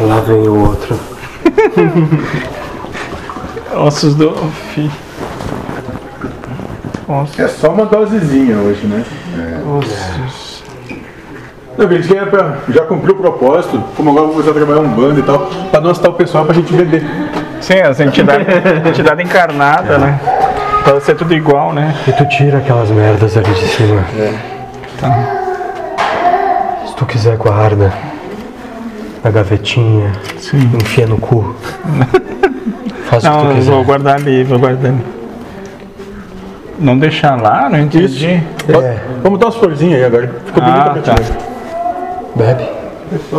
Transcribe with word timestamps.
Lá 0.00 0.20
vem 0.20 0.48
o 0.48 0.68
outro. 0.68 0.98
Ossos 3.76 4.14
do 4.14 4.32
fi. 4.74 4.90
Ossos. 7.08 7.38
É 7.38 7.48
só 7.48 7.70
uma 7.70 7.86
dosezinha 7.86 8.56
hoje, 8.58 8.86
né? 8.86 9.04
Ossos. 9.78 10.62
Não, 11.76 11.90
eles 11.90 12.06
querem 12.06 12.26
pra, 12.26 12.58
já 12.68 12.84
cumpriu 12.84 13.14
o 13.14 13.18
propósito, 13.18 13.82
como 13.96 14.10
agora 14.10 14.26
eu 14.26 14.32
vou 14.32 14.42
começar 14.42 14.52
a 14.52 14.54
trabalhar 14.54 14.80
um 14.80 14.94
bando 14.94 15.18
e 15.18 15.22
tal, 15.24 15.50
pra 15.70 15.80
não 15.80 15.90
assustar 15.90 16.12
o 16.12 16.14
pessoal 16.14 16.44
pra 16.44 16.54
gente 16.54 16.72
vender. 16.72 17.04
Sim, 17.60 17.80
as 17.80 17.98
entidades 17.98 18.46
entidade 18.86 19.22
encarnada, 19.22 19.98
né? 19.98 20.20
Pra 20.84 21.00
ser 21.00 21.16
tudo 21.16 21.34
igual, 21.34 21.72
né? 21.72 21.94
E 22.06 22.12
tu 22.12 22.26
tira 22.28 22.58
aquelas 22.58 22.90
merdas 22.90 23.36
ali 23.36 23.52
de 23.52 23.66
cima. 23.68 24.04
Tá. 25.00 25.10
Se 26.86 26.94
tu 26.94 27.06
quiser 27.06 27.36
guarda. 27.36 27.92
Na 29.24 29.30
gavetinha. 29.30 30.12
Sim. 30.38 30.70
Enfia 30.74 31.06
no 31.06 31.16
cu. 31.18 31.54
Faz 33.08 33.24
o 33.24 33.30
que 33.30 33.36
Não, 33.36 33.46
tu 33.48 33.54
quiser. 33.54 33.70
vou 33.72 33.84
guardar 33.84 34.16
ali, 34.16 34.44
vou 34.44 34.58
guardar 34.58 34.90
ali. 34.92 35.00
Não 36.78 36.98
deixar 36.98 37.40
lá, 37.40 37.70
não 37.70 37.78
entendi. 37.80 38.26
É, 38.26 38.42
Vamos 39.22 39.38
dar 39.38 39.46
umas 39.46 39.56
florzinhas 39.56 39.98
aí 40.00 40.04
agora. 40.04 40.30
Ficou 40.44 40.62
bonita 40.62 40.80
Ah, 40.80 40.92
a 40.92 40.98
tá. 41.00 41.14
bebe. 42.34 42.64
Só 43.30 43.38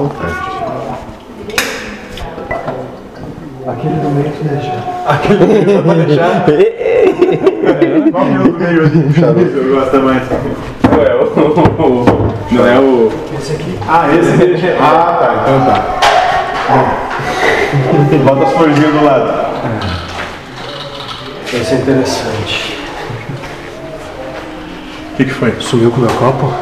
o 0.00 0.08
teste. 0.08 0.48
Aquele 3.66 3.94
do 3.96 4.08
meio 4.10 4.30
tu 4.30 4.44
deixa. 4.44 4.72
Qual 8.12 8.24
que 8.26 8.32
é 8.32 8.38
o 8.38 8.42
do 8.44 8.52
meio 8.58 8.86
ali? 8.86 9.12
Charuto. 9.12 9.40
Eu 9.40 9.74
gosto 9.74 9.96
mais. 10.00 10.22
Não 10.98 11.06
é 11.06 11.14
o. 11.14 11.22
Não 12.50 12.66
é 12.66 12.78
o. 12.80 13.12
Esse 13.38 13.52
aqui. 13.52 13.78
Ah, 13.88 14.08
esse? 14.14 14.30
Ah, 14.80 15.16
tá, 15.20 15.28
então 15.42 15.64
tá. 15.66 15.78
Bota 18.24 18.44
as 18.44 18.52
florzinhas 18.52 18.92
do 18.92 19.04
lado. 19.04 19.48
Esse 21.52 21.74
é 21.74 21.76
interessante. 21.78 22.78
O 25.12 25.16
que, 25.16 25.24
que 25.24 25.30
foi? 25.30 25.52
Sumiu 25.60 25.90
com 25.90 25.98
o 25.98 26.00
meu 26.00 26.10
copo? 26.10 26.52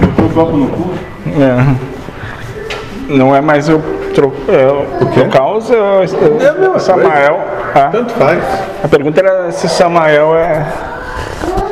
Botou 0.00 0.26
o 0.26 0.30
copo 0.30 0.56
no 0.56 0.68
cu? 0.68 0.94
É. 1.40 1.56
Não 3.08 3.34
é 3.34 3.40
mais 3.40 3.68
o 3.68 3.78
tro... 4.14 4.32
é, 4.48 4.66
o 5.02 5.06
quê? 5.06 5.20
Trocaus 5.20 5.70
é 5.70 5.76
o 5.78 6.02
É 6.02 6.06
mesma 6.58 6.78
Samael. 6.78 7.40
Ah, 7.74 7.88
Tanto 7.92 8.12
faz. 8.14 8.42
a 8.82 8.88
pergunta 8.88 9.20
era 9.20 9.50
se 9.52 9.68
Samael 9.68 10.34
é, 10.34 10.66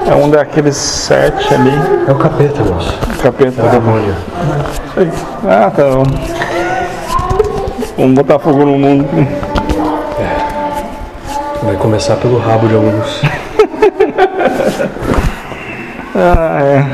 é 0.06 0.14
um 0.14 0.30
daqueles 0.30 0.77
sete 0.77 1.55
ali. 1.55 1.72
É 2.06 2.12
o 2.12 2.14
capeta, 2.16 2.62
moço. 2.62 2.98
Capeta. 3.22 3.62
É 3.62 3.64
o 3.64 3.70
demônio. 3.70 4.14
Ah, 5.48 5.70
tá. 5.70 5.83
bom. 5.84 6.05
Vamos 7.97 8.14
botar 8.14 8.38
fogo 8.38 8.64
no 8.64 8.78
mundo. 8.78 9.06
Vai 11.62 11.77
começar 11.77 12.16
pelo 12.16 12.38
rabo 12.38 12.69
de 12.69 12.75
alguns. 12.75 13.22
Ah, 16.16 16.60
é. 16.62 16.86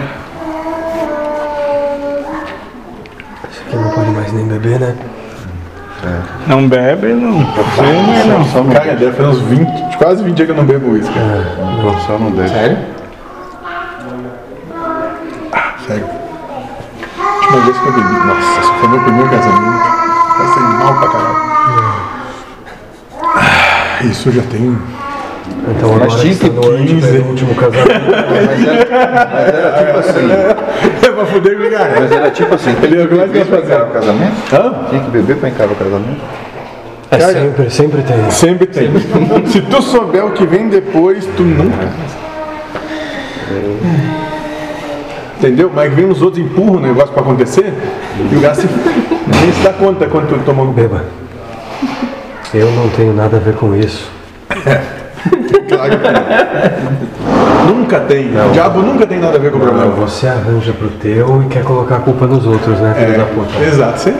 Esse 3.51 3.61
aqui 3.61 3.77
não 3.77 3.91
pode 3.91 4.11
mais 4.13 4.33
nem 4.33 4.47
beber, 4.47 4.81
né? 4.81 4.97
Não 6.47 6.67
bebe, 6.67 7.09
não 7.09 7.45
fuma, 7.45 8.25
não. 8.27 8.45
Só 8.47 8.63
não, 8.63 8.73
Cara, 8.73 8.97
deve 8.97 9.13
fazer 9.13 9.29
uns 9.29 9.41
20, 9.41 9.97
quase 9.99 10.25
20 10.25 10.35
dias 10.35 10.47
que 10.47 10.53
eu 10.53 10.57
não 10.57 10.65
bebo 10.65 10.93
uísque. 10.93 11.15
não, 11.19 12.01
só 12.01 12.19
não 12.19 12.31
deixa. 12.31 12.55
Sério? 12.55 12.79
Sério. 15.91 16.07
A 17.19 17.35
última 17.35 17.61
vez 17.63 17.79
que 17.79 17.87
eu 17.87 17.93
bebi. 17.93 18.15
Nossa, 18.15 18.61
esse 18.61 18.73
foi 18.79 18.89
meu 18.89 19.01
primeiro 19.01 19.29
casamento. 19.29 19.83
Passei 20.39 20.63
mal 20.63 20.95
pra 21.01 21.09
caralho. 21.09 21.37
Ah, 23.35 24.05
isso 24.05 24.31
já 24.31 24.43
tem. 24.43 24.79
Então 25.69 25.95
agora 25.97 26.11
tinha 26.11 26.33
está 26.33 26.49
que 26.49 26.55
no 26.55 26.63
15. 26.63 26.95
antepenúltimo 26.95 27.55
casamento. 27.57 27.91
Mas 28.31 28.67
era, 28.69 29.33
mas 29.33 29.49
era 29.49 29.83
tipo 29.83 29.99
assim. 29.99 30.31
É 31.03 31.11
pra 31.11 31.27
fuder 31.27 31.59
com 31.59 31.65
o 31.65 31.71
cara. 31.71 32.01
Mas 32.01 32.13
era 32.13 32.31
tipo 32.31 32.55
assim, 32.55 32.77
Ele 32.83 33.03
é 33.03 33.07
que 33.07 33.15
o 33.15 33.19
que 33.19 33.27
beber 33.27 33.47
pra 33.47 33.59
encarar 33.59 33.85
o 33.85 33.91
casamento? 33.91 34.55
Hã? 34.55 34.87
Tinha 34.91 35.03
que 35.03 35.11
beber 35.11 35.37
pra 35.39 35.49
encarar 35.49 35.73
o 35.73 35.75
casamento? 35.75 36.21
É 37.11 37.19
sempre, 37.19 37.71
sempre 37.71 38.03
tem. 38.03 38.31
Sempre 38.31 38.67
tem. 38.69 38.91
Se 39.47 39.61
tu 39.63 39.83
souber 39.83 40.25
o 40.25 40.31
que 40.31 40.47
vem 40.47 40.69
depois, 40.69 41.27
tu 41.37 41.43
nunca. 41.43 41.89
Entendeu? 45.41 45.71
Mas 45.75 45.91
vem 45.95 46.05
os 46.05 46.21
outros 46.21 46.45
empurram 46.45 46.75
o 46.75 46.81
negócio 46.81 47.13
pra 47.15 47.23
acontecer 47.23 47.73
e 48.31 48.37
o 48.37 48.41
gato 48.41 48.61
se... 48.61 48.67
nem 49.41 49.53
se 49.53 49.63
dá 49.63 49.73
conta 49.73 50.07
quando 50.07 50.45
tu 50.45 50.51
um 50.51 50.73
Beba. 50.73 51.03
Eu 52.53 52.71
não 52.73 52.91
tenho 52.91 53.15
nada 53.15 53.39
a 53.39 53.41
ver 53.41 53.55
com 53.55 53.75
isso. 53.75 54.11
Claro 55.67 55.99
que 55.99 56.09
não. 57.67 57.75
Nunca 57.75 58.01
tem. 58.01 58.29
O 58.29 58.53
diabo 58.53 58.83
nunca 58.83 59.07
tem 59.07 59.19
nada 59.19 59.37
a 59.37 59.41
ver 59.41 59.51
com 59.51 59.57
o 59.57 59.61
problema. 59.61 59.91
Você 59.93 60.27
arranja 60.27 60.75
pro 60.75 60.89
teu 60.89 61.43
e 61.43 61.47
quer 61.47 61.63
colocar 61.63 61.97
a 61.97 62.01
culpa 62.01 62.27
nos 62.27 62.47
outros, 62.47 62.79
né, 62.79 62.95
filho 62.99 63.17
da 63.17 63.25
puta? 63.25 63.65
É, 63.65 63.69
exato, 63.69 63.99
sim. 63.99 64.15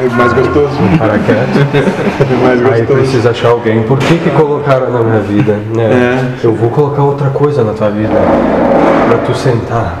É 0.00 0.08
mais 0.10 0.32
gostoso. 0.34 0.76
Para 0.98 1.18
quieto. 1.18 1.66
É 2.20 2.44
mais 2.44 2.60
Aí 2.72 2.80
gostoso. 2.82 3.00
precisa 3.00 3.30
achar 3.30 3.48
alguém. 3.48 3.84
Por 3.84 3.98
que 3.98 4.18
que 4.18 4.30
colocaram 4.30 4.90
na 4.90 5.00
minha 5.00 5.20
vida? 5.20 5.56
né? 5.74 6.34
Eu 6.44 6.52
vou 6.52 6.68
colocar 6.68 7.02
outra 7.02 7.30
coisa 7.30 7.64
na 7.64 7.72
tua 7.72 7.90
vida. 7.90 8.14
Pra 9.08 9.18
tu 9.18 9.34
sentar. 9.34 10.00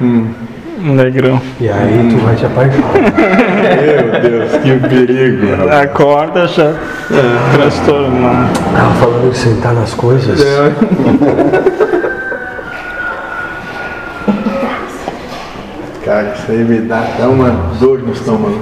Negrão. 0.00 1.40
E 1.60 1.68
aí 1.68 2.08
tu 2.10 2.16
vai 2.24 2.34
te 2.34 2.46
apaixonar. 2.46 2.92
Meu 2.92 4.20
Deus, 4.22 4.50
que 4.62 4.88
perigo. 4.88 5.56
rapaz. 5.56 5.80
Acorda 5.82 6.48
já. 6.48 6.74
Transtorno. 7.52 8.26
Ah, 8.26 8.96
falando 8.98 9.28
em 9.28 9.34
sentar 9.34 9.74
nas 9.74 9.92
coisas. 9.92 10.40
Cara, 16.04 16.32
isso 16.34 16.50
aí 16.50 16.64
me 16.64 16.78
dá 16.80 17.00
até 17.00 17.24
uma 17.24 17.50
dor 17.78 17.98
no 17.98 18.12
estômago. 18.12 18.58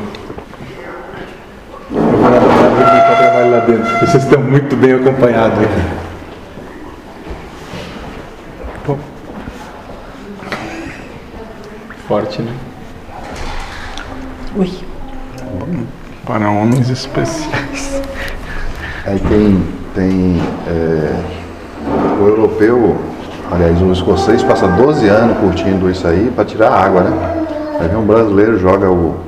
Eu 1.94 2.02
vou 2.02 2.20
lá 2.20 2.40
para 2.40 3.16
trabalho 3.16 3.50
lá 3.52 3.60
dentro. 3.60 4.06
Vocês 4.06 4.24
estão 4.24 4.42
muito 4.42 4.76
bem 4.76 4.94
acompanhados 4.94 5.58
aqui. 5.60 6.07
Forte, 12.08 12.40
né? 12.40 12.50
Ui. 14.56 14.72
Para 16.24 16.50
homens 16.50 16.88
especiais. 16.88 18.02
Aí 19.04 19.18
tem, 19.18 19.62
tem 19.94 20.42
é, 20.66 21.14
o 22.18 22.26
europeu, 22.26 22.96
aliás, 23.52 23.82
o 23.82 23.92
escocês 23.92 24.42
passa 24.42 24.66
12 24.68 25.06
anos 25.06 25.36
curtindo 25.36 25.90
isso 25.90 26.06
aí 26.06 26.32
para 26.34 26.46
tirar 26.46 26.70
a 26.70 26.82
água, 26.82 27.02
né? 27.02 27.46
Aí 27.78 27.88
vem 27.88 27.98
um 27.98 28.06
brasileiro 28.06 28.58
joga 28.58 28.90
o, 28.90 29.20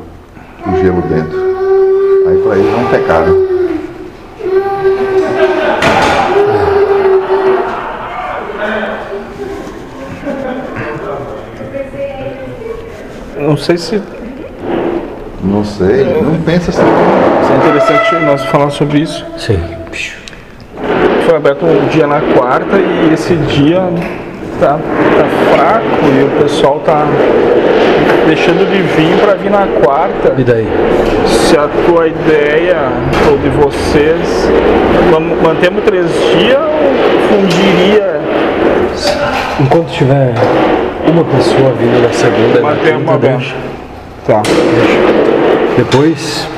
o 0.67 0.77
gelo 0.83 1.03
dentro. 1.03 1.39
Aí 2.29 2.39
para 2.39 2.57
eles 2.57 2.73
é 2.73 2.77
um 2.77 2.89
pecado. 2.89 3.50
Não 13.51 13.57
sei 13.57 13.77
se 13.77 14.01
Não 15.43 15.65
sei, 15.65 16.05
não 16.23 16.41
pensa 16.43 16.71
assim. 16.71 16.83
se 16.83 17.53
é 17.53 17.57
interessante 17.57 18.25
nós 18.25 18.45
falar 18.45 18.71
sobre 18.71 19.01
isso. 19.01 19.27
Sim. 19.37 19.59
Foi 21.27 21.35
aberto 21.35 21.67
um 21.67 21.89
dia 21.89 22.07
na 22.07 22.21
quarta 22.21 22.77
e 22.77 23.13
esse 23.13 23.35
dia 23.35 23.83
tá, 24.61 24.79
tá 24.79 25.53
fraco 25.53 26.07
e 26.17 26.23
o 26.23 26.41
pessoal 26.41 26.79
tá 26.87 27.05
deixando 28.29 28.71
de 28.71 28.83
vir 28.83 29.19
para 29.19 29.35
vir 29.35 29.51
na 29.51 29.67
quarta. 29.83 30.33
E 30.39 30.45
daí? 30.45 30.69
Se 31.27 31.59
a 31.59 31.67
tua 31.87 32.07
ideia 32.07 32.77
ou 33.29 33.37
de 33.37 33.49
vocês 33.49 34.49
mantemos 35.43 35.83
três 35.83 36.07
dias 36.39 36.57
ou 36.61 37.37
fundiria 37.37 38.21
Enquanto 39.61 39.91
tiver 39.91 40.35
uma 41.11 41.25
pessoa 41.25 41.73
vindo 41.73 42.03
na 42.03 42.13
segunda 42.13 42.59
e 42.59 42.63
na 42.63 42.99
quinta, 42.99 43.19
deixa. 43.19 43.57
Tá. 44.27 44.43
Depois, 45.77 46.49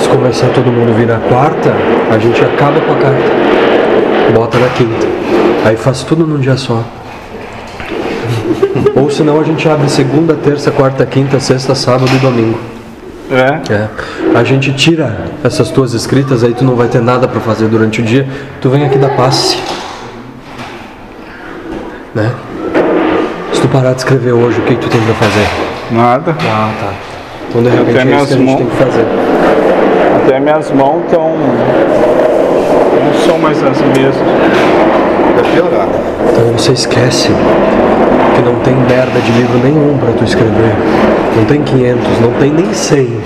se 0.00 0.08
começar 0.08 0.48
todo 0.48 0.70
mundo 0.72 0.94
vir 0.96 1.06
na 1.06 1.18
quarta, 1.18 1.72
a 2.10 2.18
gente 2.18 2.42
acaba 2.42 2.80
com 2.80 2.92
a 2.92 2.96
carta. 2.96 4.32
Bota 4.34 4.58
na 4.58 4.68
quinta. 4.68 5.06
Aí 5.64 5.76
faz 5.76 6.02
tudo 6.02 6.26
num 6.26 6.38
dia 6.38 6.56
só. 6.56 6.82
Ou 8.96 9.10
senão 9.10 9.40
a 9.40 9.44
gente 9.44 9.68
abre 9.68 9.88
segunda, 9.88 10.34
terça, 10.34 10.70
quarta, 10.70 11.04
quinta, 11.04 11.38
sexta, 11.40 11.74
sábado 11.74 12.10
e 12.14 12.18
domingo. 12.18 12.58
É. 13.30 13.72
É. 13.72 13.88
A 14.34 14.42
gente 14.42 14.72
tira 14.72 15.26
essas 15.44 15.70
tuas 15.70 15.92
escritas, 15.92 16.42
aí 16.42 16.54
tu 16.54 16.64
não 16.64 16.74
vai 16.74 16.88
ter 16.88 17.02
nada 17.02 17.28
pra 17.28 17.40
fazer 17.40 17.68
durante 17.68 18.00
o 18.00 18.04
dia. 18.04 18.26
Tu 18.60 18.70
vem 18.70 18.84
aqui 18.84 18.96
dar 18.96 19.10
passe. 19.10 19.58
Né? 22.14 22.32
Tu 23.68 23.72
parar 23.72 23.92
de 23.92 23.98
escrever 23.98 24.32
hoje, 24.32 24.58
o 24.60 24.62
que, 24.62 24.74
que 24.76 24.80
tu 24.80 24.88
tem 24.88 24.98
pra 25.02 25.12
fazer? 25.14 25.46
Nada. 25.90 26.34
Ah, 26.48 26.70
tá. 26.80 26.90
Então 27.50 27.62
de 27.62 27.68
repente 27.68 27.90
Até 27.90 27.98
é 27.98 28.02
isso 28.02 28.06
minhas 28.06 28.26
que 28.28 28.32
a 28.32 28.36
gente 28.38 28.46
mãos- 28.46 28.56
tem 28.56 28.66
que 28.66 28.76
fazer. 28.76 29.06
Até 30.24 30.40
minhas 30.40 30.70
mãos 30.70 31.02
estão. 31.04 31.32
Não 33.04 33.26
são 33.26 33.38
mais 33.38 33.58
as 33.62 33.78
mesmas. 33.82 34.14
Vai 35.34 35.52
piorar. 35.52 35.86
Então 36.30 36.44
você 36.56 36.72
esquece 36.72 37.28
que 38.34 38.40
não 38.42 38.54
tem 38.60 38.74
merda 38.74 39.20
de 39.20 39.32
livro 39.32 39.58
nenhum 39.62 39.98
pra 39.98 40.12
tu 40.12 40.24
escrever. 40.24 40.72
Não 41.36 41.44
tem 41.44 41.60
500, 41.62 42.20
não 42.22 42.32
tem 42.40 42.50
nem 42.50 42.72
100, 42.72 43.20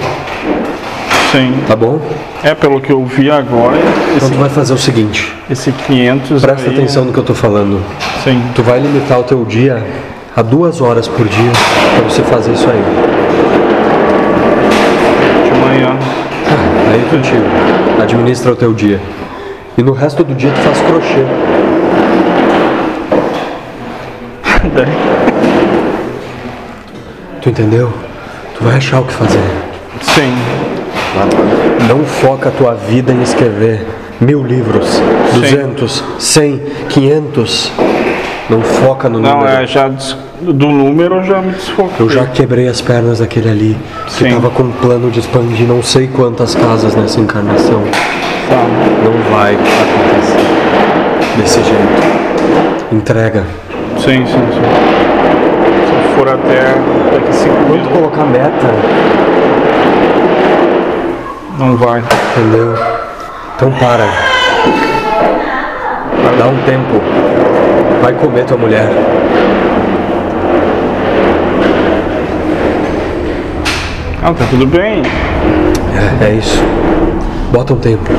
Sim. 1.30 1.54
tá 1.68 1.76
bom? 1.76 2.00
É, 2.42 2.52
pelo 2.52 2.80
que 2.80 2.90
eu 2.90 3.04
vi 3.06 3.30
agora, 3.30 3.76
Então 4.16 4.26
esse, 4.28 4.32
tu 4.32 4.38
vai 4.40 4.48
fazer 4.48 4.74
o 4.74 4.78
seguinte, 4.78 5.32
esse 5.48 5.70
500 5.70 6.42
presta 6.42 6.68
aí, 6.68 6.76
atenção 6.76 7.04
no 7.04 7.12
que 7.12 7.18
eu 7.18 7.22
tô 7.24 7.32
falando. 7.34 7.80
Sim. 8.24 8.42
Tu 8.56 8.62
vai 8.64 8.80
limitar 8.80 9.20
o 9.20 9.22
teu 9.22 9.44
dia 9.44 9.80
a 10.34 10.42
duas 10.42 10.80
horas 10.80 11.06
por 11.06 11.28
dia 11.28 11.52
pra 11.96 12.04
você 12.08 12.22
fazer 12.22 12.52
isso 12.52 12.68
aí. 12.68 12.82
De 15.44 15.50
manhã. 15.60 15.98
Ah, 16.48 16.92
aí 16.92 17.00
é 17.00 17.08
contigo. 17.10 17.44
Administra 18.02 18.52
o 18.52 18.56
teu 18.56 18.72
dia. 18.72 19.00
E 19.76 19.82
no 19.82 19.92
resto 19.92 20.24
do 20.24 20.34
dia 20.34 20.50
tu 20.52 20.60
faz 20.60 20.80
crochê. 20.80 21.24
Tu 27.42 27.48
entendeu? 27.48 27.92
Tu 28.56 28.62
vai 28.62 28.76
achar 28.76 29.00
o 29.00 29.04
que 29.04 29.12
fazer. 29.12 29.40
Sim. 30.00 30.32
Não 31.88 32.04
foca 32.04 32.50
a 32.50 32.52
tua 32.52 32.74
vida 32.74 33.12
em 33.12 33.20
escrever 33.20 33.84
mil 34.20 34.44
livros, 34.44 35.02
200, 35.34 36.04
100, 36.20 36.62
500. 36.88 37.72
Não 38.52 38.60
foca 38.60 39.08
no 39.08 39.18
Não, 39.18 39.38
número. 39.38 39.50
é 39.62 39.66
já 39.66 39.88
des- 39.88 40.14
do 40.42 40.66
número 40.66 41.16
eu 41.16 41.22
já 41.24 41.40
me 41.40 41.52
desfoquei. 41.52 42.04
Eu 42.04 42.10
já 42.10 42.26
quebrei 42.26 42.68
as 42.68 42.82
pernas 42.82 43.20
daquele 43.20 43.48
ali, 43.48 43.78
que 44.06 44.12
Sim. 44.12 44.30
tava 44.34 44.50
com 44.50 44.64
um 44.64 44.72
plano 44.72 45.10
de 45.10 45.20
expandir 45.20 45.66
não 45.66 45.82
sei 45.82 46.06
quantas 46.06 46.54
casas 46.54 46.94
nessa 46.94 47.18
encarnação. 47.18 47.80
Tá. 48.50 48.56
Não 49.04 49.34
vai 49.34 49.54
acontecer 49.54 51.38
desse 51.38 51.62
jeito. 51.62 52.92
Entrega. 52.92 53.42
Sim, 53.96 54.26
sim, 54.26 54.26
sim. 54.26 54.62
Se 55.86 56.14
for 56.18 56.28
até 56.28 56.74
daqui 57.10 57.32
cinco 57.34 57.56
Quando 57.68 57.88
colocar 57.90 58.24
meta, 58.26 58.66
não 61.58 61.74
vai. 61.76 62.02
entendeu? 62.34 62.74
Então 63.56 63.70
para. 63.72 64.04
Dá 66.38 66.46
um 66.48 66.56
tempo. 66.64 67.00
Vai 68.02 68.12
comer 68.14 68.44
tua 68.44 68.56
mulher. 68.56 68.88
Ah, 74.20 74.34
tá 74.34 74.44
tudo 74.50 74.66
bem. 74.66 75.02
É, 76.20 76.24
é 76.24 76.34
isso. 76.34 76.60
Bota 77.52 77.74
um 77.74 77.76
tempo. 77.76 78.10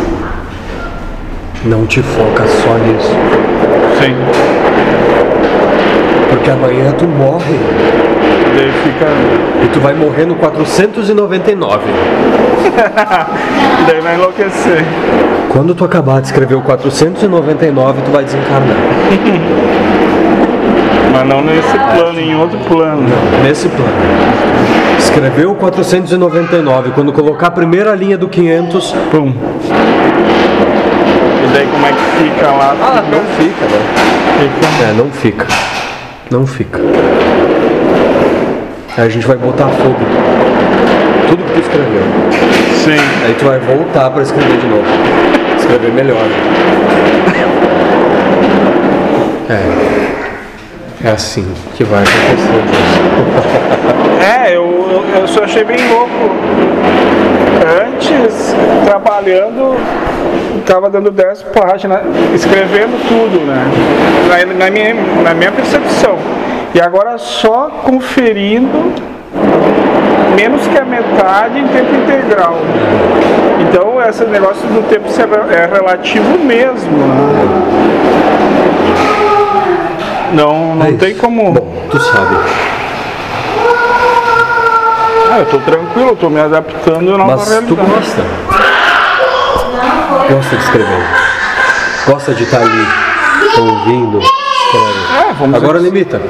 Não 1.66 1.86
te 1.86 2.02
foca 2.02 2.48
só 2.48 2.78
nisso. 2.78 3.12
Sim. 4.00 4.16
Porque 6.30 6.50
amanhã 6.50 6.94
tu 6.94 7.06
morre. 7.06 7.60
Daí 8.56 8.72
fica. 8.86 9.08
E 9.66 9.68
tu 9.68 9.82
vai 9.82 9.94
morrer 9.94 10.26
no 10.26 10.36
499. 10.36 11.84
Daí 13.86 14.00
vai 14.00 14.16
enlouquecer. 14.16 14.86
Quando 15.54 15.76
tu 15.76 15.86
acabar 15.86 16.20
de 16.20 16.26
escrever 16.26 16.56
o 16.56 16.62
499, 16.62 18.02
tu 18.02 18.10
vai 18.10 18.24
desencarnar. 18.24 18.76
Mas 21.14 21.28
não 21.28 21.44
nesse 21.44 21.78
plano, 21.78 22.20
em 22.20 22.36
outro 22.36 22.58
plano. 22.68 23.04
Nesse 23.44 23.70
plano. 23.70 23.94
Escreveu 24.98 25.52
o 25.52 25.56
499. 25.56 26.90
Quando 26.96 27.14
colocar 27.14 27.48
a 27.48 27.52
primeira 27.52 27.94
linha 27.94 28.18
do 28.18 28.28
500. 28.28 28.96
Pum. 29.12 29.32
E 31.44 31.48
daí 31.54 31.68
como 31.68 31.86
é 31.86 31.92
que 31.92 32.24
fica 32.24 32.48
lá? 32.48 32.76
Ah, 32.82 33.04
não 33.12 33.22
fica, 33.38 33.66
né? 33.66 33.80
Fica. 34.40 34.84
É, 34.90 34.94
não 34.94 35.12
fica. 35.12 35.48
Não 36.32 36.48
fica. 36.48 36.80
Aí 38.98 39.06
a 39.06 39.10
gente 39.10 39.28
vai 39.28 39.38
botar 39.38 39.68
fogo. 39.68 40.53
Tudo 41.34 41.46
que 41.46 41.54
tu 41.54 41.60
escreveu. 41.62 42.04
Sim. 42.84 43.26
Aí 43.26 43.34
tu 43.34 43.46
vai 43.46 43.58
voltar 43.58 44.12
pra 44.12 44.22
escrever 44.22 44.56
de 44.56 44.68
novo. 44.68 44.84
Escrever 45.58 45.92
melhor. 45.92 46.22
É. 49.50 51.08
É 51.08 51.10
assim 51.10 51.52
que 51.76 51.84
vai 51.84 52.04
acontecer. 52.04 52.64
É, 54.24 54.56
eu, 54.56 54.62
eu, 54.62 55.22
eu 55.22 55.28
só 55.28 55.44
achei 55.44 55.64
bem 55.64 55.78
louco. 55.90 56.12
Antes, 57.84 58.56
trabalhando, 58.86 59.76
tava 60.66 60.90
dando 60.90 61.10
10 61.10 61.44
páginas, 61.44 62.02
escrevendo 62.34 62.96
tudo, 63.08 63.44
né? 63.44 63.66
Na, 64.30 64.66
na 64.66 64.72
minha, 64.72 64.94
na 65.24 65.34
minha 65.34 65.52
percepção. 65.52 66.16
E 66.76 66.80
agora 66.80 67.18
só 67.18 67.70
conferindo 67.84 69.13
menos 70.36 70.66
que 70.68 70.78
a 70.78 70.86
metade 70.86 71.60
em 71.60 71.68
tempo 71.68 71.94
integral. 71.96 72.58
Então 73.62 74.02
esse 74.08 74.24
negócio 74.26 74.68
do 74.68 74.88
tempo 74.90 75.08
é 75.52 75.66
relativo 75.74 76.38
mesmo. 76.40 76.92
né? 76.92 78.34
Não, 80.34 80.76
não 80.76 80.86
É 80.88 80.92
tem 80.94 81.16
como. 81.16 81.52
Bom, 81.54 81.74
tu 81.92 82.00
sabe. 82.00 82.36
Ah, 85.32 85.40
eu 85.40 85.46
tô 85.46 85.58
tranquilo, 85.60 86.10
eu 86.10 86.16
tô 86.16 86.30
me 86.30 86.40
adaptando 86.40 87.18
nova 87.18 87.36
Mas 87.38 87.46
tu 87.46 87.50
realidade. 87.76 87.90
gosta. 87.90 88.22
Gosta 90.30 90.56
de 90.56 90.64
escrever. 90.64 91.06
Gosta 92.06 92.34
de 92.34 92.44
estar 92.44 92.62
ali 92.62 92.88
ouvindo. 93.60 94.20
escreve. 94.20 95.30
É, 95.30 95.34
vamos 95.34 95.56
Agora 95.56 95.80
limita. 95.80 96.22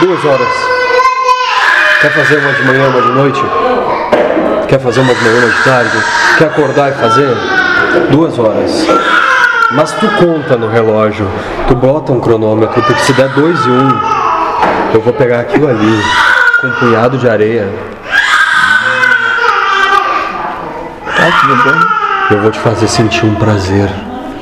Duas 0.00 0.24
horas. 0.24 0.75
Quer 2.00 2.10
fazer 2.12 2.36
uma 2.38 2.52
de 2.52 2.62
manhã, 2.64 2.88
uma 2.88 3.02
de 3.02 3.08
noite? 3.12 3.42
Quer 4.68 4.80
fazer 4.80 5.00
uma 5.00 5.14
de 5.14 5.24
manhã, 5.24 5.38
uma 5.38 5.48
de 5.48 5.64
tarde? 5.64 6.04
Quer 6.38 6.44
acordar 6.46 6.90
e 6.90 6.94
fazer? 6.94 7.36
Duas 8.10 8.38
horas. 8.38 8.86
Mas 9.72 9.92
tu 9.92 10.06
conta 10.18 10.56
no 10.56 10.68
relógio, 10.70 11.28
tu 11.66 11.74
bota 11.74 12.12
um 12.12 12.20
cronômetro, 12.20 12.80
porque 12.82 13.00
se 13.02 13.12
der 13.14 13.28
dois 13.30 13.58
e 13.66 13.70
um, 13.70 14.00
eu 14.94 15.00
vou 15.00 15.12
pegar 15.12 15.40
aquilo 15.40 15.68
ali, 15.68 16.02
com 16.60 16.66
um 16.68 16.72
punhado 16.72 17.18
de 17.18 17.28
areia, 17.28 17.68
Tá, 21.16 21.32
tudo 21.40 21.56
bem. 21.64 22.36
eu 22.36 22.42
vou 22.42 22.50
te 22.50 22.58
fazer 22.60 22.86
sentir 22.86 23.24
um 23.24 23.34
prazer. 23.36 23.88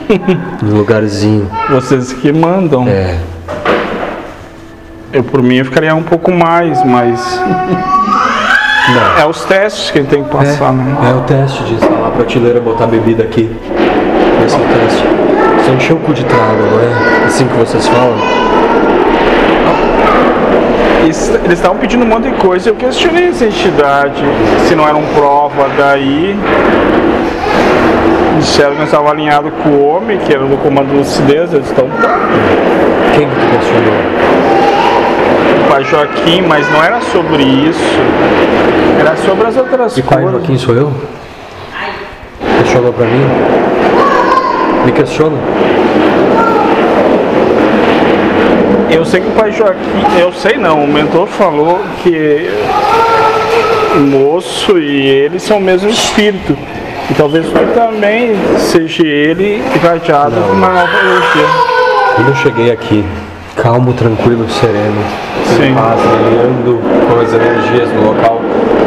Num 0.60 0.76
lugarzinho. 0.78 1.50
Vocês 1.70 2.12
que 2.12 2.30
mandam. 2.32 2.86
É. 2.88 3.16
Eu 5.14 5.22
por 5.22 5.40
mim 5.40 5.58
eu 5.58 5.64
ficaria 5.64 5.94
um 5.94 6.02
pouco 6.02 6.32
mais, 6.32 6.84
mas 6.84 7.40
Não. 8.88 9.22
é 9.22 9.24
os 9.24 9.44
testes 9.44 9.92
que 9.92 10.00
a 10.00 10.02
gente 10.02 10.10
tem 10.10 10.24
que 10.24 10.28
passar, 10.30 10.72
né? 10.72 10.96
É 11.08 11.14
o 11.14 11.20
teste 11.20 11.62
de 11.62 11.74
instalar 11.74 12.08
a 12.08 12.10
prateleira 12.10 12.58
e 12.58 12.60
botar 12.60 12.88
bebida 12.88 13.22
aqui. 13.22 13.48
Esse 14.44 14.56
é 14.56 14.58
o 14.58 14.62
teste. 14.62 15.04
Você 15.62 15.70
encheu 15.70 15.96
o 15.96 16.00
cu 16.00 16.12
de 16.12 16.24
trago, 16.24 16.62
não 16.68 16.80
é? 16.80 17.26
Assim 17.26 17.46
que 17.46 17.54
vocês 17.54 17.86
falam? 17.86 18.16
Eles 21.04 21.58
estavam 21.58 21.76
pedindo 21.78 22.04
um 22.04 22.08
monte 22.08 22.28
de 22.30 22.34
coisa, 22.34 22.70
eu 22.70 22.74
questionei 22.74 23.28
essa 23.28 23.44
entidade, 23.44 24.20
se 24.66 24.74
não 24.74 24.88
eram 24.88 25.02
prova 25.14 25.68
daí. 25.78 26.36
Disseram 28.40 28.72
que 28.72 28.78
nós 28.78 28.88
estávamos 28.88 29.12
alinhados 29.12 29.52
com 29.62 29.68
o 29.68 29.86
homem, 29.86 30.18
que 30.18 30.34
era 30.34 30.44
do 30.44 30.56
comando 30.56 30.88
de 30.88 30.96
lucidez, 30.96 31.54
eles 31.54 31.68
estão. 31.68 31.86
Quem 33.14 33.28
que 33.28 33.34
questionou? 33.56 34.63
Pai 35.74 35.82
Joaquim, 35.82 36.40
mas 36.42 36.70
não 36.70 36.80
era 36.84 37.00
sobre 37.00 37.42
isso. 37.42 37.98
Era 38.96 39.16
sobre 39.16 39.48
as 39.48 39.56
outras 39.56 39.98
E 39.98 40.02
pai 40.04 40.22
coisas. 40.22 40.40
Joaquim 40.40 40.56
sou 40.56 40.72
eu? 40.72 40.92
Questionou 42.58 42.92
pra 42.92 43.04
mim? 43.06 43.26
Me 44.84 44.92
questiona? 44.92 45.36
Eu 48.88 49.04
sei 49.04 49.20
que 49.20 49.26
o 49.26 49.32
pai 49.32 49.50
Joaquim, 49.50 50.04
eu 50.16 50.32
sei 50.32 50.56
não, 50.58 50.84
o 50.84 50.86
mentor 50.86 51.26
falou 51.26 51.80
que 52.04 52.48
o 53.96 53.98
moço 53.98 54.78
e 54.78 55.08
ele 55.08 55.40
são 55.40 55.58
o 55.58 55.60
mesmo 55.60 55.90
espírito. 55.90 56.56
E 57.10 57.14
talvez 57.14 57.46
tu 57.46 57.74
também 57.74 58.36
seja 58.60 59.04
ele 59.04 59.60
irradiado 59.74 60.36
com 60.36 60.52
uma 60.52 60.68
nova 60.68 60.98
energia. 61.00 61.46
Quando 62.14 62.28
eu 62.28 62.36
cheguei 62.36 62.70
aqui, 62.70 63.04
calmo, 63.56 63.92
tranquilo, 63.92 64.48
sereno, 64.48 65.00
Sim. 65.56 65.74
paz, 65.74 66.00
alinhando 66.00 66.80
com 67.08 67.20
as 67.20 67.32
energias 67.32 67.88
do 67.90 68.06
local, 68.06 68.40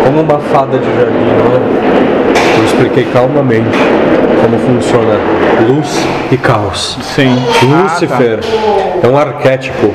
como 0.03 0.21
uma 0.21 0.39
fada 0.39 0.77
de 0.77 0.86
jardim, 0.86 1.13
não 1.13 1.55
é? 1.55 2.57
Eu 2.57 2.63
expliquei 2.65 3.05
calmamente 3.05 3.77
como 4.41 4.57
funciona 4.59 5.15
luz 5.67 6.05
e 6.31 6.38
caos. 6.38 6.97
Sim. 7.01 7.36
Lúcifer 7.63 8.39
é 9.03 9.07
um 9.07 9.17
arquétipo 9.17 9.93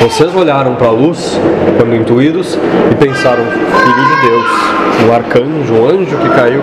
Vocês 0.00 0.34
olharam 0.34 0.74
para 0.74 0.88
a 0.88 0.90
luz 0.90 1.40
quando 1.78 1.96
intuídos 1.96 2.58
e 2.90 2.94
pensaram, 2.96 3.44
filho 3.44 4.04
de 4.08 4.28
Deus, 4.28 5.08
um 5.08 5.14
arcanjo, 5.14 5.74
um 5.74 5.88
anjo 5.88 6.16
que 6.18 6.28
caiu. 6.30 6.62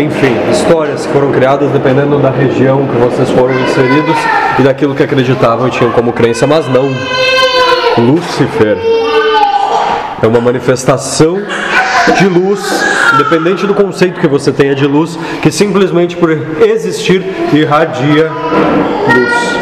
Enfim, 0.00 0.36
histórias 0.50 1.04
que 1.04 1.12
foram 1.12 1.30
criadas 1.30 1.70
dependendo 1.70 2.18
da 2.18 2.30
região 2.30 2.86
que 2.86 2.96
vocês 2.96 3.28
foram 3.30 3.54
inseridos 3.60 4.16
e 4.60 4.62
daquilo 4.62 4.94
que 4.94 5.02
acreditavam 5.02 5.68
e 5.68 5.70
tinham 5.70 5.90
como 5.90 6.12
crença, 6.12 6.46
mas 6.46 6.68
não. 6.68 6.90
Lúcifer 7.98 8.76
é 10.22 10.26
uma 10.26 10.40
manifestação 10.40 11.38
de 12.18 12.28
luz, 12.28 12.60
independente 13.14 13.66
do 13.66 13.74
conceito 13.74 14.20
que 14.20 14.28
você 14.28 14.52
tenha 14.52 14.74
de 14.74 14.86
luz, 14.86 15.18
que 15.40 15.50
simplesmente 15.50 16.14
por 16.14 16.30
existir 16.60 17.24
irradia 17.54 18.30
luz. 19.14 19.60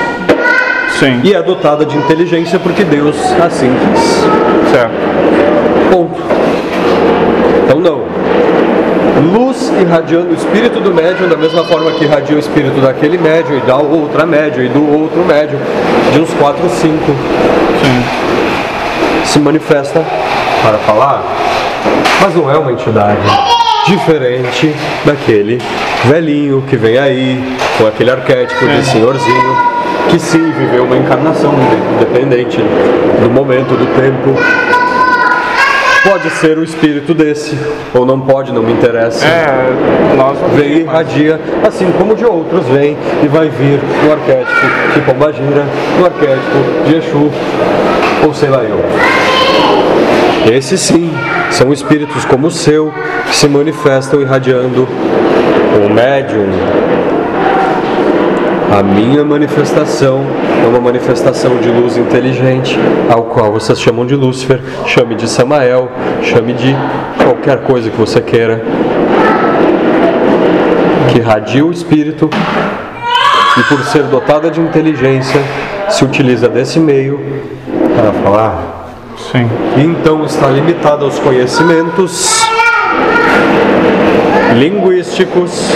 Sim. 0.99 1.21
E 1.23 1.33
é 1.33 1.41
dotada 1.41 1.87
de 1.87 1.97
inteligência 1.97 2.59
porque 2.59 2.83
Deus 2.83 3.17
assim 3.41 3.71
quis. 3.71 4.71
Certo. 4.73 4.93
Ponto. 5.93 6.21
Então 7.65 7.79
não. 7.79 8.18
Luz 9.21 9.73
irradiando 9.81 10.31
o 10.31 10.35
espírito 10.35 10.81
do 10.81 10.95
médium 10.95 11.29
da 11.29 11.37
mesma 11.37 11.65
forma 11.65 11.91
que 11.93 12.05
irradia 12.05 12.37
o 12.37 12.39
espírito 12.39 12.81
daquele 12.81 13.19
médium 13.19 13.59
e 13.59 13.61
da 13.63 13.77
outra 13.77 14.25
médium 14.25 14.65
e 14.65 14.69
do 14.69 14.93
outro 14.93 15.25
médium, 15.25 15.59
de 16.13 16.21
uns 16.21 16.33
4 16.35 16.63
ou 16.63 16.71
5, 16.71 16.95
Sim. 17.05 18.05
se 19.25 19.39
manifesta 19.41 20.05
para 20.63 20.79
falar, 20.79 21.25
mas 22.21 22.35
não 22.35 22.51
é 22.51 22.57
uma 22.57 22.73
entidade 22.73 23.19
diferente 23.87 24.75
daquele 25.05 25.59
velhinho 26.05 26.63
que 26.69 26.77
vem 26.77 26.99
aí 26.99 27.43
com 27.77 27.87
aquele 27.87 28.11
arquétipo 28.11 28.67
de 28.67 28.85
senhorzinho 28.85 29.79
que 30.11 30.19
sim 30.19 30.51
viveu 30.53 30.85
uma 30.85 30.97
encarnação 30.97 31.53
independente 31.95 32.59
do 33.23 33.31
momento, 33.31 33.77
do 33.77 33.87
tempo. 34.01 34.35
Pode 36.09 36.31
ser 36.31 36.57
o 36.57 36.65
espírito 36.65 37.13
desse, 37.13 37.55
ou 37.95 38.07
não 38.07 38.19
pode, 38.19 38.51
não 38.51 38.63
me 38.63 38.73
interessa. 38.73 39.27
É, 39.27 39.71
Vem 40.57 40.69
e 40.69 40.81
irradia, 40.81 41.39
assim 41.67 41.93
como 41.99 42.15
de 42.15 42.25
outros 42.25 42.65
vem 42.67 42.97
e 43.23 43.29
vai 43.29 43.51
vir 43.51 43.79
no 44.03 44.13
arquétipo 44.13 44.67
de 44.95 45.01
Pombagira, 45.03 45.67
no 45.99 46.07
arquétipo 46.07 46.87
de 46.87 46.97
Exu, 46.97 47.31
ou 48.25 48.33
sei 48.33 48.49
lá 48.49 48.63
eu. 48.63 48.83
Esses 50.51 50.81
sim, 50.81 51.13
são 51.51 51.75
espíritos 51.75 52.25
como 52.25 52.47
o 52.47 52.51
seu, 52.51 52.91
que 53.27 53.37
se 53.37 53.47
manifestam 53.47 54.23
irradiando 54.23 54.89
o 55.77 55.93
médium. 55.93 56.47
A 58.79 58.83
minha 58.83 59.23
manifestação 59.27 60.25
é 60.63 60.67
uma 60.67 60.81
manifestação 60.81 61.59
de 61.59 61.69
luz 61.69 61.97
inteligente, 61.97 62.79
ao 63.09 63.25
qual 63.25 63.53
vocês 63.53 63.81
chamam 63.81 64.07
de 64.07 64.15
Lúcifer, 64.15 64.61
chame 64.87 65.15
de 65.15 65.29
Samael, 65.29 65.91
chame 66.23 66.53
de 66.53 66.75
qualquer 67.23 67.63
coisa 67.63 67.91
que 67.91 67.97
você 67.97 68.21
queira, 68.21 68.63
que 71.11 71.19
irradia 71.19 71.65
o 71.65 71.71
espírito 71.71 72.29
e, 73.59 73.63
por 73.65 73.83
ser 73.85 74.05
dotada 74.05 74.51
de 74.51 74.61
inteligência, 74.61 75.41
se 75.89 76.05
utiliza 76.05 76.49
desse 76.49 76.79
meio 76.79 77.21
para 77.95 78.13
falar. 78.23 78.79
Sim. 79.33 79.49
Então 79.77 80.25
está 80.25 80.49
limitada 80.49 81.05
aos 81.05 81.19
conhecimentos 81.19 82.48
linguísticos 84.55 85.71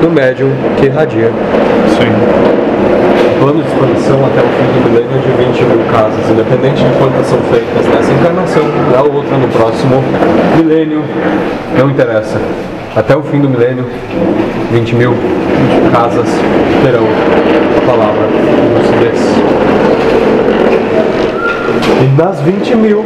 do 0.00 0.10
médium 0.10 0.50
que 0.76 0.86
irradia. 0.86 1.30
Sim. 1.96 2.58
Plano 3.40 3.62
de 3.62 3.68
expansão 3.68 4.26
até 4.26 4.40
o 4.40 4.48
fim 4.48 4.66
do 4.74 4.90
milênio 4.90 5.10
é 5.14 5.20
de 5.20 5.60
20 5.60 5.64
mil 5.64 5.92
casas, 5.92 6.28
independente 6.28 6.82
de 6.82 6.90
quantas 6.98 7.26
são 7.26 7.38
feitas 7.50 7.86
nessa 7.86 8.12
encarnação, 8.12 8.64
na 8.92 9.02
outra 9.02 9.36
no 9.36 9.48
próximo 9.48 10.02
milênio, 10.56 11.04
não 11.78 11.90
interessa. 11.90 12.40
Até 12.96 13.16
o 13.16 13.22
fim 13.22 13.40
do 13.40 13.48
milênio, 13.48 13.86
20 14.72 14.94
mil 14.96 15.14
casas 15.92 16.26
terão 16.82 17.06
a 17.76 17.86
palavra 17.86 18.26
lucidez. 18.76 19.20
E 22.02 22.06
das 22.16 22.40
20 22.40 22.74
mil, 22.76 23.04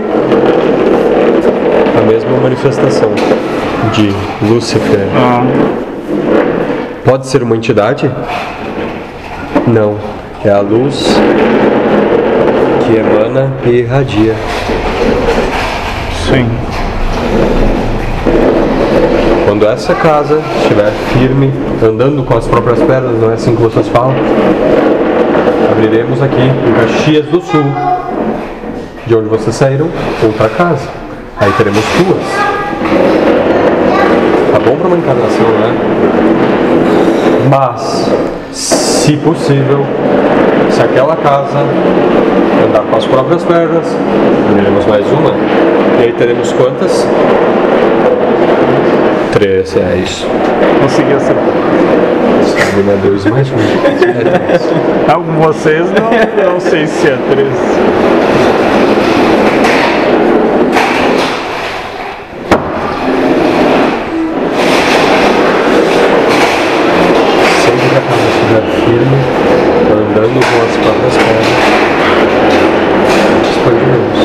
a 2.02 2.04
mesma 2.04 2.37
manifestação 2.38 3.11
de 3.92 4.12
Lúcifer. 4.47 5.06
Ah, 5.16 5.44
Pode 7.04 7.26
ser 7.26 7.42
uma 7.42 7.56
entidade? 7.56 8.11
Não. 9.66 9.97
É 10.44 10.50
a 10.50 10.61
luz 10.61 11.06
que 12.85 12.97
emana 12.97 13.52
e 13.64 13.71
irradia. 13.71 14.35
sim. 16.26 16.49
Quando 19.47 19.66
essa 19.66 19.94
casa 19.94 20.40
estiver 20.62 20.90
firme, 21.12 21.52
andando 21.82 22.25
com 22.25 22.37
as 22.37 22.47
próprias 22.49 22.80
pernas, 22.80 23.21
não 23.21 23.30
é 23.30 23.35
assim 23.35 23.54
que 23.54 23.62
vocês 23.62 23.87
falam? 23.88 24.14
Abriremos 25.71 26.21
aqui 26.23 26.40
em 26.40 26.73
Caxias 26.73 27.26
do 27.26 27.40
Sul, 27.40 27.64
de 29.06 29.14
onde 29.14 29.28
vocês 29.28 29.54
saíram, 29.54 29.88
outra 30.25 30.49
casa. 30.49 31.01
Aí 31.42 31.52
teremos 31.58 31.84
duas. 31.99 32.25
Tá 34.52 34.58
bom 34.64 34.76
para 34.76 34.87
uma 34.87 34.96
encarnação, 34.96 35.49
né? 35.58 35.75
Mas, 37.50 38.08
se 38.52 39.16
possível, 39.16 39.84
se 40.70 40.80
aquela 40.80 41.16
casa 41.16 41.66
andar 42.64 42.82
com 42.82 42.96
as 42.96 43.04
próprias 43.06 43.42
pernas, 43.42 43.87
abriremos 44.49 44.87
mais 44.87 45.04
uma. 45.11 45.32
E 45.99 46.04
aí 46.04 46.12
teremos 46.12 46.52
quantas? 46.52 47.06
Três, 49.32 49.76
é 49.76 49.96
isso. 49.96 50.28
Consegui 50.80 51.14
acertar. 51.14 51.44
Né? 51.44 52.99
Deus 53.02 53.26
mais 53.26 53.50
um. 53.50 53.54
É 53.56 54.38
três. 54.38 54.62
Com 55.12 55.22
vocês 55.40 55.87
não, 55.90 56.52
não 56.52 56.61
sei 56.61 56.87
se 56.87 57.08
é 57.08 57.18
13. 57.30 57.50
Sempre 67.62 68.41
que 68.52 68.59
a 68.59 68.61
casa 68.61 68.68
estiver 68.68 68.85
firme, 68.85 69.16
andando 69.90 70.40
com 70.40 70.59
as 70.62 70.76
próprias 70.76 71.16
pernas, 71.16 71.47
expandiremos. 73.50 74.21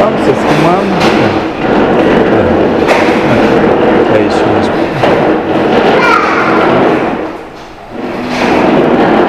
Ah, 0.00 0.10
vocês 0.18 0.38
que 0.38 0.54
mandam. 0.62 0.98
É 4.14 4.16
isso 4.20 4.44
mesmo. 4.46 4.78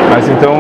Mas 0.10 0.28
então 0.28 0.56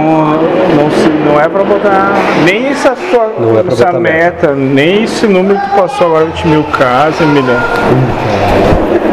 não, 0.76 0.90
se, 0.92 1.10
não 1.10 1.40
é 1.40 1.48
pra 1.50 1.64
botar 1.64 2.19
nem 2.52 2.68
essa, 2.68 2.96
tua, 3.12 3.34
Não 3.40 3.58
é 3.58 3.60
essa 3.60 3.86
botar 3.86 4.00
meta, 4.00 4.56
nem 4.56 5.04
esse 5.04 5.28
número 5.28 5.60
que 5.60 5.70
passou 5.70 6.08
agora 6.08 6.26
20 6.26 6.48
mil 6.48 6.64
casas, 6.64 7.28
milhão. 7.28 7.60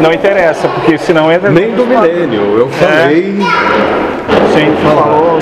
Não 0.00 0.12
interessa, 0.12 0.68
porque 0.68 0.96
senão 0.98 1.30
entra. 1.30 1.50
Nem 1.50 1.72
do 1.72 1.86
milênio, 1.86 2.58
eu 2.58 2.68
falei. 2.70 3.36
Sim, 4.52 4.74
tu 4.74 4.88
falou 4.88 5.38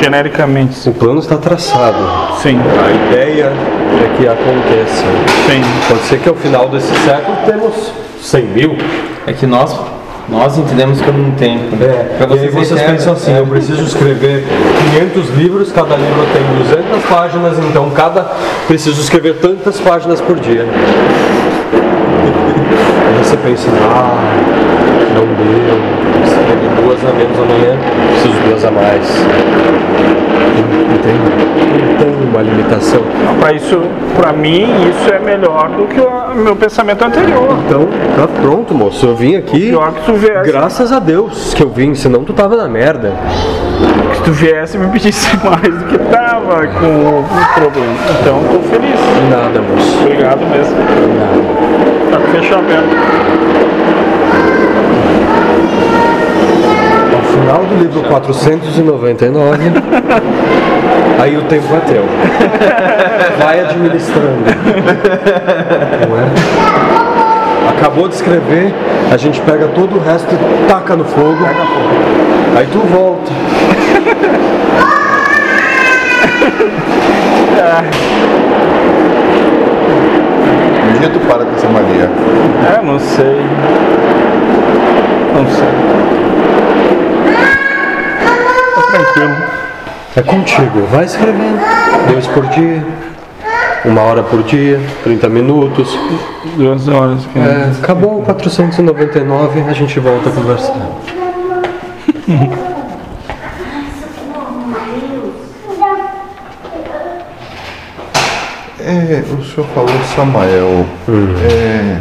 genericamente. 0.00 0.88
O 0.88 0.92
plano 0.92 1.18
está 1.20 1.36
traçado. 1.36 1.98
Sim, 2.40 2.58
A 2.60 3.12
ideia 3.12 3.46
é 3.46 4.16
que 4.16 4.28
aconteça. 4.28 5.04
sim. 5.46 5.62
Pode 5.88 6.00
ser 6.02 6.18
que 6.20 6.28
ao 6.28 6.34
final 6.34 6.68
desse 6.68 6.92
século 7.04 7.36
temos 7.46 7.92
100 8.20 8.42
mil. 8.44 8.76
É 9.26 9.32
que 9.32 9.46
nós, 9.46 9.76
nós 10.30 10.58
entendemos 10.58 11.00
como 11.00 11.18
um 11.18 11.30
tempo. 11.32 11.74
né? 11.76 12.16
Pra 12.18 12.36
e 12.36 12.38
aí 12.40 12.48
vocês 12.48 12.72
eterno, 12.72 12.96
pensam 12.96 13.12
assim, 13.14 13.32
é. 13.32 13.38
eu 13.38 13.46
preciso 13.46 13.82
escrever 13.82 14.44
500 15.14 15.30
livros, 15.36 15.72
cada 15.72 15.96
livro 15.96 16.26
tem 16.32 16.42
200 16.82 17.04
páginas, 17.08 17.58
então 17.58 17.88
cada 17.90 18.30
preciso 18.66 19.00
escrever 19.00 19.36
tantas 19.36 19.80
páginas 19.80 20.20
por 20.20 20.38
dia. 20.38 20.66
Aí 21.72 23.24
você 23.24 23.36
pensa, 23.38 23.68
ah, 23.70 24.16
não 25.14 25.26
deu, 25.34 25.78
escrevi 26.24 26.68
duas 26.82 27.04
a 27.04 27.12
menos 27.12 27.38
amanhã, 27.38 27.78
preciso 28.12 28.42
duas 28.48 28.64
a 28.64 28.70
mais. 28.70 29.06
Entende? 30.94 31.18
Não 31.80 31.96
tem 31.96 32.28
uma 32.30 32.42
limitação. 32.42 33.02
Pra 33.40 33.52
isso, 33.52 33.80
pra 34.16 34.32
mim, 34.32 34.66
isso 34.90 35.12
é 35.12 35.18
melhor 35.18 35.68
do 35.70 35.86
que 35.86 36.00
o 36.00 36.17
meu 36.38 36.56
pensamento 36.56 37.04
anterior. 37.04 37.56
Então, 37.66 37.88
tá 38.16 38.28
pronto, 38.40 38.74
moço. 38.74 39.06
Eu 39.06 39.14
vim 39.16 39.36
aqui. 39.36 39.68
Pior 39.68 39.92
que 39.92 40.04
tu 40.04 40.14
vê. 40.14 40.42
Graças 40.42 40.92
a 40.92 40.98
Deus 40.98 41.52
que 41.54 41.62
eu 41.62 41.68
vim, 41.70 41.94
senão 41.94 42.24
tu 42.24 42.32
tava 42.32 42.56
na 42.56 42.68
merda. 42.68 43.12
que 44.14 44.22
tu 44.22 44.32
viesse 44.32 44.76
e 44.76 44.80
me 44.80 44.88
pedisse 44.88 45.28
mais 45.44 45.62
do 45.74 45.84
que 45.86 45.98
tava 45.98 46.66
com 46.66 47.20
o 47.20 47.24
problema. 47.54 47.94
Então, 48.20 48.40
tô 48.52 48.60
feliz. 48.68 48.98
Nada, 49.30 49.60
moço. 49.60 49.98
Obrigado 50.02 50.40
mesmo. 50.46 50.76
Tá 52.10 52.18
com 52.18 52.26
fechamento. 52.28 52.96
Ao 57.14 57.22
final 57.22 57.64
do 57.64 57.74
livro 57.76 58.02
499, 58.08 59.70
aí 61.18 61.36
o 61.36 61.42
tempo 61.42 61.74
é 61.74 61.80
teu. 61.80 62.04
Vai 63.38 63.60
administrando. 63.60 64.44
Não 66.08 66.18
é? 66.18 67.70
Acabou 67.70 68.08
de 68.08 68.14
escrever, 68.14 68.74
a 69.12 69.16
gente 69.16 69.40
pega 69.42 69.68
todo 69.68 69.96
o 69.96 70.00
resto 70.00 70.34
e 70.34 70.68
taca 70.68 70.96
no 70.96 71.04
fogo. 71.04 71.44
Aí 72.56 72.66
tu 72.72 72.80
volta. 72.80 73.30
Um 80.88 80.98
dia 80.98 81.10
tu 81.10 81.20
para 81.20 81.44
com 81.44 81.54
essa 81.54 81.68
mania. 81.68 82.10
É, 82.74 82.82
não 82.82 82.98
sei. 82.98 83.46
Não 85.34 85.46
sei. 85.46 85.68
Tá 88.74 88.82
tranquilo. 88.90 89.57
É 90.18 90.22
contigo. 90.22 90.86
Vai 90.90 91.04
escrevendo. 91.04 91.60
Dois 92.10 92.26
por 92.26 92.44
dia. 92.48 92.84
Uma 93.84 94.02
hora 94.02 94.22
por 94.24 94.42
dia, 94.42 94.80
30 95.04 95.28
minutos. 95.28 95.96
Duas 96.56 96.88
horas. 96.88 97.24
que- 97.32 97.38
É, 97.38 97.70
acabou 97.82 98.18
o 98.20 98.24
499, 98.24 99.60
a 99.68 99.72
gente 99.72 100.00
volta 100.00 100.28
a 100.28 100.32
conversar. 100.32 100.74
É, 108.80 109.22
o 109.32 109.44
senhor 109.44 109.66
falou 109.74 109.90
de 109.90 110.04
Samael. 110.14 110.86
É, 111.50 111.98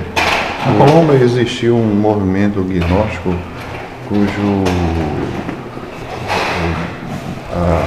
na 0.65 0.85
Colômbia 0.85 1.15
existiu 1.23 1.75
um 1.75 1.95
movimento 1.95 2.61
gnóstico 2.61 3.33
cujo 4.07 4.63
a 7.53 7.86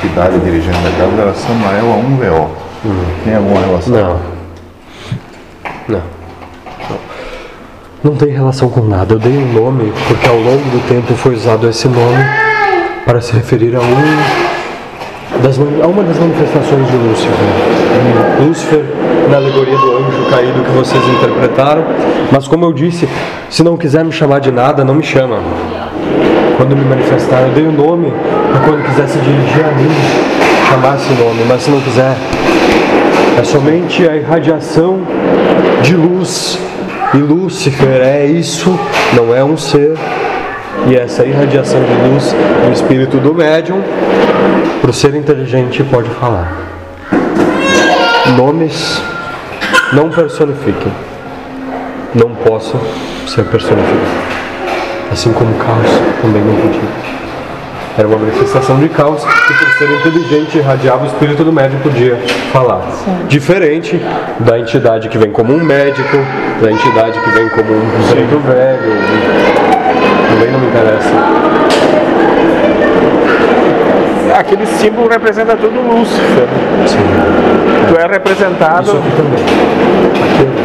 entidade 0.00 0.38
dirigente 0.38 0.78
da 0.78 0.90
casa 0.92 1.20
era 1.20 1.34
Samael 1.34 1.84
A1VO. 1.84 2.48
Tem 3.24 3.34
alguma 3.34 3.60
relação? 3.60 3.92
Não. 3.92 4.20
Não. 5.88 6.02
Não 8.02 8.16
tem 8.16 8.30
relação 8.30 8.70
com 8.70 8.80
nada. 8.80 9.14
Eu 9.14 9.18
dei 9.18 9.36
um 9.36 9.52
nome 9.52 9.92
porque 10.08 10.26
ao 10.26 10.36
longo 10.36 10.64
do 10.70 10.88
tempo 10.88 11.12
foi 11.14 11.34
usado 11.34 11.68
esse 11.68 11.86
nome 11.86 12.24
para 13.04 13.20
se 13.20 13.34
referir 13.34 13.76
a 13.76 13.80
um 13.80 15.42
das, 15.42 15.58
a 15.58 15.86
uma 15.86 16.02
das 16.02 16.18
manifestações 16.18 16.90
de 16.90 16.96
Lúcifer. 16.96 17.34
Lúcifer 18.40 18.84
na 19.28 19.36
alegoria 19.36 19.76
do 19.76 19.98
anjo 19.98 20.30
caído 20.30 20.62
que 20.62 20.70
vocês 20.70 21.02
interpretaram. 21.08 21.84
Mas 22.32 22.48
como 22.48 22.64
eu 22.64 22.72
disse, 22.72 23.06
se 23.50 23.62
não 23.62 23.76
quiser 23.76 24.02
me 24.02 24.12
chamar 24.12 24.40
de 24.40 24.50
nada, 24.50 24.82
não 24.82 24.94
me 24.94 25.02
chama. 25.02 25.36
Quando 26.56 26.74
me 26.74 26.84
manifestar, 26.84 27.42
eu 27.42 27.50
dei 27.50 27.66
o 27.66 27.72
nome 27.72 28.12
para 28.50 28.60
quando 28.60 28.84
quiser 28.84 29.08
se 29.08 29.18
dirigir 29.18 29.64
a 29.64 29.72
mim, 29.72 29.88
chamar 30.68 30.96
esse 30.96 31.12
nome. 31.12 31.44
Mas 31.48 31.62
se 31.62 31.70
não 31.70 31.80
quiser, 31.80 32.16
é 33.38 33.44
somente 33.44 34.08
a 34.08 34.16
irradiação 34.16 35.00
de 35.82 35.94
luz. 35.94 36.58
E 37.14 37.16
Lúcifer 37.16 38.00
é 38.02 38.26
isso, 38.26 38.78
não 39.14 39.34
é 39.34 39.42
um 39.42 39.56
ser. 39.56 39.94
E 40.86 40.96
essa 40.96 41.24
irradiação 41.24 41.80
de 41.82 42.08
luz 42.08 42.34
do 42.64 42.72
espírito 42.72 43.18
do 43.18 43.34
médium, 43.34 43.82
para 44.80 44.90
o 44.90 44.92
ser 44.92 45.14
inteligente, 45.14 45.82
pode 45.84 46.08
falar. 46.10 46.56
Nomes 48.36 49.02
não 49.92 50.08
personifiquem. 50.08 50.92
Não 52.14 52.34
posso 52.34 52.76
ser 53.26 53.44
personificado. 53.44 54.00
Assim 55.12 55.32
como 55.32 55.52
caos 55.54 55.90
também 56.22 56.42
não 56.42 56.54
podia. 56.54 57.09
Era 57.98 58.06
uma 58.06 58.18
manifestação 58.18 58.78
de 58.78 58.88
caos 58.88 59.22
e 59.22 59.52
por 59.52 59.72
ser 59.78 59.90
inteligente 59.90 60.58
irradiava 60.58 61.04
o 61.04 61.06
espírito 61.06 61.44
do 61.44 61.52
médium 61.52 61.80
podia 61.80 62.16
falar. 62.52 62.82
Diferente 63.28 64.00
da 64.38 64.58
entidade 64.58 65.08
que 65.08 65.18
vem 65.18 65.30
como 65.30 65.52
um 65.52 65.62
médico, 65.62 66.16
da 66.62 66.70
entidade 66.70 67.18
que 67.18 67.30
vem 67.30 67.48
como 67.48 67.72
um 67.72 67.90
preto 68.10 68.38
velho. 68.38 68.92
Também 70.28 70.52
não 70.52 70.60
me 70.60 70.66
interessa. 70.68 71.10
Aquele 74.38 74.64
símbolo 74.66 75.08
representa 75.08 75.56
tudo 75.56 75.80
Lúcifer. 75.80 76.48
Sim. 76.86 76.98
Tu 77.88 78.00
é 78.00 78.06
representado 78.06 78.88
Isso 78.88 78.96
aqui 78.96 79.10
também. 79.16 79.42
Aqui. 79.42 80.59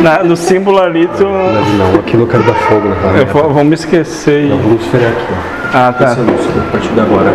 Na- 0.00 0.22
no 0.22 0.36
símbolo 0.36 0.80
ali, 0.80 1.08
tu. 1.16 1.26
Ali 1.26 1.76
não, 1.78 2.00
aquilo 2.00 2.22
eu 2.22 2.26
quero 2.26 2.42
dar 2.44 2.54
fogo 2.54 2.88
naquela 2.88 3.12
Eu 3.12 3.16
merda. 3.26 3.32
vou, 3.32 3.64
me 3.64 3.74
esquecer. 3.74 4.50
O 4.52 4.68
Lúcifer 4.68 5.00
é 5.02 5.06
aqui, 5.08 5.24
ó. 5.30 5.78
Ah, 5.78 5.92
tá. 5.92 6.12
Esse 6.12 6.20
é 6.20 6.22
Lúcifer, 6.22 6.62
a 6.62 6.70
partir 6.72 6.88
de 6.88 7.00
agora. 7.00 7.32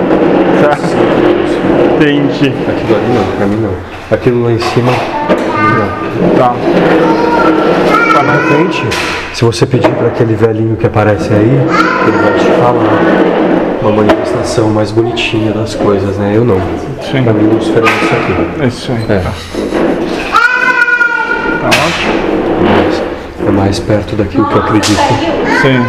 tá. 0.61 0.77
Entendi. 1.95 2.53
Aquilo 2.69 2.95
ali 2.95 3.13
não, 3.13 3.37
pra 3.37 3.45
mim 3.45 3.57
não. 3.61 3.73
Aquilo 4.11 4.43
lá 4.43 4.51
em 4.51 4.59
cima, 4.59 4.91
não. 4.91 6.37
Tá. 6.37 6.53
Lá 8.15 8.23
na 8.23 8.33
frente, 8.47 8.83
se 9.33 9.43
você 9.45 9.65
pedir 9.65 9.89
para 9.91 10.07
aquele 10.07 10.35
velhinho 10.35 10.75
que 10.75 10.85
aparece 10.85 11.31
aí, 11.33 11.39
ele 11.39 12.17
vai 12.17 12.33
te 12.33 12.45
falar 12.59 12.73
uma 13.81 13.91
manifestação 13.91 14.69
mais 14.69 14.91
bonitinha 14.91 15.51
das 15.53 15.75
coisas, 15.75 16.17
né? 16.17 16.33
Eu 16.35 16.43
não. 16.45 16.59
Sim. 17.01 17.23
Pra 17.23 17.33
mim, 17.33 17.47
Lúcifer 17.53 17.83
é 17.83 17.85
isso 17.85 18.13
aqui. 18.13 18.63
É 18.63 18.67
Isso 18.67 18.91
aí. 18.91 19.05
É, 19.09 19.21
Tá 21.61 21.67
ótimo. 21.67 22.40
Mas 22.61 23.01
é 23.47 23.51
mais 23.51 23.79
perto 23.79 24.15
daquilo 24.15 24.45
que 24.45 24.55
eu 24.55 24.61
acredito. 24.61 24.97
Sim. 25.61 25.85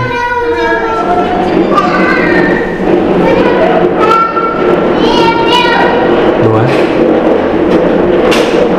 Não 6.45 6.59
é? 6.59 6.65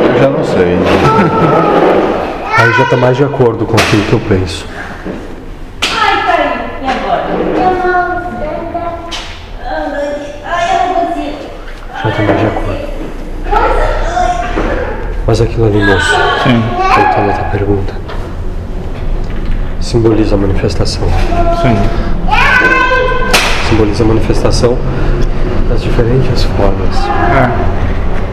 Eu 0.08 0.18
já 0.20 0.28
não 0.30 0.44
sei. 0.44 0.78
Aí 2.58 2.72
já 2.72 2.84
tá 2.86 2.96
mais 2.96 3.16
de 3.16 3.24
acordo 3.24 3.64
com 3.66 3.74
aquilo 3.76 4.02
que 4.04 4.12
eu 4.12 4.20
penso. 4.20 4.66
Ai, 5.82 6.22
caiu. 6.24 6.50
E 6.82 6.88
agora? 6.88 7.24
Ai, 10.44 10.64
eu 10.70 10.78
não 10.86 10.94
consigo. 10.94 11.36
Já 12.02 12.10
tá 12.10 12.22
mais 12.22 12.40
de 12.40 12.46
acordo. 12.46 12.84
Mas 15.26 15.40
aquilo 15.40 15.66
ali, 15.66 15.82
moço, 15.82 16.14
Sim. 16.44 16.83
Voltando 16.94 17.30
à 17.30 17.32
tua 17.32 17.44
pergunta, 17.46 17.94
simboliza 19.80 20.34
a 20.34 20.38
manifestação. 20.38 21.08
Sim. 21.60 21.76
Simboliza 23.68 24.04
a 24.04 24.06
manifestação 24.06 24.78
das 25.68 25.82
diferentes 25.82 26.44
formas. 26.44 26.96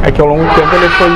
É. 0.04 0.08
É 0.08 0.12
que 0.12 0.21
ao 0.21 0.28
longo 0.28 0.43
do 0.43 0.54
tempo 0.54 0.76
ele 0.76 0.89
foi 0.89 1.10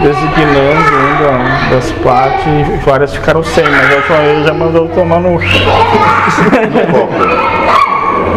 designando 0.00 0.96
uma 0.96 1.70
das 1.70 1.90
partes 2.02 2.46
e 2.46 2.76
várias 2.84 3.14
ficaram 3.14 3.42
sem, 3.42 3.64
mas 3.64 3.90
ele 3.90 4.02
já 4.44 4.52
mandou 4.52 4.86
tomar 4.88 5.20
no. 5.20 5.40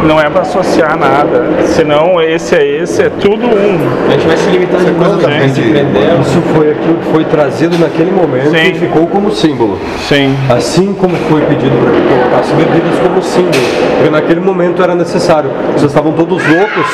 Não 0.05 0.19
é 0.21 0.29
pra 0.29 0.41
associar 0.41 0.97
nada. 0.97 1.43
Senão 1.65 2.21
esse 2.21 2.55
é 2.55 2.65
esse, 2.81 3.01
é 3.03 3.09
tudo 3.09 3.45
um. 3.45 4.07
A 4.07 4.11
gente 4.11 4.27
vai 4.27 4.37
se 4.37 4.49
limitar 4.49 4.79
de 4.79 4.91
coisa 4.91 5.17
também 5.17 5.39
né? 5.39 5.47
Se 5.49 5.61
de- 5.61 5.69
prender. 5.71 6.19
Isso 6.21 6.41
foi 6.55 6.71
aquilo 6.71 6.95
que 6.95 7.05
foi 7.11 7.25
trazido 7.25 7.77
naquele 7.77 8.11
momento 8.11 8.51
Sim. 8.51 8.57
e 8.57 8.73
ficou 8.75 9.07
como 9.07 9.31
símbolo. 9.31 9.77
Sim. 10.07 10.35
Assim 10.49 10.93
como 10.93 11.15
foi 11.29 11.41
pedido 11.41 11.75
para 11.81 11.91
que 11.91 12.01
colocasse 12.07 12.53
bebidas 12.53 12.99
como 13.01 13.21
símbolo. 13.21 13.63
Porque 13.95 14.09
naquele 14.09 14.39
momento 14.39 14.81
era 14.81 14.95
necessário. 14.95 15.49
Vocês 15.73 15.91
estavam 15.91 16.13
todos 16.13 16.41
loucos 16.47 16.85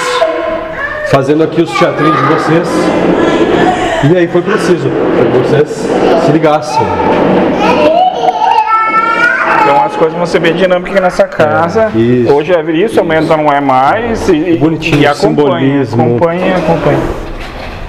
fazendo 1.12 1.44
aqui 1.44 1.62
os 1.62 1.72
teatrinhos 1.78 2.18
de 2.18 2.24
vocês. 2.34 2.68
E 4.12 4.18
aí 4.18 4.28
foi 4.28 4.42
preciso 4.42 4.89
para 4.89 5.26
que 5.26 5.38
vocês 5.50 5.70
se 6.26 6.32
ligassem. 6.32 6.82
As 9.93 9.99
coisas 9.99 10.17
vão 10.17 10.25
ser 10.25 10.39
bem 10.39 10.56
dinâmicas 10.56 10.99
nessa 10.99 11.25
casa. 11.25 11.91
É, 11.95 11.99
isso. 11.99 12.34
Hoje 12.34 12.51
é 12.51 12.62
isso, 12.71 12.99
amanhã 12.99 13.21
já 13.21 13.38
não 13.38 13.47
é 13.47 13.62
mais. 13.62 14.27
E, 14.27 14.58
Bonitinho, 14.58 14.99
e 14.99 15.06
acompanha, 15.06 15.86
simbolismo. 15.86 16.03
acompanha, 16.03 16.58
acompanha. 16.58 16.99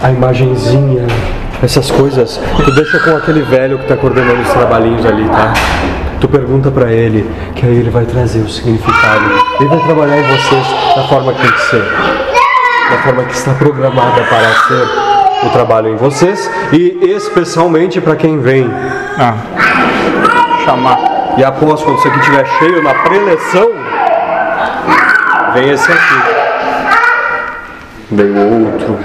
A 0.02 0.10
imagenzinha, 0.12 1.06
essas 1.62 1.90
coisas. 1.90 2.38
Tu 2.62 2.74
deixa 2.74 2.98
com 2.98 3.16
aquele 3.16 3.40
velho 3.40 3.78
que 3.78 3.86
tá 3.86 3.96
coordenando 3.96 4.42
os 4.42 4.50
trabalhinhos 4.50 5.06
ali, 5.06 5.26
tá? 5.30 5.54
Tu 6.20 6.28
pergunta 6.28 6.70
pra 6.70 6.92
ele, 6.92 7.26
que 7.54 7.64
aí 7.64 7.74
ele 7.74 7.88
vai 7.88 8.04
trazer 8.04 8.40
o 8.40 8.50
significado. 8.50 9.24
Ele 9.58 9.68
vai 9.70 9.78
trabalhar 9.78 10.18
em 10.18 10.24
vocês 10.24 10.66
da 10.94 11.04
forma 11.04 11.32
que 11.32 11.40
tem 11.40 11.52
que 11.52 11.60
ser. 11.70 11.84
Da 12.90 12.98
forma 12.98 13.24
que 13.24 13.32
está 13.32 13.54
programada 13.54 14.22
para 14.24 14.52
ser 14.68 15.46
o 15.46 15.50
trabalho 15.50 15.88
em 15.88 15.96
vocês 15.96 16.50
e 16.70 16.98
especialmente 17.02 17.98
para 17.98 18.14
quem 18.14 18.38
vem. 18.38 18.70
Ah. 19.18 19.36
Chamar. 20.66 21.13
E 21.36 21.44
após, 21.44 21.82
quando 21.82 21.98
isso 21.98 22.08
aqui 22.08 22.18
estiver 22.20 22.46
cheio 22.58 22.82
na 22.82 22.94
preleção, 22.94 23.70
vem 25.52 25.70
esse 25.70 25.90
aqui. 25.90 26.34
Vem 28.12 28.30
o 28.30 28.66
outro. 28.66 28.98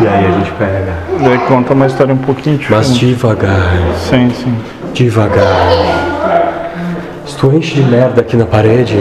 E 0.00 0.08
aí 0.08 0.26
a 0.26 0.30
gente 0.30 0.50
pega. 0.52 0.94
Daí 1.20 1.38
conta 1.46 1.74
uma 1.74 1.86
história 1.86 2.14
um 2.14 2.18
pouquinho 2.18 2.58
Mas 2.70 2.92
diferente. 2.94 3.14
devagar, 3.16 3.72
Sim, 4.08 4.30
sim. 4.30 4.58
devagar. 4.92 5.44
Tu 7.42 7.50
enche 7.50 7.74
de 7.74 7.82
merda 7.82 8.20
aqui 8.20 8.36
na 8.36 8.46
parede, 8.46 8.96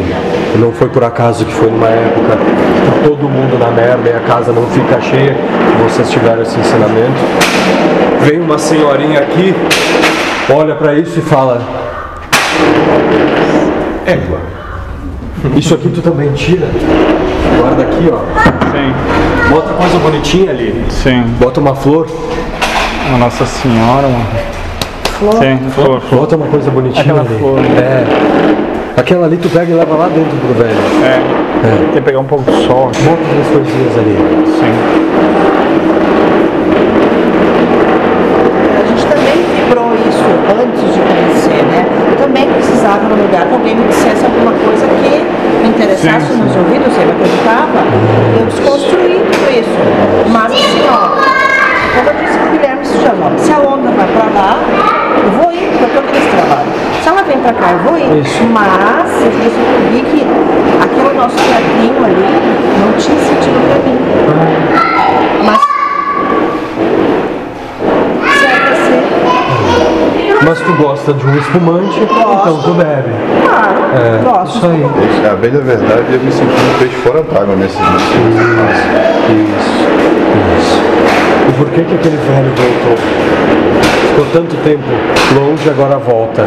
não 0.57 0.71
foi 0.71 0.89
por 0.89 1.03
acaso 1.03 1.45
que 1.45 1.53
foi 1.53 1.69
numa 1.69 1.89
época 1.89 2.37
que 2.37 3.07
todo 3.07 3.29
mundo 3.29 3.55
na 3.59 3.69
merda 3.69 4.09
e 4.09 4.13
a 4.13 4.19
casa 4.21 4.51
não 4.51 4.65
fica 4.71 4.99
cheia, 4.99 5.37
vocês 5.83 6.09
tiveram 6.09 6.41
esse 6.41 6.59
ensinamento. 6.59 7.21
Vem 8.21 8.39
uma 8.39 8.57
senhorinha 8.57 9.19
aqui, 9.19 9.53
olha 10.51 10.73
pra 10.73 10.95
isso 10.95 11.19
e 11.19 11.21
fala: 11.21 11.61
Égua. 14.07 14.39
Isso 15.55 15.75
aqui 15.75 15.89
tu 15.89 16.01
também 16.01 16.33
tira. 16.33 16.65
Guarda 17.59 17.83
aqui, 17.83 18.09
ó. 18.11 18.21
Sim, 18.71 19.51
Bota 19.51 19.73
coisa 19.73 19.99
bonitinha 19.99 20.49
ali. 20.49 20.83
sim. 20.89 21.21
Bota 21.39 21.59
uma 21.59 21.75
flor. 21.75 22.07
A 23.13 23.17
Nossa 23.19 23.45
Senhora, 23.45 24.07
mano. 24.07 24.50
Sim, 25.39 25.69
flor. 25.69 26.01
Bota 26.11 26.35
uma 26.35 26.47
coisa 26.47 26.71
bonitinha 26.71 27.01
Aquela 27.03 27.21
ali. 27.21 27.37
flor. 27.39 27.59
É. 27.59 28.03
Aquela 28.99 29.25
ali 29.27 29.37
tu 29.37 29.49
pega 29.49 29.71
e 29.71 29.73
leva 29.75 29.95
lá 29.95 30.07
dentro 30.07 30.35
pro 30.37 30.53
velho. 30.63 30.77
É. 31.03 31.21
Tem 31.77 31.87
que 31.93 32.01
pegar 32.01 32.19
um 32.19 32.25
pouco 32.25 32.49
de 32.51 32.65
sol. 32.65 32.89
aqui. 32.89 33.03
Bota 33.03 33.21
as 33.21 33.47
coisinhas 33.47 33.97
ali. 33.97 34.17
Sim. 34.47 35.81
A 38.79 38.87
gente 38.87 39.05
também 39.05 39.37
vibrou 39.55 39.93
isso 39.93 40.25
antes 40.61 40.93
de 40.93 40.99
conhecer, 41.01 41.63
né? 41.65 41.85
Eu 42.11 42.17
também 42.17 42.47
precisava 42.47 43.03
no 43.07 43.15
lugar 43.21 43.45
que 43.47 43.53
alguém 43.53 43.75
me 43.75 43.87
dissesse 43.87 44.25
alguma 44.25 44.51
coisa 44.53 44.85
que 44.87 45.23
me 45.61 45.69
interessasse 45.69 46.27
Sim, 46.27 46.33
sim. 46.33 46.41
nos 46.43 46.55
ouvidos, 46.55 46.93
eu 46.97 47.09
acreditava. 47.11 47.79
Eu 48.39 48.45
desconstruí 48.47 49.21
tudo 49.31 49.51
isso. 49.51 50.29
Mas 50.31 50.51
assim, 50.51 50.85
ó, 50.89 51.09
como 51.95 52.09
eu 52.09 52.25
disse 52.25 52.37
pro 52.37 52.51
Guilherme 52.51 52.81
esse 52.81 52.97
dia, 52.97 53.13
ó, 53.13 53.37
se 53.37 53.51
a 53.51 53.59
onda 53.59 53.91
vai 53.91 54.07
pra 54.07 54.25
lá, 54.41 54.57
eu 55.23 55.29
vou 55.41 55.51
ir, 55.53 55.69
porque 55.77 55.83
eu 55.83 55.89
tô 55.89 55.99
aqui 55.99 56.11
nesse 56.19 56.29
trabalho. 56.35 56.69
Pra 57.41 57.53
cá, 57.53 57.71
eu 57.71 57.79
vou 57.79 57.97
ir. 57.97 58.21
Isso. 58.21 58.43
Mas 58.51 59.09
eu 59.23 59.31
percebi 59.31 60.01
que 60.11 60.25
aquele 60.83 61.13
nosso 61.17 61.35
teatrinho 61.35 62.05
ali 62.05 62.25
não 62.79 62.91
tinha 62.97 63.17
sentido 63.19 63.59
pra 63.67 63.77
mim. 63.83 63.97
Mas 65.45 65.59
se 68.37 68.45
é 68.45 68.49
ser, 68.85 70.45
Mas 70.45 70.59
tu 70.59 70.73
gosta 70.73 71.13
de 71.13 71.25
um 71.25 71.35
espumante, 71.37 71.99
então 72.01 72.61
tu 72.61 72.71
bebe. 72.73 73.09
claro, 73.43 73.79
É, 73.95 74.21
gosto. 74.23 74.57
isso 74.57 74.65
aí. 74.67 74.79
Isso, 74.79 75.27
A 75.31 75.35
bem 75.35 75.51
da 75.51 75.59
verdade, 75.59 76.05
eu 76.13 76.19
me 76.19 76.31
senti 76.31 76.53
um 76.53 76.79
peixe 76.79 76.95
fora 76.97 77.23
d'água 77.23 77.55
nesses 77.55 77.79
nesses 77.79 78.09
Isso, 79.29 79.87
isso. 80.59 80.79
E 81.49 81.51
por 81.57 81.67
que 81.69 81.83
que 81.83 81.95
aquele 81.95 82.17
velho 82.17 82.51
voltou? 82.55 82.97
Ficou 84.09 84.25
tanto 84.33 84.55
tempo 84.63 84.83
longe, 85.35 85.69
agora 85.69 85.97
volta. 85.97 86.45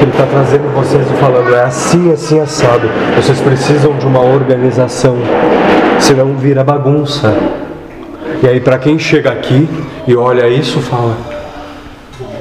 Ele 0.00 0.10
está 0.10 0.26
trazendo 0.26 0.72
vocês 0.74 1.06
e 1.10 1.14
falando, 1.20 1.54
é 1.54 1.62
assim, 1.62 2.12
assim, 2.12 2.40
assado. 2.40 2.88
Vocês 3.16 3.40
precisam 3.40 3.96
de 3.96 4.06
uma 4.06 4.20
organização, 4.20 5.16
senão 5.98 6.36
vira 6.36 6.62
bagunça. 6.62 7.34
E 8.42 8.48
aí 8.48 8.60
para 8.60 8.78
quem 8.78 8.98
chega 8.98 9.30
aqui 9.30 9.68
e 10.06 10.14
olha 10.14 10.48
isso, 10.48 10.80
fala, 10.80 11.16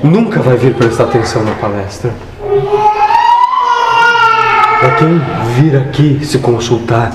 nunca 0.04 0.42
vai 0.42 0.58
vir 0.58 0.74
prestar 0.74 1.06
atenção 1.06 1.44
na 1.44 1.52
palestra. 1.54 2.12
Para 4.80 4.92
quem 4.96 5.22
vir 5.56 5.78
aqui 5.78 6.20
se 6.26 6.40
consultar, 6.40 7.12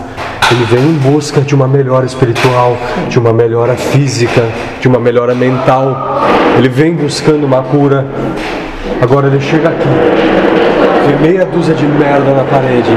ele 0.50 0.64
vem 0.64 0.80
em 0.80 0.94
busca 0.94 1.42
de 1.42 1.54
uma 1.54 1.68
melhora 1.68 2.06
espiritual, 2.06 2.78
de 3.10 3.18
uma 3.18 3.34
melhora 3.34 3.76
física, 3.76 4.42
de 4.80 4.88
uma 4.88 4.98
melhora 4.98 5.34
mental. 5.34 6.22
Ele 6.56 6.70
vem 6.70 6.94
buscando 6.94 7.44
uma 7.44 7.62
cura. 7.62 8.06
Agora 9.00 9.28
ele 9.28 9.40
chega 9.40 9.68
aqui, 9.68 9.88
vê 11.06 11.28
meia 11.28 11.44
dúzia 11.46 11.74
de 11.74 11.86
merda 11.86 12.32
na 12.32 12.42
parede, 12.44 12.90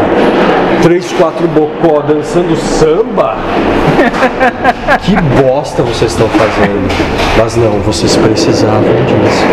três, 0.81 1.11
quatro 1.13 1.47
bocó 1.47 2.01
dançando 2.01 2.55
samba. 2.55 3.37
Que 5.01 5.15
bosta 5.41 5.81
vocês 5.81 6.11
estão 6.11 6.27
fazendo. 6.27 6.87
Mas 7.37 7.55
não, 7.55 7.79
vocês 7.79 8.15
precisavam 8.17 8.81
disso. 8.81 9.45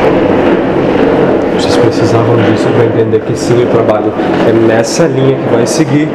Vocês 1.54 1.76
precisavam 1.76 2.36
disso 2.36 2.68
para 2.74 2.86
entender 2.86 3.20
que 3.20 3.36
sim, 3.36 3.62
o 3.62 3.66
trabalho 3.66 4.12
é 4.48 4.52
nessa 4.52 5.06
linha 5.06 5.36
que 5.36 5.54
vai 5.54 5.66
seguir, 5.66 6.08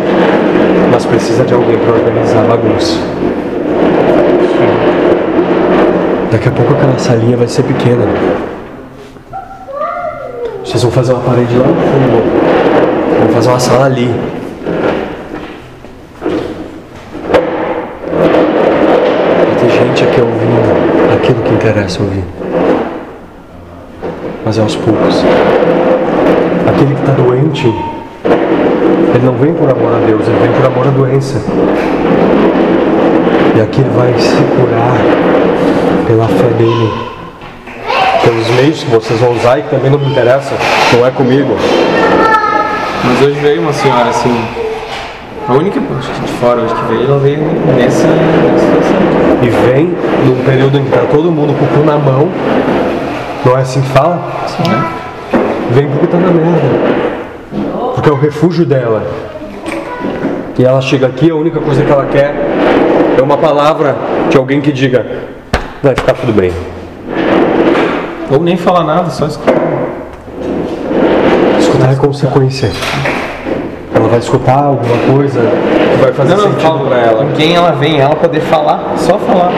mas 0.92 1.06
precisa 1.06 1.44
de 1.44 1.54
alguém 1.54 1.78
para 1.78 1.94
organizar 1.94 2.42
a 2.42 2.44
bagunça. 2.44 2.98
Daqui 6.32 6.48
a 6.48 6.52
pouco 6.52 6.74
aquela 6.74 6.98
salinha 6.98 7.38
vai 7.38 7.48
ser 7.48 7.64
pequena. 7.64 8.06
Vocês 10.74 10.82
vão 10.82 10.92
fazer 10.92 11.14
uma 11.14 11.22
parede 11.22 11.56
lá 11.56 11.68
no 11.68 11.76
fundo. 11.76 12.24
Vão 13.20 13.30
fazer 13.30 13.50
uma 13.50 13.60
sala 13.60 13.86
ali. 13.86 14.10
Vai 19.38 19.56
ter 19.60 19.70
gente 19.70 20.04
aqui 20.04 20.20
ouvindo 20.20 21.14
aquilo 21.14 21.44
que 21.44 21.54
interessa 21.54 22.02
ouvir. 22.02 22.24
Mas 24.44 24.58
é 24.58 24.62
aos 24.62 24.76
poucos. 24.76 25.24
Aquele 26.68 26.96
que 26.96 27.02
está 27.02 27.14
doente, 27.14 27.68
ele 29.14 29.26
não 29.26 29.34
vem 29.36 29.54
por 29.54 29.70
amor 29.70 29.94
a 29.94 30.00
Deus, 30.08 30.28
ele 30.28 30.40
vem 30.40 30.52
por 30.54 30.66
amor 30.66 30.88
à 30.88 30.90
doença. 30.90 31.40
E 33.56 33.62
aqui 33.62 33.80
ele 33.80 33.92
vai 33.92 34.12
se 34.18 34.42
curar 34.56 34.98
pela 36.08 36.28
fé 36.28 36.48
dele. 36.58 37.13
Pelos 38.34 38.50
meios 38.50 38.84
que 38.84 38.90
vocês 38.90 39.20
vão 39.20 39.32
usar 39.34 39.60
e 39.60 39.62
que 39.62 39.70
também 39.70 39.92
não 39.92 40.00
me 40.00 40.08
interessa, 40.08 40.56
não 40.92 41.06
é 41.06 41.12
comigo. 41.12 41.56
Mas 43.04 43.22
hoje 43.22 43.40
veio 43.40 43.62
uma 43.62 43.72
senhora 43.72 44.10
assim. 44.10 44.36
A 45.48 45.54
única 45.54 45.80
de 45.80 46.32
fora 46.40 46.62
hoje 46.62 46.74
que 46.74 46.82
veio, 46.86 47.04
ela 47.06 47.20
veio 47.20 47.38
nessa, 47.78 48.08
situação. 48.08 49.40
E 49.44 49.50
vem 49.68 49.96
num 50.26 50.44
período 50.44 50.80
em 50.80 50.82
que 50.84 50.90
está 50.90 51.06
todo 51.12 51.32
mundo 51.32 51.54
com 51.54 51.64
o 51.64 51.68
cu 51.68 51.86
na 51.86 51.96
mão. 51.96 52.28
Não 53.46 53.56
é 53.56 53.62
assim 53.62 53.82
que 53.82 53.90
fala? 53.90 54.16
né? 54.68 54.86
Vem 55.70 55.88
porque 55.90 56.08
tá 56.08 56.18
na 56.18 56.32
merda. 56.32 57.94
Porque 57.94 58.10
é 58.10 58.12
o 58.12 58.18
refúgio 58.18 58.66
dela. 58.66 59.06
E 60.58 60.66
ela 60.66 60.82
chega 60.82 61.06
aqui, 61.06 61.30
a 61.30 61.36
única 61.36 61.60
coisa 61.60 61.84
que 61.84 61.92
ela 61.92 62.08
quer 62.08 62.34
é 63.16 63.22
uma 63.22 63.38
palavra 63.38 63.96
de 64.32 64.38
alguém 64.38 64.60
que 64.60 64.72
diga: 64.72 65.06
vai 65.84 65.94
ficar 65.94 66.14
tudo 66.14 66.34
bem. 66.34 66.52
Ou 68.34 68.42
nem 68.42 68.58
falar 68.58 68.84
nada, 68.84 69.10
só 69.12 69.28
escutar. 69.28 69.54
Escutar 71.60 71.92
é 71.92 71.96
consequência. 71.96 72.72
Ela 73.94 74.08
vai 74.08 74.18
escutar 74.20 74.64
alguma 74.64 74.98
coisa 75.14 75.40
que 75.40 76.02
vai 76.04 76.12
fazer 76.14 76.30
Não, 76.36 76.38
não, 76.38 76.44
sentido 76.52 76.62
falo 76.62 76.88
pra 76.88 76.98
ela. 76.98 77.26
Com 77.26 77.32
quem 77.34 77.56
ela 77.56 77.72
vem, 77.74 78.00
ela 78.00 78.16
poder 78.16 78.42
falar, 78.42 78.94
só 78.98 79.20
falar. 79.20 79.52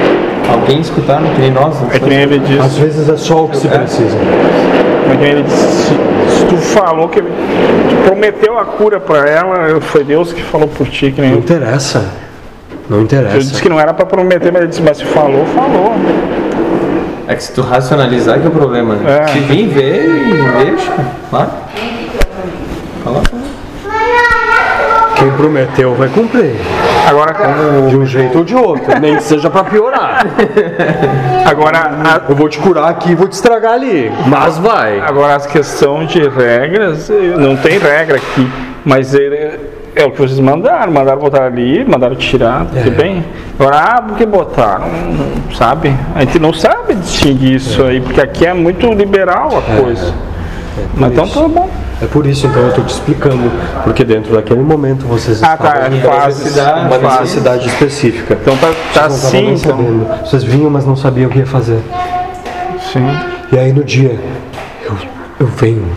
Alguém 0.51 0.81
escutar, 0.81 1.21
não 1.21 1.33
nem 1.39 1.51
nós. 1.51 1.75
É 1.93 1.99
que 1.99 2.05
nem 2.09 2.19
ele 2.21 2.35
Às 2.59 2.71
disse. 2.71 2.81
vezes 2.81 3.09
é 3.09 3.17
só 3.17 3.45
o 3.45 3.49
que 3.49 3.57
se 3.57 3.67
precisa. 3.67 4.17
É 4.17 5.11
que 5.11 5.17
nem 5.21 5.31
ele 5.31 5.43
disse. 5.43 5.93
Se, 6.37 6.45
tu 6.49 6.57
falou 6.57 7.07
que. 7.07 7.21
Tu 7.21 7.95
prometeu 8.05 8.59
a 8.59 8.65
cura 8.65 8.99
pra 8.99 9.27
ela, 9.27 9.79
foi 9.81 10.03
Deus 10.03 10.33
que 10.33 10.43
falou 10.43 10.67
por 10.67 10.87
ti. 10.87 11.11
Que 11.11 11.21
nem 11.21 11.31
Não 11.31 11.37
interessa. 11.39 12.05
Não 12.89 12.99
Eu 12.99 13.03
disse 13.05 13.15
interessa. 13.21 13.61
que 13.61 13.69
não 13.69 13.79
era 13.79 13.93
pra 13.93 14.05
prometer, 14.05 14.51
mas 14.51 14.61
ele 14.61 14.69
disse, 14.69 14.81
mas 14.81 14.97
se 14.97 15.05
falou, 15.05 15.45
falou. 15.55 15.93
É 17.27 17.35
que 17.35 17.43
se 17.43 17.51
tu 17.53 17.61
racionalizar 17.61 18.39
que 18.39 18.45
é 18.45 18.49
o 18.49 18.51
problema. 18.51 18.95
né? 18.95 19.19
É. 19.23 19.27
Se 19.27 19.39
vir, 19.39 19.67
vê 19.67 20.05
e 20.05 20.65
deixa. 20.65 20.91
Claro. 21.29 21.49
Fala. 23.03 23.21
Quem 25.15 25.31
prometeu 25.31 25.95
vai 25.95 26.09
cumprir. 26.09 26.55
Agora, 27.07 27.33
De 27.89 27.95
um 27.95 28.05
jeito 28.05 28.39
ou 28.39 28.43
de 28.43 28.55
outro. 28.55 28.99
Nem 28.99 29.15
que 29.15 29.23
seja 29.23 29.49
pra 29.49 29.63
piorar. 29.63 30.25
agora, 31.45 31.77
a- 31.79 32.21
Eu 32.29 32.35
vou 32.35 32.49
te 32.49 32.59
curar 32.59 32.89
aqui 32.89 33.11
e 33.11 33.15
vou 33.15 33.27
te 33.27 33.33
estragar 33.33 33.73
ali. 33.73 34.11
Mas 34.27 34.57
vai. 34.57 34.99
Agora 34.99 35.35
as 35.35 35.45
questões 35.45 36.09
de 36.09 36.27
regras, 36.27 37.09
não 37.37 37.55
tem 37.55 37.77
regra 37.79 38.17
aqui, 38.17 38.51
mas 38.83 39.13
ele, 39.13 39.59
é 39.95 40.03
o 40.05 40.11
que 40.11 40.17
vocês 40.19 40.39
mandaram, 40.39 40.91
mandaram 40.91 41.19
botar 41.19 41.43
ali, 41.45 41.83
mandaram 41.85 42.15
tirar, 42.15 42.65
tudo 42.65 42.77
É. 42.79 42.89
bem. 42.89 43.25
Agora, 43.57 43.77
ah, 43.79 44.01
porque 44.01 44.25
botaram, 44.25 44.85
sabe? 45.57 45.95
A 46.13 46.19
gente 46.21 46.37
não 46.39 46.51
sabe 46.53 46.95
distinguir 46.95 47.55
isso 47.55 47.83
aí, 47.83 48.01
porque 48.01 48.19
aqui 48.19 48.45
é 48.45 48.53
muito 48.53 48.91
liberal 48.91 49.49
a 49.57 49.81
coisa. 49.81 50.13
mas 50.95 51.11
então 51.13 51.23
isso. 51.25 51.41
tá 51.41 51.47
bom. 51.47 51.69
É 52.01 52.05
por 52.07 52.25
isso 52.25 52.45
então 52.45 52.61
eu 52.61 52.67
estou 52.69 52.83
te 52.83 52.89
explicando, 52.89 53.49
porque 53.85 54.03
dentro 54.03 54.35
daquele 54.35 54.59
momento 54.61 55.05
vocês 55.05 55.41
Ah, 55.41 55.55
tá, 55.55 55.69
estavam 55.69 55.83
é 55.83 55.87
em 55.87 56.27
necessidade, 56.27 56.79
uma 56.87 56.99
fase. 56.99 57.21
necessidade 57.21 57.67
específica. 57.67 58.37
Então 58.41 58.57
tá, 58.57 58.67
tá 58.93 59.07
nem 59.31 59.53
então. 59.53 59.77
Vocês 60.25 60.43
vinham, 60.43 60.69
mas 60.69 60.85
não 60.85 60.97
sabiam 60.97 61.29
o 61.29 61.31
que 61.31 61.39
ia 61.39 61.45
fazer. 61.45 61.79
Sim. 62.91 63.07
E 63.53 63.57
aí 63.57 63.71
no 63.71 63.83
dia, 63.85 64.19
eu, 64.83 64.93
eu 65.39 65.47
venho 65.47 65.87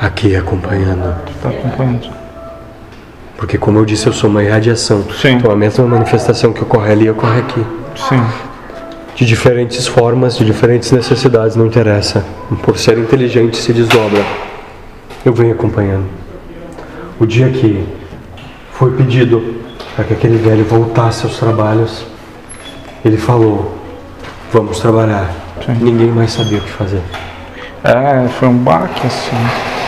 aqui 0.00 0.34
acompanhando. 0.34 1.14
Está 1.36 1.50
acompanhando. 1.50 2.21
Porque, 3.36 3.58
como 3.58 3.78
eu 3.78 3.84
disse, 3.84 4.06
eu 4.06 4.12
sou 4.12 4.30
uma 4.30 4.42
irradiação. 4.42 5.04
Sim. 5.20 5.32
Então, 5.32 5.50
a 5.50 5.56
mesma 5.56 5.84
manifestação 5.86 6.52
que 6.52 6.62
ocorre 6.62 6.92
ali 6.92 7.10
ocorre 7.10 7.40
aqui. 7.40 7.64
Sim. 7.96 8.22
De 9.14 9.26
diferentes 9.26 9.86
formas, 9.86 10.36
de 10.36 10.44
diferentes 10.44 10.90
necessidades, 10.92 11.56
não 11.56 11.66
interessa. 11.66 12.24
Por 12.62 12.78
ser 12.78 12.98
inteligente, 12.98 13.56
se 13.56 13.72
desdobra. 13.72 14.24
Eu 15.24 15.32
venho 15.32 15.52
acompanhando. 15.52 16.06
O 17.20 17.26
dia 17.26 17.48
que 17.50 17.86
foi 18.72 18.92
pedido 18.92 19.56
para 19.94 20.04
que 20.04 20.14
aquele 20.14 20.36
velho 20.38 20.64
voltasse 20.64 21.24
aos 21.24 21.38
trabalhos, 21.38 22.04
ele 23.04 23.16
falou: 23.16 23.76
Vamos 24.52 24.80
trabalhar. 24.80 25.30
Sim. 25.64 25.76
Ninguém 25.80 26.08
mais 26.08 26.32
sabia 26.32 26.58
o 26.58 26.60
que 26.62 26.70
fazer. 26.70 27.00
É, 27.84 28.28
foi 28.28 28.48
um 28.48 28.56
baque 28.56 29.06
assim. 29.06 29.36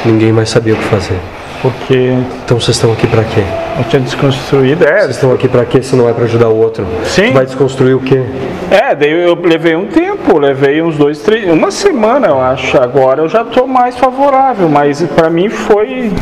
Ninguém 0.05 0.33
mais 0.33 0.49
sabia 0.49 0.75
o 0.75 0.77
que 0.77 0.85
fazer. 0.85 1.19
Porque 1.65 2.13
Então 2.45 2.61
vocês 2.61 2.77
estão 2.77 2.93
aqui 2.93 3.07
para 3.07 3.25
quê? 3.25 3.43
eu 3.79 3.85
tinha 3.85 4.03
desconstruído. 4.03 4.85
É, 4.85 4.99
Vocês 5.01 5.13
estão 5.13 5.33
aqui 5.33 5.49
para 5.49 5.65
quê 5.65 5.83
se 5.83 5.97
não 5.97 6.07
é 6.07 6.13
para 6.13 6.25
ajudar 6.25 6.51
o 6.51 6.57
outro? 6.57 6.87
Sim. 7.05 7.33
Vai 7.33 7.47
desconstruir 7.47 7.95
o 7.97 8.01
quê? 8.01 8.23
É, 8.71 8.95
daí 8.95 9.11
eu 9.11 9.35
levei 9.35 9.75
um 9.75 9.87
tempo, 9.87 10.39
levei 10.39 10.83
uns 10.83 10.99
dois, 10.99 11.21
três, 11.21 11.51
uma 11.51 11.71
semana 11.71 12.27
eu 12.27 12.39
acho. 12.39 12.77
Agora 12.77 13.23
eu 13.23 13.31
já 13.31 13.41
estou 13.41 13.67
mais 13.67 13.97
favorável, 13.97 14.69
mas 14.69 15.01
para 15.17 15.31
mim 15.31 15.49
foi. 15.49 16.13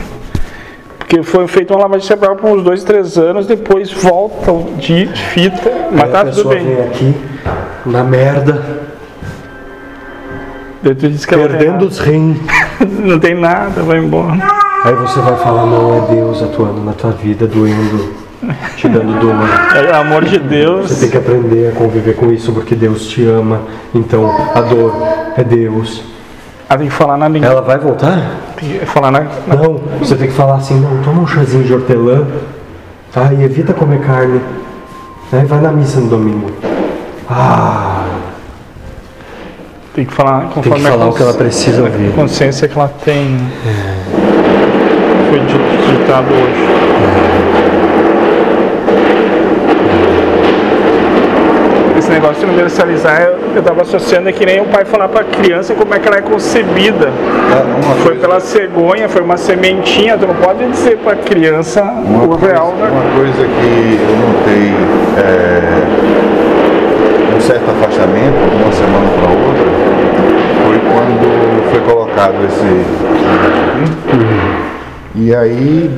Porque 0.96 1.24
foi 1.24 1.48
feita 1.48 1.74
uma 1.74 1.82
lavagem 1.82 2.06
cerebral 2.06 2.36
por 2.36 2.48
uns 2.48 2.62
dois, 2.62 2.84
três 2.84 3.18
anos, 3.18 3.44
depois 3.44 3.90
volta 3.90 4.52
de 4.78 5.06
fita, 5.06 5.88
mas 5.90 6.04
Aí 6.04 6.10
tá 6.12 6.24
tudo 6.26 6.50
bem. 6.50 6.64
vem 6.64 6.84
aqui 6.86 7.14
na 7.84 8.04
merda, 8.04 8.62
perdendo 11.28 11.86
os 11.86 11.98
rins. 11.98 12.38
não 12.80 13.18
tem 13.18 13.34
nada, 13.34 13.82
vai 13.82 13.98
embora. 13.98 14.51
Aí 14.84 14.94
você 14.96 15.20
vai 15.20 15.36
falar, 15.36 15.66
não, 15.66 15.94
é 15.96 16.00
Deus 16.14 16.42
atuando 16.42 16.80
na 16.82 16.92
tua 16.92 17.12
vida, 17.12 17.46
doendo, 17.46 18.14
te 18.76 18.88
dando 18.88 19.18
dor. 19.20 19.34
É, 19.76 19.94
amor 19.94 20.24
de 20.24 20.38
Deus. 20.40 20.90
Você 20.90 21.00
tem 21.02 21.10
que 21.10 21.16
aprender 21.18 21.68
a 21.68 21.72
conviver 21.72 22.16
com 22.16 22.32
isso 22.32 22.52
porque 22.52 22.74
Deus 22.74 23.06
te 23.06 23.24
ama. 23.26 23.60
Então 23.94 24.28
a 24.54 24.60
dor 24.60 24.92
é 25.36 25.44
Deus. 25.44 26.02
Ah, 26.68 26.76
tem 26.76 26.88
que 26.88 26.92
falar 26.94 27.16
na 27.16 27.28
língua. 27.28 27.48
Ela 27.48 27.60
vai 27.62 27.78
voltar? 27.78 28.38
Tem 28.56 28.78
que 28.80 28.86
falar 28.86 29.10
na. 29.12 29.20
na- 29.46 29.54
Não, 29.56 29.74
você 30.00 30.16
tem 30.16 30.26
que 30.26 30.32
falar 30.32 30.54
assim, 30.56 30.80
não, 30.80 31.02
toma 31.04 31.22
um 31.22 31.26
chazinho 31.26 31.62
de 31.62 31.72
hortelã, 31.74 32.26
tá? 33.12 33.32
E 33.32 33.44
evita 33.44 33.72
comer 33.72 34.00
carne. 34.00 34.40
Né? 35.30 35.44
Vai 35.46 35.60
na 35.60 35.70
missa 35.70 36.00
no 36.00 36.08
domingo. 36.08 36.50
Ah, 37.30 38.04
Tem 39.94 40.04
que 40.04 40.12
falar 40.12 40.40
tem 40.40 40.48
conforme 40.48 40.84
que 40.84 40.90
falar 40.90 41.04
a 41.04 41.08
o 41.08 41.12
que 41.14 41.22
ela 41.22 41.34
precisa 41.34 41.82
ouvir. 41.82 42.12
consciência 42.14 42.66
que 42.66 42.76
ela 42.76 42.90
tem. 43.04 43.36
É. 43.66 44.21
Foi 45.32 45.40
di- 45.40 45.54
ditado 45.54 46.26
hoje. 46.30 47.72
Esse 51.96 52.10
negócio 52.10 52.36
de 52.40 52.44
universalizar, 52.46 53.22
eu- 53.22 53.38
eu 53.54 53.60
estava 53.60 53.80
associando 53.82 54.28
é 54.28 54.32
que 54.32 54.44
nem 54.44 54.60
o 54.60 54.64
pai 54.64 54.84
falar 54.84 55.08
para 55.08 55.20
a 55.20 55.24
criança 55.24 55.72
como 55.72 55.94
é 55.94 55.98
que 55.98 56.06
ela 56.08 56.18
é 56.18 56.20
concebida. 56.20 57.08
Uma 57.82 57.94
Foi 58.04 58.16
pela 58.16 58.40
cegonha, 58.40 59.08
foi 59.08 59.22
uma 59.22 59.36
sementinha, 59.38 60.18
tu 60.18 60.26
não 60.26 60.34
pode 60.34 60.66
dizer 60.66 60.98
para 60.98 61.12
a 61.12 61.16
criança 61.16 61.82
Uma 61.82 62.24
o 62.24 62.28
coisa, 62.28 62.46
real, 62.46 62.74
né? 62.78 62.90
uma 62.90 63.16
coisa 63.16 63.46
que 63.46 63.98
eu 64.00 64.16
notei 64.28 64.74
é, 65.16 65.62
um 67.36 67.40
certo 67.40 67.70
afastamento 67.70 68.50
de 68.50 68.62
uma 68.62 68.72
semana 68.72 69.06
para 69.16 69.30
outra 69.30 69.72
foi 70.66 70.78
quando 70.92 71.70
foi 71.70 71.80
colocado 71.80 72.34
esse 72.46 72.84
e 75.14 75.34
aí 75.34 75.90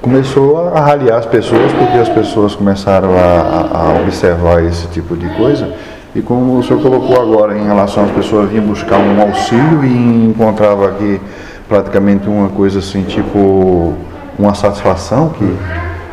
começou 0.00 0.68
a 0.68 0.80
raliar 0.80 1.18
as 1.18 1.26
pessoas 1.26 1.72
porque 1.72 1.98
as 1.98 2.08
pessoas 2.08 2.54
começaram 2.54 3.10
a, 3.16 3.78
a- 3.96 4.00
observar 4.02 4.62
esse 4.64 4.86
tipo 4.88 5.16
de 5.16 5.28
coisa. 5.36 5.72
E 6.14 6.22
como 6.22 6.58
o 6.58 6.62
senhor 6.62 6.80
colocou 6.82 7.20
agora 7.20 7.56
em 7.58 7.64
relação 7.66 8.04
às 8.04 8.10
pessoas 8.10 8.48
vinham 8.50 8.64
buscar 8.64 8.98
um 8.98 9.20
auxílio 9.20 9.84
e 9.84 10.26
encontrava 10.30 10.88
aqui 10.88 11.20
praticamente 11.68 12.28
uma 12.28 12.48
coisa 12.48 12.78
assim 12.78 13.02
tipo 13.02 13.92
uma 14.38 14.54
satisfação 14.54 15.28
que 15.30 15.44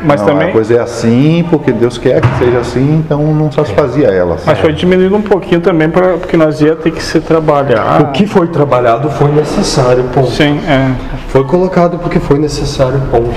Mas 0.02 0.20
não, 0.20 0.28
também- 0.28 0.48
a 0.50 0.52
coisa 0.52 0.74
é 0.74 0.80
assim 0.80 1.44
porque 1.48 1.72
Deus 1.72 1.96
quer 1.96 2.20
que 2.20 2.38
seja 2.38 2.58
assim 2.58 3.02
então 3.04 3.22
não 3.34 3.50
satisfazia 3.50 4.08
ela 4.08 4.36
Mas 4.44 4.58
foi 4.58 4.72
diminuindo 4.72 5.16
um 5.16 5.22
pouquinho 5.22 5.60
também, 5.60 5.88
pra, 5.88 6.18
porque 6.18 6.36
nós 6.36 6.60
ia 6.60 6.76
ter 6.76 6.90
que 6.90 7.02
se 7.02 7.20
trabalhar. 7.20 8.02
O 8.02 8.06
que 8.12 8.26
foi 8.26 8.46
trabalhado 8.48 9.08
foi 9.10 9.30
necessário, 9.32 10.04
ponto. 10.12 10.30
Sim, 10.30 10.60
é. 10.68 10.90
Foi 11.28 11.44
colocado 11.44 11.98
porque 11.98 12.20
foi 12.20 12.38
necessário, 12.38 13.00
ponto. 13.10 13.34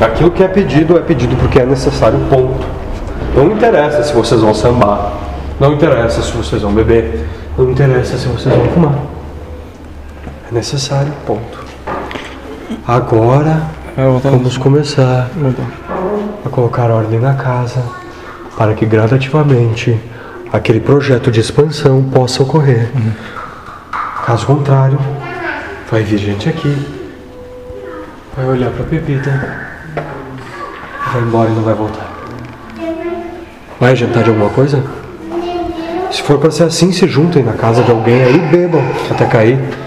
Aquilo 0.00 0.30
que 0.30 0.42
é 0.42 0.48
pedido 0.48 0.98
é 0.98 1.00
pedido 1.00 1.36
porque 1.36 1.58
é 1.60 1.64
necessário, 1.64 2.18
ponto. 2.28 2.66
Não 3.34 3.46
interessa 3.52 4.02
se 4.02 4.12
vocês 4.12 4.40
vão 4.40 4.52
sambar, 4.52 5.12
não 5.60 5.72
interessa 5.74 6.20
se 6.20 6.32
vocês 6.32 6.62
vão 6.62 6.72
beber, 6.72 7.26
não 7.56 7.70
interessa 7.70 8.16
se 8.18 8.26
vocês 8.26 8.54
vão 8.54 8.66
fumar. 8.68 8.94
É 10.50 10.54
necessário, 10.54 11.12
ponto. 11.26 11.64
Agora 12.86 13.50
É, 13.52 13.75
vamos 13.96 14.58
começar 14.58 15.30
a 16.44 16.48
colocar 16.50 16.90
ordem 16.90 17.18
na 17.18 17.32
casa 17.32 17.82
para 18.54 18.74
que 18.74 18.84
gradativamente 18.84 19.98
aquele 20.52 20.80
projeto 20.80 21.30
de 21.30 21.40
expansão 21.40 22.02
possa 22.04 22.42
ocorrer. 22.42 22.90
Caso 24.26 24.46
contrário, 24.46 24.98
vai 25.90 26.02
vir 26.02 26.18
gente 26.18 26.46
aqui, 26.46 26.76
vai 28.36 28.46
olhar 28.46 28.70
para 28.70 28.84
a 28.84 28.86
Pepita, 28.86 29.30
vai 31.12 31.22
embora 31.22 31.48
e 31.50 31.54
não 31.54 31.62
vai 31.62 31.74
voltar. 31.74 32.12
Vai 33.80 33.92
adiantar 33.92 34.24
de 34.24 34.28
alguma 34.30 34.50
coisa? 34.50 34.84
Se 36.10 36.22
for 36.22 36.38
para 36.38 36.50
ser 36.50 36.64
assim, 36.64 36.92
se 36.92 37.06
juntem 37.08 37.42
na 37.42 37.54
casa 37.54 37.82
de 37.82 37.90
alguém 37.90 38.22
aí, 38.22 38.38
bebam 38.50 38.82
até 39.10 39.24
cair. 39.24 39.85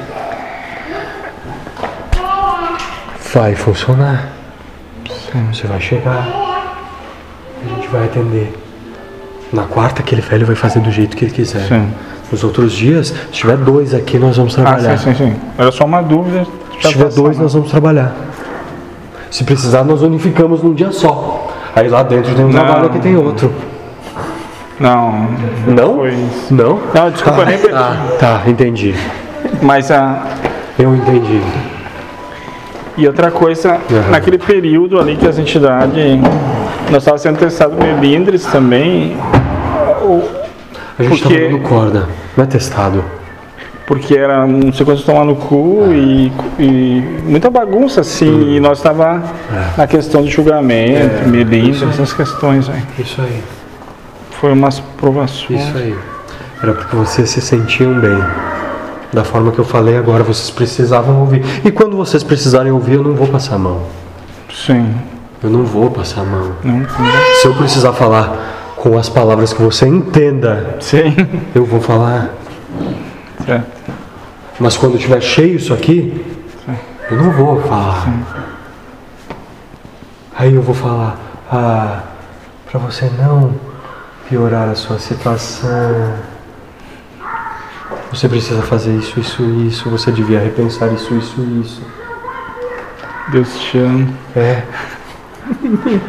Vai 3.34 3.56
funcionar. 3.56 4.30
Você 5.52 5.68
vai 5.68 5.80
chegar. 5.80 6.28
A 7.64 7.76
gente 7.76 7.88
vai 7.90 8.06
atender. 8.06 8.54
Na 9.52 9.64
quarta, 9.64 10.02
aquele 10.02 10.22
velho 10.22 10.46
vai 10.46 10.56
fazer 10.56 10.80
do 10.80 10.92
jeito 10.92 11.18
que 11.18 11.26
ele 11.26 11.32
quiser. 11.32 11.68
Sim. 11.68 11.92
Nos 12.32 12.44
outros 12.44 12.72
dias, 12.74 13.08
se 13.08 13.32
tiver 13.32 13.58
dois 13.58 13.94
aqui, 13.94 14.20
nós 14.20 14.38
vamos 14.38 14.58
Ah, 14.58 14.62
trabalhar. 14.64 14.98
sim, 14.98 15.14
sim, 15.16 15.32
sim. 15.32 15.36
Era 15.58 15.72
só 15.72 15.86
uma 15.86 16.02
dúvida. 16.02 16.46
Se 16.82 16.90
tiver 16.90 17.10
dois, 17.10 17.38
nós 17.38 17.54
vamos 17.54 17.70
trabalhar. 17.72 18.14
Se 19.32 19.44
precisar, 19.44 19.84
nós 19.84 20.02
unificamos 20.02 20.62
num 20.64 20.74
dia 20.74 20.92
só. 20.92 21.48
Aí 21.76 21.88
lá 21.90 22.04
dentro 22.04 22.34
tem 22.36 22.46
um 22.46 22.50
Não. 22.50 22.54
trabalho, 22.64 22.86
aqui 22.88 23.00
tem 23.00 23.16
outro. 23.16 23.52
Não, 24.80 25.28
Não? 25.68 26.08
isso. 26.08 26.54
Não? 26.54 26.80
Não, 26.94 27.10
desculpa, 27.12 27.46
nem 27.46 27.58
perdi. 27.58 27.76
Ah, 27.76 28.08
tá, 28.20 28.42
entendi. 28.48 28.96
Mas 29.62 29.92
a. 29.92 30.24
Eu 30.78 30.96
entendi. 30.96 31.42
E 33.00 33.08
outra 33.08 33.32
coisa, 33.32 33.72
Aham. 33.92 34.12
naquele 34.12 34.38
período 34.38 35.00
ali 35.00 35.16
que 35.16 35.26
as 35.28 35.40
entidades. 35.40 35.94
Nós 36.92 36.98
estávamos 37.04 37.22
sendo 37.22 37.38
testados 37.40 37.78
melindres 37.78 38.46
também. 38.46 39.16
o- 40.02 40.24
A 40.98 41.04
gente 41.04 41.22
Porque- 41.22 41.40
tá 41.40 41.46
dando 41.52 41.60
corda, 41.60 42.08
não 42.36 42.44
é 42.44 42.48
testado. 42.48 43.04
Porque 43.88 44.16
era 44.18 44.46
não 44.46 44.72
sei 44.74 44.86
quantos 44.86 45.04
tomar 45.04 45.24
no 45.24 45.36
cu 45.36 45.86
e, 45.92 46.32
e 46.60 47.04
muita 47.26 47.50
bagunça 47.50 48.02
assim. 48.02 48.52
E 48.56 48.60
nós 48.60 48.80
estava 48.80 49.24
na 49.78 49.88
questão 49.88 50.22
de 50.22 50.30
julgamento, 50.30 51.28
melindres, 51.30 51.82
essas 51.84 52.12
questões 52.14 52.70
aí. 52.70 52.82
Isso 53.00 53.22
aí, 53.22 53.42
Foi 54.32 54.52
umas 54.54 54.80
provações. 54.80 55.62
isso 55.68 55.78
aí. 55.78 55.96
Era 56.62 56.74
porque 56.74 56.96
vocês 56.96 57.30
se 57.30 57.40
sentiam 57.42 57.94
bem. 58.00 58.18
Da 59.12 59.24
forma 59.24 59.52
que 59.52 59.60
eu 59.60 59.66
falei 59.66 59.98
agora, 59.98 60.24
vocês 60.24 60.52
precisavam 60.52 61.20
ouvir. 61.22 61.44
E 61.66 61.72
quando 61.72 61.98
vocês 61.98 62.24
precisarem 62.24 62.72
ouvir, 62.72 62.94
eu 62.94 63.04
não 63.04 63.14
vou 63.16 63.28
passar 63.28 63.56
a 63.56 63.60
mão. 63.60 63.84
Sim. 64.54 64.94
Eu 65.42 65.50
não 65.50 65.64
vou 65.64 65.90
passar 65.90 66.22
a 66.22 66.26
mão. 66.26 66.52
Não, 66.64 66.86
Se 67.42 67.48
eu 67.48 67.56
precisar 67.56 67.94
falar 67.94 68.74
com 68.76 68.98
as 68.98 69.10
palavras 69.10 69.52
que 69.52 69.62
você 69.62 69.88
entenda, 69.88 70.78
sim. 70.80 71.16
eu 71.56 71.66
vou 71.66 71.82
falar. 71.82 72.30
Certo. 73.46 73.68
Mas 74.60 74.78
quando 74.78 74.98
tiver 75.00 75.22
cheio 75.22 75.56
isso 75.56 75.74
aqui, 75.74 76.26
eu 77.10 77.18
não 77.18 77.32
vou 77.32 77.62
falar. 77.62 78.08
Aí 80.38 80.54
eu 80.54 80.62
vou 80.62 80.76
falar, 80.76 81.18
ah, 81.52 82.00
para 82.70 82.80
você 82.80 83.10
não 83.18 83.56
piorar 84.30 84.70
a 84.70 84.76
sua 84.76 85.00
situação. 85.00 86.14
Você 88.12 88.28
precisa 88.28 88.62
fazer 88.64 88.96
isso, 88.96 89.20
isso, 89.20 89.44
isso. 89.68 89.90
Você 89.90 90.12
devia 90.12 90.40
repensar 90.40 90.88
isso, 90.94 91.14
isso, 91.14 91.42
isso. 91.64 91.82
Deus 93.32 93.56
te 93.60 93.78
ama. 93.78 94.08
É. 94.36 94.64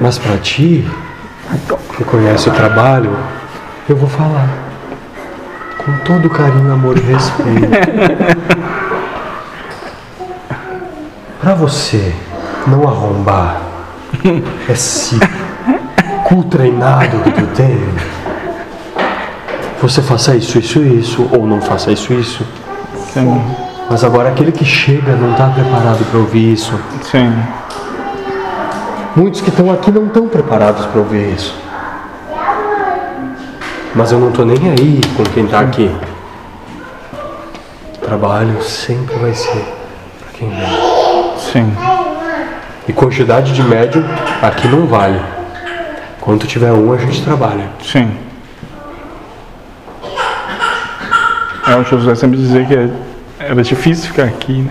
Mas 0.00 0.18
para 0.18 0.38
ti, 0.38 0.88
que 1.96 2.04
conhece 2.04 2.48
o 2.48 2.52
trabalho, 2.52 3.14
eu 3.88 3.96
vou 3.96 4.08
falar. 4.08 4.48
Com 5.78 5.96
todo 6.04 6.30
carinho, 6.30 6.72
amor 6.72 6.96
e 6.96 7.00
respeito. 7.00 7.68
Pra 11.40 11.54
você 11.54 12.14
não 12.66 12.86
arrombar 12.88 13.62
esse 14.68 15.18
cu 16.24 16.44
treinado 16.44 17.18
que 17.20 17.32
tu 17.32 17.46
tem, 17.56 17.78
você 19.80 20.02
faça 20.02 20.36
isso, 20.36 20.58
isso 20.58 20.80
isso, 20.80 21.28
ou 21.32 21.46
não 21.46 21.60
faça 21.60 21.90
isso, 21.90 22.12
isso. 22.12 22.44
Sim. 23.12 23.42
Mas 23.88 24.04
agora 24.04 24.28
aquele 24.28 24.52
que 24.52 24.64
chega 24.64 25.16
não 25.16 25.32
está 25.32 25.48
preparado 25.48 26.04
para 26.10 26.20
ouvir 26.20 26.52
isso. 26.52 26.78
Sim. 27.02 27.32
Muitos 29.16 29.40
que 29.40 29.48
estão 29.48 29.72
aqui 29.72 29.90
não 29.90 30.06
estão 30.06 30.28
preparados 30.28 30.86
para 30.86 31.00
ouvir 31.00 31.34
isso. 31.34 31.54
Mas 33.94 34.12
eu 34.12 34.20
não 34.20 34.28
estou 34.28 34.46
nem 34.46 34.70
aí 34.70 35.00
com 35.16 35.24
quem 35.24 35.44
está 35.44 35.60
aqui. 35.60 35.90
Trabalho 38.00 38.62
sempre 38.62 39.16
vai 39.16 39.34
ser 39.34 39.64
para 40.20 40.38
quem 40.38 40.50
vem. 40.50 41.38
Sim. 41.38 41.76
E 42.86 42.92
quantidade 42.92 43.52
de 43.52 43.62
médium 43.62 44.04
aqui 44.40 44.68
não 44.68 44.86
vale. 44.86 45.20
Quando 46.20 46.46
tiver 46.46 46.70
um, 46.70 46.92
a 46.92 46.96
gente 46.96 47.22
trabalha. 47.22 47.68
Sim. 47.82 48.29
É, 51.70 51.76
o 51.76 51.84
José 51.84 52.14
sempre 52.16 52.36
dizia 52.36 52.64
que 52.64 52.74
é- 52.74 52.88
era 53.38 53.62
difícil 53.62 54.08
ficar 54.08 54.24
aqui, 54.24 54.62
né? 54.62 54.70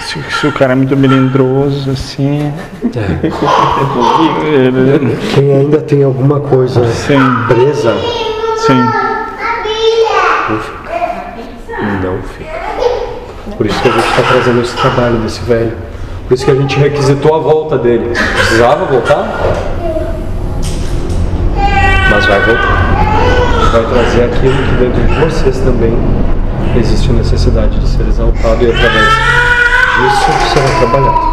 Se, 0.00 0.20
se 0.40 0.46
o 0.48 0.52
cara 0.52 0.72
é 0.72 0.74
muito 0.74 0.96
melindroso, 0.96 1.88
assim. 1.92 2.52
É. 2.96 3.26
Ele, 4.44 5.16
Quem 5.32 5.52
ainda 5.52 5.78
tem 5.78 6.02
alguma 6.02 6.40
coisa 6.40 6.84
Sim. 6.86 7.20
presa, 7.46 7.94
sim. 8.66 8.74
não 10.48 10.58
fica. 10.58 10.90
Não 12.02 12.22
fica. 12.22 13.56
Por 13.56 13.66
isso 13.66 13.80
que 13.82 13.88
a 13.88 13.92
gente 13.92 14.08
está 14.08 14.22
trazendo 14.22 14.60
esse 14.62 14.76
trabalho 14.76 15.16
desse 15.18 15.40
velho. 15.42 15.72
Por 16.26 16.34
isso 16.34 16.44
que 16.44 16.50
a 16.50 16.54
gente 16.56 16.76
requisitou 16.76 17.36
a 17.36 17.38
volta 17.38 17.78
dele. 17.78 18.10
Precisava 18.36 18.84
voltar? 18.86 19.28
Mas 22.10 22.26
vai 22.26 22.40
voltar. 22.40 23.09
Vai 23.72 23.84
trazer 23.84 24.24
aquilo 24.24 24.62
que 24.64 24.74
dentro 24.74 25.00
de 25.00 25.14
vocês 25.20 25.58
também 25.58 25.96
existe 26.76 27.12
necessidade 27.12 27.78
de 27.78 27.88
ser 27.88 28.06
exaltado 28.08 28.64
e 28.64 28.70
através 28.70 29.06
disso 29.06 30.32
será 30.52 30.78
trabalhado. 30.78 31.30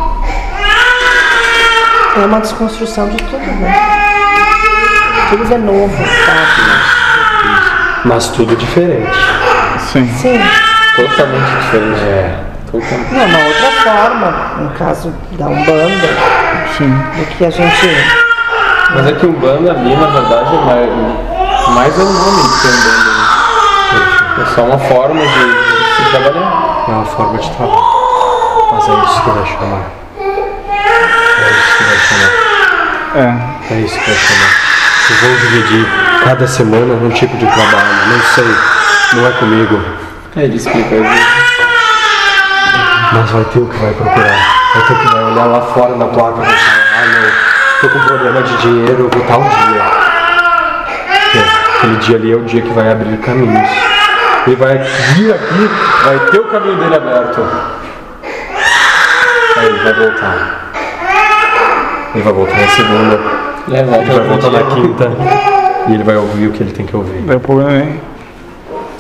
É 2.15 2.25
uma 2.25 2.39
desconstrução 2.39 3.09
de 3.09 3.17
tudo, 3.17 3.39
né? 3.39 3.75
Tudo 5.29 5.53
é 5.53 5.57
novo, 5.57 5.97
sabe? 6.25 6.67
Mas 8.05 8.27
tudo 8.27 8.55
diferente. 8.55 9.17
Sim. 9.91 10.07
Sim. 10.17 10.39
Totalmente 10.95 11.61
diferente. 11.61 11.99
É. 12.01 12.39
Totalmente. 12.71 13.13
Não, 13.13 13.25
uma 13.25 13.47
outra 13.47 13.71
forma, 13.83 14.61
no 14.61 14.69
caso 14.77 15.13
da 15.31 15.47
Umbanda, 15.47 16.07
Sim. 16.77 16.89
do 16.89 17.25
que 17.35 17.45
a 17.45 17.49
gente. 17.49 17.87
Mas 18.93 19.07
é 19.07 19.11
que 19.13 19.25
o 19.25 19.31
banda 19.33 19.71
ali, 19.71 19.95
na 19.95 20.07
verdade, 20.07 20.55
é 20.55 20.65
mais, 20.65 20.89
mais 21.71 21.97
é 21.99 22.01
o 22.01 22.05
nome 22.05 22.49
ser 22.49 22.67
um 22.67 22.81
banda. 22.81 23.11
né? 23.11 24.41
É 24.41 24.55
só 24.55 24.61
uma 24.63 24.77
forma 24.77 25.21
de, 25.21 25.27
de 25.27 25.95
se 25.95 26.03
trabalhar. 26.11 26.85
É 26.87 26.91
uma 26.91 27.05
forma 27.05 27.37
de 27.39 27.49
trabalho. 27.51 27.83
Mas 28.71 28.89
é 28.89 28.93
isso 29.05 29.21
que 29.21 29.29
vai 29.29 29.45
chamar. 29.45 29.83
É 31.39 31.49
isso 31.49 31.77
que 31.77 31.83
vai 31.83 31.97
chamar. 31.97 32.31
É. 33.15 33.73
É 33.73 33.79
isso 33.79 33.99
que 33.99 34.05
vai 34.11 34.15
chamar. 34.19 34.51
Vocês 35.07 35.19
vão 35.21 35.35
dividir 35.37 35.85
cada 36.23 36.47
semana 36.47 36.93
um 36.93 37.09
tipo 37.09 37.37
de 37.37 37.45
trabalho. 37.47 38.07
Não 38.07 38.19
sei. 38.35 38.55
Não 39.13 39.27
é 39.27 39.31
comigo. 39.31 39.79
É, 40.35 40.41
ele 40.43 40.57
explica. 40.57 40.93
Ele, 40.95 41.07
Mas 43.13 43.29
vai 43.31 43.43
ter 43.45 43.59
o 43.59 43.65
que 43.67 43.77
vai 43.77 43.93
procurar. 43.93 44.37
Vai 44.73 44.83
ter 44.85 44.93
o 44.93 44.97
que 44.99 45.07
vai 45.13 45.23
olhar 45.23 45.45
lá 45.45 45.61
fora 45.61 45.95
na 45.95 46.05
placa 46.05 46.41
e 46.41 46.45
falar, 46.45 46.57
ah 46.93 47.05
não, 47.07 47.31
tô 47.81 47.89
com 47.89 48.05
problema 48.05 48.41
de 48.43 48.57
dinheiro, 48.57 49.03
eu 49.03 49.09
vou 49.09 49.27
tal 49.27 49.41
dia. 49.41 50.07
Porque 51.31 51.56
aquele 51.77 51.95
dia 51.97 52.15
ali 52.17 52.31
é 52.31 52.35
o 52.35 52.41
dia 52.43 52.61
que 52.61 52.69
vai 52.73 52.91
abrir 52.91 53.17
caminhos. 53.17 53.69
Ele 54.45 54.55
vai 54.55 54.77
vir 54.77 55.33
aqui, 55.33 55.69
vai 56.05 56.19
ter 56.31 56.39
o 56.39 56.45
caminho 56.45 56.77
dele 56.77 56.95
aberto. 56.95 57.41
Aí 59.57 59.65
ele 59.65 59.79
vai 59.83 59.93
voltar. 59.93 60.71
Ele 62.15 62.23
vai 62.23 62.33
voltar 62.33 62.57
na 62.57 62.67
segunda, 62.69 63.19
é, 63.71 63.83
volta 63.83 64.03
ele 64.03 64.19
vai 64.19 64.27
voltar 64.27 64.49
na 64.51 64.63
quinta. 64.75 65.11
E 65.89 65.93
ele 65.93 66.03
vai 66.03 66.15
ouvir 66.17 66.47
o 66.47 66.51
que 66.51 66.63
ele 66.63 66.71
tem 66.71 66.85
que 66.85 66.95
ouvir. 66.95 67.23
O 67.33 67.39
problema 67.39 67.71
é. 67.73 67.95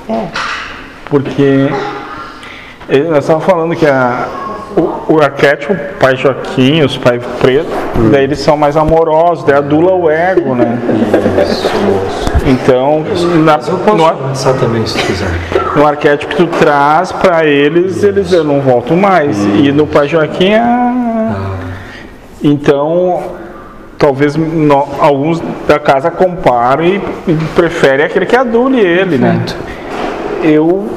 É. 0.09 0.27
Porque 1.05 1.69
ele- 2.89 3.09
nós 3.09 3.19
estávamos 3.19 3.45
falando 3.45 3.75
que 3.75 3.85
a, 3.85 4.25
o, 4.75 4.96
o 5.17 5.23
arquétipo, 5.23 5.73
o 5.73 5.77
pai 5.99 6.15
Joaquim, 6.15 6.81
os 6.83 6.97
pais 6.97 7.21
preto, 7.41 7.67
daí 8.11 8.23
eles 8.23 8.39
são 8.39 8.55
mais 8.57 8.75
amorosos, 8.77 9.43
daí 9.45 9.57
adula 9.57 9.93
o 9.93 10.09
ego, 10.09 10.55
né? 10.55 10.77
Então, 12.45 13.03
na, 13.43 13.57
Mas 13.57 13.67
eu 13.67 13.77
posso 13.79 13.97
no, 13.97 14.05
ar- 14.05 14.11
avançar 14.13 14.53
também 14.53 14.85
se 14.85 14.97
quiser. 14.99 15.27
no 15.75 15.85
arquétipo 15.85 16.35
que 16.35 16.43
tu 16.43 16.47
traz 16.59 17.11
para 17.11 17.45
eles, 17.45 18.03
eles 18.03 18.31
eu 18.31 18.43
não 18.43 18.61
volto 18.61 18.95
mais. 18.95 19.37
E 19.45 19.71
no 19.71 19.85
pai 19.87 20.07
Joaquim 20.07 20.53
é. 20.53 20.63
Então, 22.43 23.23
talvez 23.97 24.35
no- 24.35 24.87
alguns 24.99 25.41
da 25.67 25.79
casa 25.79 26.11
comparem 26.11 27.01
e, 27.27 27.31
e 27.31 27.35
preferem 27.55 28.05
aquele 28.05 28.25
que 28.25 28.35
adule 28.35 28.79
ele, 28.79 29.17
né? 29.17 29.43
Eu 30.43 30.87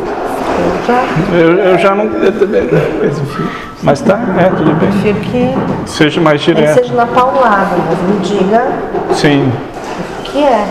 Eu 0.61 0.87
já 0.87 1.04
eu, 1.35 1.56
eu 1.72 1.78
já 1.78 1.94
não. 1.94 2.04
eu 2.22 2.33
também- 2.38 2.68
mas 3.02 3.18
enfim. 3.18 3.44
Mas 3.83 4.01
tá, 4.03 4.19
é, 4.38 4.51
tudo 4.51 4.75
bem. 4.79 4.90
prefiro 4.90 5.21
que 5.21 5.55
Seja 5.87 6.21
mais 6.21 6.40
direto. 6.40 6.75
seja 6.75 6.93
na 6.95 7.07
paulada, 7.07 7.77
mas 7.88 7.99
me 8.03 8.21
diga 8.38 8.66
Sim. 9.12 9.51
o 10.19 10.23
que 10.23 10.38
é. 10.45 10.66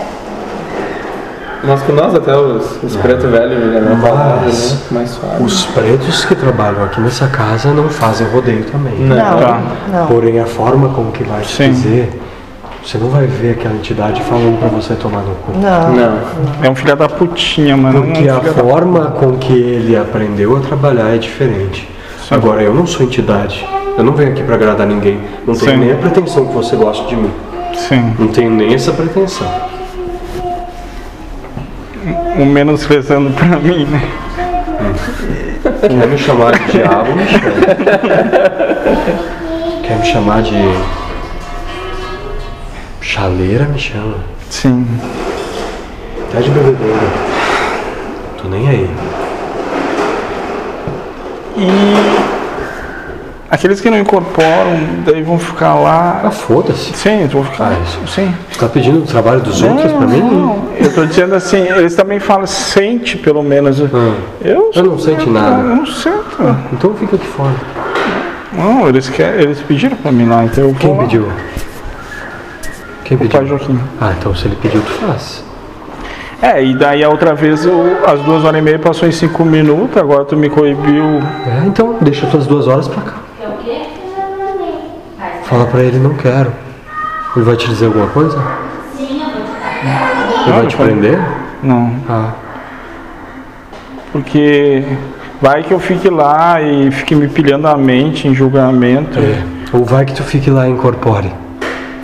Mas 1.62 1.82
com 1.82 1.92
nós 1.92 2.14
até 2.14 2.34
os, 2.34 2.82
os 2.82 2.96
preto 2.96 3.26
velho, 3.28 3.52
ele 3.52 3.76
é 3.76 3.80
mais 3.80 4.00
falado, 4.00 4.40
Mas- 4.44 4.72
né? 4.72 4.78
Mais 4.92 5.10
suave. 5.10 5.42
Os 5.44 5.66
pretos 5.66 6.24
que 6.24 6.34
trabalham 6.34 6.84
aqui 6.84 7.00
nessa 7.02 7.26
casa 7.26 7.70
não 7.74 7.88
fazem 7.88 8.26
rodeio 8.28 8.64
também. 8.64 8.94
Não, 9.00 9.16
Tá. 9.16 9.60
não. 9.92 10.06
Porém, 10.06 10.40
a 10.40 10.46
forma 10.46 10.88
como 10.90 11.12
que 11.12 11.22
vai 11.24 11.44
Sim. 11.44 11.70
dizer, 11.72 12.18
você 12.82 12.96
não 12.96 13.08
vai 13.10 13.26
ver 13.26 13.50
aquela 13.52 13.74
entidade 13.74 14.22
falando 14.22 14.58
pra 14.58 14.68
você 14.68 14.94
tomar 14.94 15.20
no 15.20 15.34
cu. 15.34 15.52
Não. 15.58 15.92
Não. 15.92 16.18
É 16.62 16.70
um 16.70 16.74
filho 16.74 16.96
da 16.96 17.08
putinha, 17.08 17.76
mano. 17.76 18.04
Porque 18.04 18.30
um 18.30 18.36
a 18.38 18.40
forma 18.40 19.06
com 19.18 19.32
que 19.36 19.52
ele 19.52 19.96
aprendeu 19.98 20.56
a 20.56 20.60
trabalhar 20.60 21.14
é 21.14 21.18
diferente. 21.18 21.89
Agora, 22.30 22.62
eu 22.62 22.72
não 22.72 22.86
sou 22.86 23.04
entidade. 23.04 23.66
Eu 23.98 24.04
não 24.04 24.12
venho 24.12 24.30
aqui 24.30 24.42
pra 24.42 24.54
agradar 24.54 24.86
ninguém. 24.86 25.20
Não 25.44 25.54
tenho 25.54 25.72
Sim. 25.72 25.76
nem 25.78 25.92
a 25.92 25.96
pretensão 25.96 26.46
que 26.46 26.52
você 26.52 26.76
goste 26.76 27.06
de 27.08 27.16
mim. 27.16 27.32
Sim. 27.74 28.14
Não 28.18 28.28
tenho 28.28 28.50
nem 28.50 28.72
essa 28.72 28.92
pretensão. 28.92 29.50
O 32.38 32.44
menos 32.46 32.84
rezando 32.84 33.30
pra 33.30 33.56
mim, 33.58 33.84
né? 33.84 34.08
Quer 35.80 36.06
me 36.06 36.16
chamar 36.16 36.58
de 36.58 36.72
diabo, 36.72 37.16
me 37.16 37.26
chama. 37.26 37.50
Quer 39.82 39.98
me 39.98 40.06
chamar 40.06 40.42
de 40.42 40.74
chaleira, 43.00 43.64
me 43.64 43.78
chama. 43.78 44.16
Sim. 44.48 44.86
Até 46.28 46.40
de 46.42 46.50
bebedoura. 46.50 47.08
Tô 48.40 48.48
nem 48.48 48.68
aí. 48.68 48.90
E 51.56 51.70
aqueles 53.50 53.80
que 53.80 53.90
não 53.90 53.98
incorporam, 53.98 54.78
daí 55.04 55.22
vão 55.22 55.38
ficar 55.38 55.74
lá. 55.74 56.22
Ah, 56.24 56.30
foda-se. 56.30 56.92
Sim, 56.94 57.20
eles 57.20 57.32
vão 57.32 57.44
ficar. 57.44 57.72
Ah. 57.72 58.06
Sim. 58.06 58.34
Você 58.50 58.58
tá 58.60 58.68
pedindo 58.68 59.00
o 59.00 59.02
trabalho 59.06 59.40
dos 59.40 59.60
outros 59.62 59.92
pra 59.92 60.06
mim? 60.06 60.20
Não, 60.20 60.68
eu 60.78 60.94
tô 60.94 61.04
dizendo 61.04 61.34
assim, 61.34 61.58
eles 61.58 61.94
também 61.94 62.18
falam, 62.20 62.46
sente 62.46 63.16
pelo 63.16 63.42
menos. 63.42 63.80
Ah, 63.80 64.14
Eu, 64.40 64.70
eu 64.74 64.84
não 64.84 64.98
sente 64.98 65.26
eu 65.26 65.32
nada. 65.32 65.62
não 65.62 65.86
sinto. 65.86 66.56
Então 66.72 66.94
fica 66.94 67.16
aqui 67.16 67.26
fora. 67.26 67.54
Não, 68.52 68.88
eles, 68.88 69.08
querem, 69.08 69.42
eles 69.42 69.60
pediram 69.60 69.96
pra 69.96 70.10
mim 70.10 70.26
lá, 70.28 70.44
então 70.44 70.64
eu 70.64 70.74
Quem 70.74 70.92
lá. 70.96 71.02
pediu? 71.04 71.28
Quem 73.04 73.16
O 73.16 73.20
pai 73.20 73.28
pediu? 73.28 73.46
Joaquim. 73.46 73.80
Ah, 74.00 74.12
então 74.18 74.34
se 74.34 74.46
ele 74.46 74.56
pediu, 74.60 74.80
tu 74.82 74.90
faz. 74.92 75.44
É, 76.42 76.62
e 76.64 76.74
daí 76.74 77.04
a 77.04 77.08
outra 77.10 77.34
vez 77.34 77.66
o- 77.66 77.98
as 78.06 78.20
duas 78.22 78.44
horas 78.44 78.58
e 78.58 78.62
meia 78.62 78.78
passou 78.78 79.06
em 79.06 79.12
cinco 79.12 79.44
minutos, 79.44 79.96
agora 79.98 80.24
tu 80.24 80.36
me 80.36 80.48
coibiu. 80.48 81.04
É, 81.46 81.66
então 81.66 81.96
deixa 82.00 82.26
tuas 82.28 82.46
duas 82.46 82.66
horas 82.66 82.88
pra 82.88 83.02
cá. 83.02 83.12
É 83.42 83.46
o 83.48 83.52
quê? 83.62 83.82
Fala 85.44 85.66
pra 85.66 85.82
ele, 85.82 85.98
não 85.98 86.14
quero. 86.14 86.52
Ele 87.36 87.44
vai 87.44 87.56
te 87.56 87.68
dizer 87.68 87.86
alguma 87.86 88.06
coisa? 88.06 88.38
Sim, 88.96 89.20
eu 89.22 89.30
vou 89.30 89.42
te 89.42 89.84
dar. 89.84 90.42
Ele 90.46 90.52
vai 90.56 90.66
te 90.66 90.76
prender? 90.76 91.18
Não, 91.62 91.92
Ah, 92.08 92.30
porque 94.12 94.82
vai 95.40 95.62
que 95.62 95.72
eu 95.72 95.78
fique 95.78 96.08
lá 96.08 96.60
e 96.62 96.90
fique 96.90 97.14
me 97.14 97.28
pilhando 97.28 97.68
a 97.68 97.76
mente 97.76 98.26
em 98.26 98.34
julgamento. 98.34 99.18
é. 99.18 99.42
Ou 99.72 99.84
vai 99.84 100.04
que 100.04 100.14
tu 100.14 100.22
fique 100.24 100.50
lá 100.50 100.66
e 100.66 100.72
incorpore. 100.72 101.30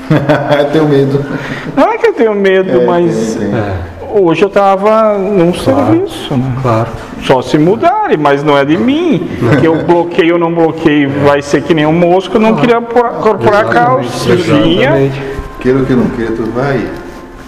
Tenho 0.73 0.87
medo. 0.89 1.25
Não 1.77 1.89
é 1.91 1.99
que 1.99 2.07
eu 2.07 2.13
tenho 2.13 2.33
medo, 2.35 2.83
É, 2.83 2.87
mas 2.87 3.35
tem, 3.35 3.49
tem. 3.51 3.59
É. 3.59 3.75
hoje 4.23 4.43
eu 4.45 4.49
tava 4.51 5.17
num 5.19 5.53
serviço, 5.55 6.35
né? 6.37 6.53
Claro. 6.63 6.89
Só 7.23 7.43
se 7.43 7.59
mudarem, 7.59 8.17
mas 8.17 8.43
não 8.43 8.57
é 8.57 8.65
de 8.65 8.77
mim. 8.77 9.29
Que 9.61 9.67
eu 9.67 9.85
bloqueio 9.85 10.35
ou 10.35 10.41
não 10.41 10.53
bloqueio, 10.55 11.11
vai 11.25 11.43
ser 11.43 11.63
que 11.63 11.75
nem 11.75 11.87
um 11.87 11.93
mosco, 11.93 12.37
eu 12.37 12.41
não 12.41 12.55
queria 12.57 12.81
por- 12.81 13.09
corporar 13.21 13.67
a 13.67 13.69
calcinha. 13.69 15.11
Queira 15.61 15.79
ou 15.81 15.85
que 15.85 15.93
não 15.95 16.09
queira, 16.11 16.33
tu 16.33 16.45
vai. 16.55 16.87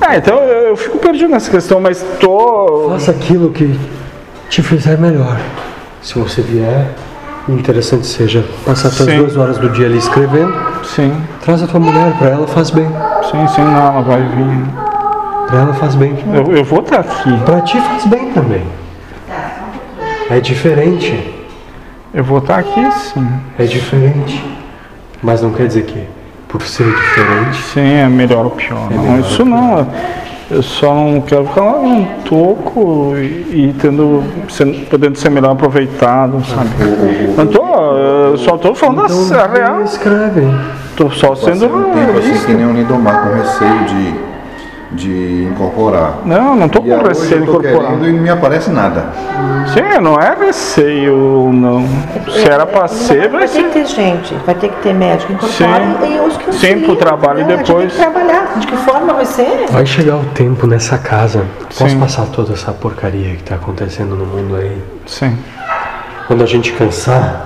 Ah, 0.00 0.16
então 0.16 0.36
eu, 0.38 0.68
eu 0.68 0.76
fico 0.76 0.98
perdido 0.98 1.28
nessa 1.30 1.50
questão, 1.50 1.80
mas 1.80 2.04
tô. 2.20 2.88
Faça 2.90 3.10
aquilo 3.10 3.50
que 3.50 3.78
te 4.48 4.62
fizer 4.62 4.96
melhor. 4.98 5.38
Se 6.02 6.18
você 6.18 6.40
vier, 6.40 6.94
o 7.48 7.52
interessante 7.52 8.06
seja 8.06 8.44
passar 8.64 8.90
suas 8.90 9.08
Sim. 9.10 9.18
duas 9.18 9.36
horas 9.36 9.58
do 9.58 9.68
dia 9.70 9.86
ali 9.86 9.98
escrevendo. 9.98 10.54
Sim, 10.84 11.12
Traz 11.44 11.62
a 11.62 11.66
tua 11.66 11.80
mulher, 11.80 12.16
pra 12.18 12.28
ela 12.28 12.46
faz 12.46 12.70
bem. 12.70 12.86
sim, 13.30 13.46
sim, 13.48 13.60
não, 13.62 13.76
ela 13.76 14.00
vai 14.02 14.22
vir. 14.22 14.87
Pra 15.48 15.60
ela 15.60 15.74
faz 15.74 15.94
bem. 15.94 16.14
Eu, 16.32 16.56
eu 16.56 16.64
vou 16.64 16.80
estar 16.80 17.00
aqui. 17.00 17.36
Pra 17.44 17.60
ti 17.62 17.80
faz 17.80 18.04
bem 18.06 18.30
também. 18.32 18.62
É 20.30 20.40
diferente. 20.40 21.34
Eu 22.12 22.22
vou 22.22 22.38
estar 22.38 22.58
aqui 22.58 22.90
sim. 22.92 23.26
É 23.58 23.64
diferente. 23.64 24.44
Mas 25.22 25.42
não 25.42 25.50
quer 25.52 25.66
dizer 25.66 25.82
que 25.84 26.02
por 26.48 26.62
ser 26.62 26.84
diferente. 26.84 27.62
Sim, 27.62 27.94
é 27.94 28.08
melhor 28.08 28.44
ou 28.44 28.50
pior. 28.52 28.90
Não, 28.90 29.02
melhor 29.02 29.20
isso 29.20 29.42
ou 29.42 29.48
não. 29.48 29.86
Eu 30.50 30.62
só 30.62 30.94
não 30.94 31.20
quero 31.20 31.44
ficar 31.46 31.60
lá 31.62 31.78
um 31.80 32.04
toco 32.24 33.12
e, 33.16 33.68
e 33.68 33.74
tendo, 33.78 34.22
sendo- 34.48 34.86
podendo 34.88 35.18
ser 35.18 35.30
melhor 35.30 35.52
aproveitado, 35.52 36.42
sabe? 36.46 36.70
Não 37.36 37.46
tô, 37.46 37.60
eu 38.30 38.38
só 38.38 38.56
tô 38.56 38.74
falando 38.74 39.02
a 39.34 39.46
real. 39.46 39.82
escreve. 39.82 40.40
Tô 40.96 41.10
só 41.10 41.28
Passei 41.30 41.52
sendo 41.54 41.66
um 41.76 41.84
tempo 41.92 42.18
assim 42.18 42.46
que 42.46 42.52
nem 42.54 42.66
o 42.66 42.72
Lindomar, 42.72 43.28
com 43.28 43.34
receio 43.36 43.84
de, 43.84 44.14
de 44.92 45.44
incorporar. 45.44 46.20
Não, 46.24 46.56
não 46.56 46.68
tô 46.68 46.78
E 46.78 46.90
com 46.90 47.06
receio 47.06 47.42
incorporado. 47.42 47.78
querendo 47.98 48.08
e 48.08 48.12
não 48.12 48.22
me 48.22 48.30
aparece 48.30 48.70
nada. 48.70 49.06
Sim, 49.74 50.00
não 50.00 50.14
é 50.18 50.34
receio, 50.34 51.50
não. 51.52 51.84
Se 52.32 52.48
era 52.48 52.64
pra 52.64 52.88
ser, 52.88 53.28
vai 53.28 53.40
Vai 53.46 53.48
ter 53.48 53.48
que 53.48 53.62
ser. 53.62 53.70
ter 53.70 53.86
gente, 53.86 54.34
vai 54.46 54.54
ter 54.54 54.68
que 54.70 54.82
ter 54.82 54.94
médico 54.94 55.32
incorporado 55.32 56.06
Sim. 56.06 56.16
e, 56.16 56.20
os 56.20 56.36
que 56.38 56.44
Sim, 56.44 56.50
auxiliam, 56.52 56.80
pro 56.86 56.96
trabalho 56.96 57.40
e 57.40 57.44
né? 57.44 57.56
Depois- 57.58 57.92
tem 57.94 58.06
que 58.06 58.10
trabalhar. 58.12 58.58
De 58.58 58.66
que 58.66 58.76
forma 58.78 59.12
vai 59.12 59.24
ser? 59.26 59.66
Vai 59.70 59.84
chegar 59.84 60.16
o 60.16 60.24
tempo 60.34 60.66
nessa 60.66 60.96
casa. 60.96 61.44
Posso 61.78 61.88
Sim. 61.90 62.00
passar 62.00 62.26
toda 62.26 62.54
essa 62.54 62.72
porcaria 62.72 63.36
que 63.36 63.42
tá 63.42 63.56
acontecendo 63.56 64.16
no 64.16 64.24
mundo 64.24 64.56
aí? 64.56 64.82
Sim. 65.06 65.36
Quando 66.26 66.42
a 66.42 66.46
gente 66.46 66.72
cansar, 66.72 67.44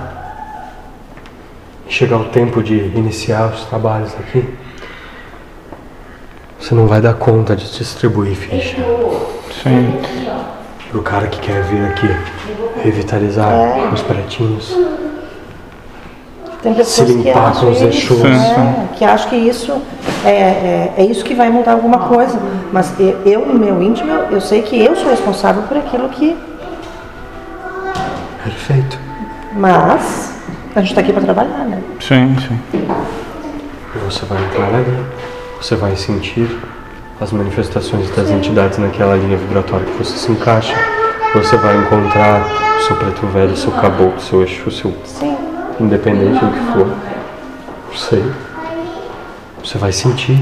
chegar 1.89 2.17
o 2.17 2.25
tempo 2.25 2.63
de 2.63 2.73
iniciar 2.95 3.47
os 3.53 3.65
trabalhos 3.65 4.13
aqui, 4.17 4.47
você 6.63 6.73
não 6.73 6.87
vai 6.87 7.01
dar 7.01 7.13
conta 7.15 7.57
de 7.57 7.69
distribuir 7.77 8.37
ficha 8.37 8.77
Sim. 9.61 9.99
pro 10.89 11.01
cara 11.01 11.27
que 11.27 11.37
quer 11.41 11.61
vir 11.63 11.85
aqui 11.87 12.07
revitalizar 12.81 13.93
os 13.93 14.01
pretinhos. 14.01 14.73
Tem 16.61 16.73
pessoas 16.73 17.09
Se 17.09 17.15
que 17.17 17.23
limpar 17.23 17.49
acham 17.49 17.65
com 17.65 17.71
os 17.71 17.81
isso, 17.81 18.13
é, 18.25 18.95
que 18.95 19.03
acham 19.03 19.29
que 19.29 19.35
isso 19.35 19.81
é, 20.23 20.29
é, 20.29 20.93
é 20.99 21.03
isso 21.03 21.25
que 21.25 21.33
vai 21.33 21.49
mudar 21.49 21.73
alguma 21.73 22.07
coisa. 22.07 22.39
Mas 22.71 22.93
eu, 23.25 23.45
no 23.45 23.55
meu 23.55 23.83
íntimo, 23.83 24.09
eu, 24.09 24.31
eu 24.31 24.39
sei 24.39 24.61
que 24.61 24.81
eu 24.81 24.95
sou 24.95 25.09
responsável 25.09 25.63
por 25.63 25.75
aquilo 25.75 26.07
que. 26.07 26.33
Perfeito. 28.41 28.97
Mas 29.51 30.33
a 30.73 30.79
gente 30.79 30.91
está 30.91 31.01
aqui 31.01 31.11
para 31.11 31.23
trabalhar, 31.23 31.65
né? 31.65 31.83
Sim, 31.99 32.33
sim. 32.39 32.57
E 32.73 33.97
você 33.99 34.25
vai 34.25 34.41
entrar 34.45 34.67
ali, 34.67 35.05
você 35.63 35.77
vai 35.77 35.95
sentir 35.95 36.59
as 37.21 37.31
manifestações 37.31 38.09
das 38.09 38.29
entidades 38.29 38.77
naquela 38.77 39.15
linha 39.15 39.37
vibratória 39.37 39.85
que 39.85 39.97
você 39.97 40.17
se 40.17 40.29
encaixa. 40.29 40.75
Você 41.33 41.55
vai 41.55 41.77
encontrar 41.77 42.45
o 42.77 42.81
seu 42.81 42.97
preto 42.97 43.25
velho, 43.27 43.53
o 43.53 43.55
seu 43.55 43.71
caboclo, 43.71 44.17
o 44.17 44.19
seu 44.19 44.41
eixo, 44.41 44.67
o 44.67 44.71
seu 44.71 44.93
Sim. 45.05 45.37
independente 45.79 46.43
do 46.43 46.51
que 46.51 46.59
for. 46.73 46.87
Não 47.87 47.95
sei. 47.95 48.25
Você 49.63 49.77
vai 49.77 49.93
sentir. 49.93 50.37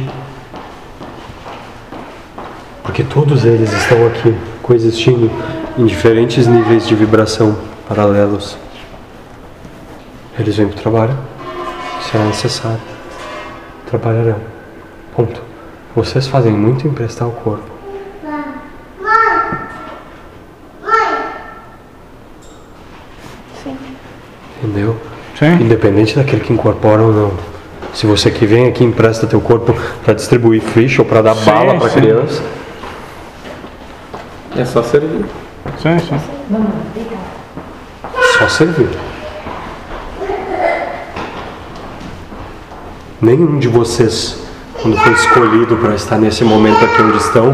Porque 2.82 3.04
todos 3.04 3.46
eles 3.46 3.72
estão 3.72 4.08
aqui, 4.08 4.36
coexistindo 4.64 5.30
em 5.78 5.86
diferentes 5.86 6.48
níveis 6.48 6.88
de 6.88 6.96
vibração 6.96 7.56
paralelos. 7.88 8.58
Eles 10.40 10.58
vêm 10.58 10.68
para 10.68 10.78
o 10.80 10.82
trabalho, 10.82 11.18
será 12.10 12.24
necessário. 12.24 12.82
Trabalharão. 13.86 14.51
Ponto. 15.16 15.42
Vocês 15.96 16.28
fazem 16.28 16.52
muito 16.52 16.88
em 16.88 16.90
emprestar 16.90 17.28
o 17.28 17.32
corpo. 17.32 17.70
Sim. 23.64 23.78
Entendeu? 24.64 24.98
Sim. 25.38 25.54
Independente 25.64 26.16
daquele 26.16 26.42
que 26.42 26.54
incorpora 26.54 27.02
ou 27.02 27.12
não. 27.12 27.32
Se 27.94 28.06
você 28.06 28.32
que 28.32 28.46
vem 28.46 28.68
aqui 28.68 28.84
empresta 28.84 29.28
teu 29.28 29.42
corpo 29.42 29.76
para 30.04 30.14
distribuir 30.14 30.62
ficha 30.62 31.02
ou 31.02 31.08
para 31.08 31.22
dar 31.22 31.36
Sim, 31.36 31.46
bala 31.46 31.78
para 31.78 31.90
criança, 31.90 32.42
É 34.56 34.64
só 34.66 34.82
servir. 34.84 35.26
Sim, 35.82 36.00
sim. 36.00 36.20
só 38.40 38.48
servir. 38.50 38.90
Nenhum 43.22 43.60
de 43.60 43.68
vocês, 43.68 44.42
quando 44.82 44.98
foi 44.98 45.14
escolhido 45.14 45.78
para 45.78 45.96
estar 45.96 46.18
nesse 46.18 46.44
momento 46.44 46.84
aqui 46.84 47.02
onde 47.02 47.18
estão, 47.18 47.54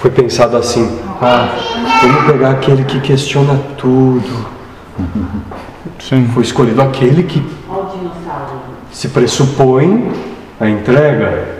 foi 0.00 0.10
pensado 0.10 0.56
assim: 0.56 0.98
ah, 1.20 1.48
vamos 2.02 2.24
pegar 2.24 2.50
aquele 2.52 2.84
que 2.84 3.00
questiona 3.00 3.58
tudo. 3.76 4.46
Sim. 6.00 6.28
Foi 6.32 6.42
escolhido 6.42 6.80
aquele 6.80 7.22
que 7.22 7.44
se 8.90 9.08
pressupõe 9.08 10.12
a 10.60 10.68
entrega. 10.68 11.58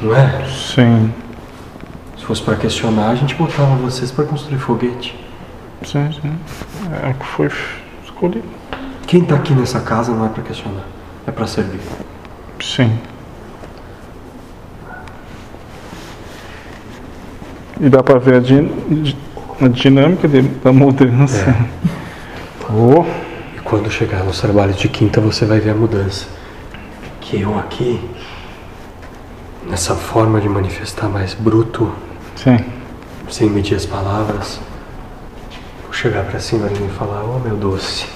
Não 0.00 0.14
é? 0.14 0.44
Sim. 0.46 1.12
Se 2.18 2.24
fosse 2.24 2.42
para 2.42 2.56
questionar, 2.56 3.10
a 3.10 3.14
gente 3.14 3.34
botava 3.34 3.74
vocês 3.76 4.10
para 4.10 4.24
construir 4.24 4.58
foguete. 4.58 5.18
Sim, 5.84 6.10
sim. 6.20 6.32
É 7.02 7.12
que 7.12 7.26
foi 7.26 7.50
escolhido. 8.04 8.48
Quem 9.06 9.24
tá 9.24 9.36
aqui 9.36 9.54
nessa 9.54 9.80
casa 9.80 10.12
não 10.12 10.26
é 10.26 10.28
para 10.28 10.42
questionar, 10.42 10.84
é 11.26 11.30
para 11.30 11.46
servir. 11.46 11.80
Sim. 12.60 12.98
E 17.80 17.88
dá 17.88 18.02
pra 18.02 18.18
ver 18.18 18.36
a, 18.36 18.40
din- 18.40 19.02
di- 19.02 19.16
a 19.60 19.68
dinâmica 19.68 20.26
de- 20.26 20.42
da 20.42 20.72
mudança. 20.72 21.54
Oh, 22.70 23.04
E 23.56 23.60
quando 23.60 23.90
chegar 23.90 24.24
nos 24.24 24.40
trabalhos 24.40 24.76
de 24.76 24.88
quinta, 24.88 25.20
você 25.20 25.44
vai 25.44 25.60
ver 25.60 25.70
a 25.70 25.74
mudança. 25.74 26.26
Que 27.20 27.40
eu 27.42 27.58
aqui, 27.58 28.00
nessa 29.68 29.94
forma 29.94 30.40
de 30.40 30.48
manifestar 30.48 31.08
mais 31.08 31.34
bruto, 31.34 31.92
sim. 32.36 32.56
sem 33.28 33.50
medir 33.50 33.74
as 33.76 33.84
palavras, 33.84 34.60
vou 35.82 35.92
chegar 35.92 36.24
pra 36.24 36.38
senhorinha 36.40 36.86
e 36.88 36.92
falar: 36.92 37.22
Oh, 37.24 37.38
meu 37.40 37.56
doce, 37.56 38.06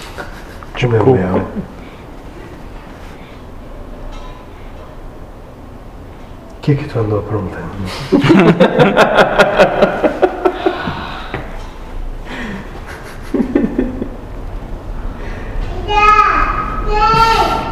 de 0.77 0.87
meu 0.87 1.05
mel. 1.05 1.47
O 6.71 6.73
que 6.73 6.85
que 6.85 6.89
tu 6.89 7.01
andou 7.01 7.18
aprontando? 7.18 7.66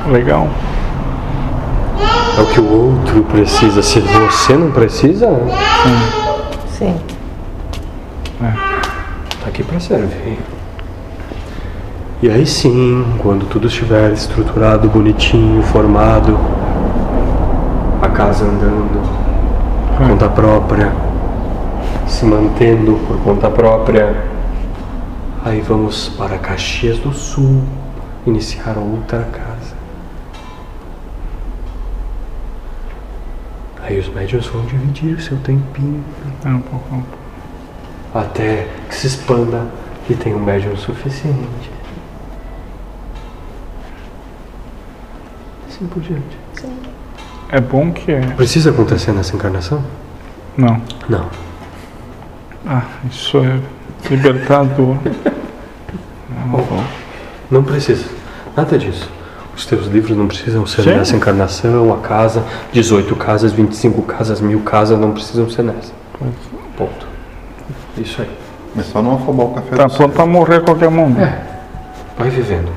Legal. 0.10 0.48
É 2.36 2.40
o 2.40 2.46
que 2.46 2.58
o 2.58 2.68
outro 2.68 3.22
precisa. 3.22 3.80
Se 3.82 4.00
você 4.00 4.54
não 4.54 4.72
precisa, 4.72 5.28
Sim. 6.76 6.98
tá 8.40 9.46
aqui 9.46 9.62
pra 9.62 9.78
servir. 9.78 10.40
E 12.20 12.28
aí 12.28 12.44
sim, 12.44 13.06
quando 13.18 13.46
tudo 13.46 13.68
estiver 13.68 14.10
estruturado, 14.12 14.88
bonitinho, 14.88 15.62
formado, 15.62 16.36
casa 18.18 18.44
andando 18.46 19.00
por 19.96 20.08
conta 20.08 20.28
própria, 20.28 20.92
se 22.08 22.24
mantendo 22.24 22.94
por 23.06 23.16
conta 23.20 23.48
própria, 23.48 24.24
aí 25.44 25.60
vamos 25.60 26.08
para 26.08 26.36
Caxias 26.36 26.98
do 26.98 27.12
Sul 27.12 27.62
iniciar 28.26 28.76
outra 28.76 29.22
casa. 29.22 29.76
Aí 33.84 34.00
os 34.00 34.08
médios 34.08 34.48
vão 34.48 34.62
dividir 34.62 35.14
o 35.16 35.20
seu 35.20 35.38
tempinho 35.38 36.02
É 36.44 36.48
um 36.48 36.60
pouco. 36.60 36.96
um 36.96 37.00
pouco. 37.02 37.18
até 38.12 38.66
que 38.88 38.96
se 38.96 39.06
expanda 39.06 39.64
e 40.10 40.14
tenha 40.14 40.36
um 40.36 40.42
médium 40.42 40.76
suficiente. 40.76 41.70
Assim 45.68 45.86
por 45.86 46.02
diante. 46.02 46.47
É 47.50 47.60
bom 47.60 47.90
que 47.90 48.12
é. 48.12 48.20
Precisa 48.20 48.70
acontecer 48.70 49.12
nessa 49.12 49.34
encarnação? 49.34 49.82
Não. 50.56 50.80
Não. 51.08 51.26
Ah, 52.66 52.82
isso 53.10 53.38
é 53.38 53.58
libertador. 54.10 54.96
Não 57.50 57.62
precisa. 57.62 58.04
Nada 58.56 58.78
disso. 58.78 59.10
Os 59.56 59.66
teus 59.66 59.86
livros 59.86 60.16
não 60.16 60.28
precisam 60.28 60.64
ser 60.66 60.82
Sim. 60.82 60.90
nessa 60.90 61.16
encarnação, 61.16 61.92
a 61.92 61.98
casa, 61.98 62.44
18 62.72 63.16
casas, 63.16 63.52
25 63.52 64.02
casas, 64.02 64.40
mil 64.40 64.60
casas, 64.60 64.98
não 64.98 65.12
precisam 65.12 65.50
ser 65.50 65.62
nessa. 65.62 65.92
Ponto. 66.76 67.06
Isso 67.96 68.22
aí. 68.22 68.30
Mas 68.74 68.86
só 68.86 69.02
não 69.02 69.16
afobar 69.16 69.46
o 69.46 69.54
café 69.54 69.76
Tá 69.76 69.88
pronto 69.88 70.14
pra 70.14 70.26
morrer 70.26 70.56
a 70.56 70.60
qualquer 70.60 70.90
momento. 70.90 71.36
Vai 72.16 72.30
vivendo. 72.30 72.70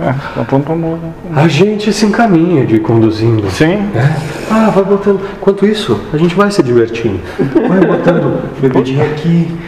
É, 0.00 0.12
tá. 0.12 1.40
A 1.40 1.48
gente 1.48 1.92
se 1.92 2.06
encaminha 2.06 2.64
de 2.64 2.76
ir 2.76 2.80
conduzindo. 2.80 3.50
Sim. 3.50 3.90
É? 3.94 4.16
Ah, 4.50 4.70
vai 4.70 4.84
botando. 4.84 5.20
Enquanto 5.36 5.66
isso, 5.66 6.00
a 6.12 6.16
gente 6.16 6.34
vai 6.34 6.50
se 6.50 6.62
divertindo. 6.62 7.20
Vai 7.68 7.80
botando 7.80 8.60
bebidinha 8.60 9.04
aqui. 9.04 9.58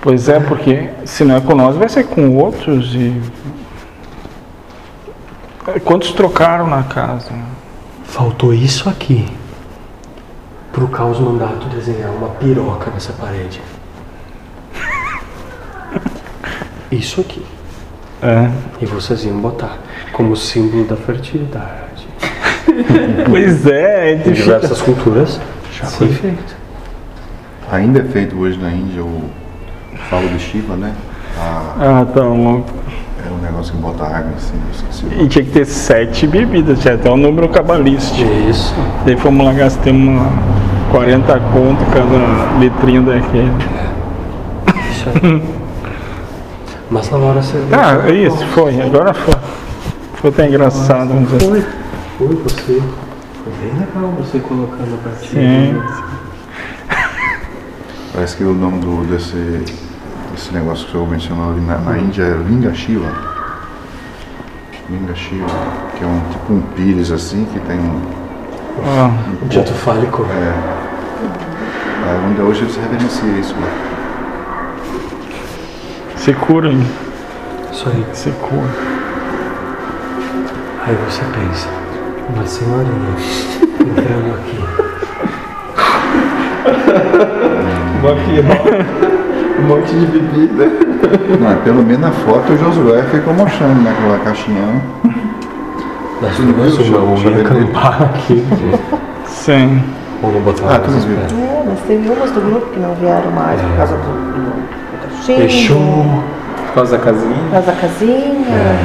Pois 0.00 0.28
é, 0.28 0.38
porque 0.38 0.88
se 1.04 1.24
não 1.24 1.36
é 1.36 1.40
com 1.40 1.54
nós, 1.54 1.76
vai 1.76 1.88
ser 1.88 2.04
com 2.04 2.36
outros 2.36 2.94
e. 2.94 3.20
Quantos 5.84 6.12
trocaram 6.12 6.66
na 6.66 6.82
casa? 6.84 7.32
Faltou 8.04 8.52
isso 8.52 8.88
aqui. 8.88 9.26
Pro 10.72 10.88
caos 10.88 11.20
mandato 11.20 11.68
desenhar 11.68 12.10
uma 12.10 12.30
piroca 12.30 12.90
nessa 12.90 13.12
parede. 13.12 13.60
Isso 16.90 17.20
aqui. 17.20 17.44
É. 18.22 18.48
E 18.80 18.86
vocês 18.86 19.24
iam 19.24 19.38
botar 19.38 19.78
como 20.12 20.36
símbolo 20.36 20.84
da 20.84 20.96
fertilidade. 20.96 22.06
Pois 23.28 23.66
é, 23.66 24.12
é 24.12 24.14
Em 24.28 24.32
diversas 24.32 24.80
culturas 24.80 25.40
já 25.76 25.84
foi 25.86 26.08
feito. 26.08 26.56
Ainda 27.70 28.00
é 28.00 28.04
feito 28.04 28.36
hoje 28.38 28.58
na 28.58 28.70
Índia 28.70 29.02
o 29.02 29.22
falo 30.08 30.28
de 30.28 30.38
Shiva, 30.38 30.76
né? 30.76 30.92
A- 31.38 31.72
Ah, 32.00 32.06
tá 32.06 32.22
louco. 32.22 32.70
é 33.26 33.30
um 33.30 33.38
negócio 33.44 33.74
que 33.74 33.80
bota 33.80 34.04
água 34.04 34.30
eu 34.32 34.70
esqueci. 34.72 35.06
E 35.22 35.28
tinha 35.28 35.44
que 35.44 35.50
ter 35.50 35.64
sete 35.66 36.26
bebidas, 36.26 36.78
tinha 36.80 36.94
até 36.94 37.10
um 37.10 37.16
número 37.16 37.48
cabalístico. 37.48 38.28
Isso. 38.48 38.74
Daí 39.04 39.16
fomos 39.16 39.44
lá, 39.44 39.52
gastamos 39.52 40.08
uma 40.08 40.32
40 40.92 41.40
conto 41.52 41.84
cada 41.92 42.58
letrinho 42.58 43.02
daquele. 43.02 43.50
Isso 44.92 45.08
aí. 45.22 45.61
Mas 46.92 47.10
na 47.10 47.16
hora 47.16 47.42
você. 47.42 47.56
Ah, 47.72 48.06
é 48.06 48.12
isso, 48.12 48.46
foi, 48.48 48.78
agora 48.78 49.14
foi. 49.14 49.34
Foi 50.16 50.28
até 50.28 50.46
engraçado, 50.46 51.08
vamos 51.08 51.30
dizer. 51.30 51.40
Foi. 51.48 51.64
Foi 52.18 52.36
você. 52.36 52.82
Foi 53.42 53.52
bem 53.62 53.72
legal 53.80 54.12
você 54.18 54.38
colocando 54.40 54.94
a 54.94 55.08
partida. 55.08 55.40
Sim. 55.40 55.82
Parece 58.12 58.36
que 58.36 58.44
o 58.44 58.52
nome 58.52 58.80
do, 58.80 59.06
desse, 59.06 59.64
desse 60.32 60.52
negócio 60.52 60.84
que 60.84 60.90
o 60.90 60.92
senhor 60.92 61.08
mencionou 61.08 61.52
ali 61.52 61.62
na, 61.62 61.78
na 61.78 61.98
Índia 61.98 62.24
é 62.24 62.34
Linga 62.46 62.74
Shiva. 62.74 63.10
Linga 64.90 65.14
Shiva, 65.14 65.46
que 65.96 66.04
é 66.04 66.06
um 66.06 66.20
tipo 66.30 66.52
um 66.52 66.60
pires 66.76 67.10
assim, 67.10 67.46
que 67.46 67.58
tem 67.60 67.78
um. 67.78 68.02
Ah, 68.84 69.10
Objeto 69.40 69.72
fálico. 69.72 70.26
É, 70.30 70.52
a 72.06 72.30
Índia 72.30 72.44
hoje 72.44 72.64
eles 72.64 72.76
reverenciam 72.76 73.40
isso 73.40 73.54
lá. 73.58 73.91
Se 76.22 76.32
cura, 76.34 76.68
hein? 76.68 76.86
Isso 77.72 77.88
aí. 77.88 78.04
se 78.12 78.30
cura. 78.30 78.70
Aí 80.86 80.96
você 81.04 81.22
pensa, 81.34 81.68
uma 82.32 82.46
senhorinha 82.46 83.16
entrando 83.80 84.34
aqui. 84.38 84.58
Uma 88.00 88.14
piroca, 88.14 88.86
um 89.58 89.66
monte 89.66 89.94
de 89.96 90.06
bebida. 90.06 90.66
Não, 91.40 91.50
é 91.50 91.56
pelo 91.56 91.82
menos 91.82 92.00
na 92.00 92.12
foto 92.12 92.52
o 92.52 92.56
Josué 92.56 93.02
ficou 93.10 93.34
mostrando 93.34 93.82
naquela 93.82 94.18
caixinha. 94.20 94.80
Das 96.20 96.36
Você 96.36 96.42
não 96.88 97.14
dele. 97.16 97.40
acampar 97.40 98.02
aqui. 98.02 98.44
Sim. 99.26 99.82
Não 100.22 100.40
botar 100.40 100.76
Ah, 100.76 100.78
tu 100.78 100.90
não 100.92 101.00
viu? 101.00 101.16
É, 101.16 101.64
mas 101.66 101.80
teve 101.80 102.08
umas 102.08 102.30
do 102.30 102.40
grupo 102.40 102.66
que 102.66 102.78
não 102.78 102.94
vieram 102.94 103.32
mais 103.32 103.60
por 103.60 103.76
causa 103.76 103.96
do, 103.96 104.51
Chico, 105.24 105.40
Fechou. 105.40 106.04
Por 106.66 106.74
causa 106.74 106.96
da 106.98 107.04
casinha. 107.04 107.34
por 107.44 107.50
causa 107.52 107.66
da 107.66 107.72
casinha. 107.80 108.78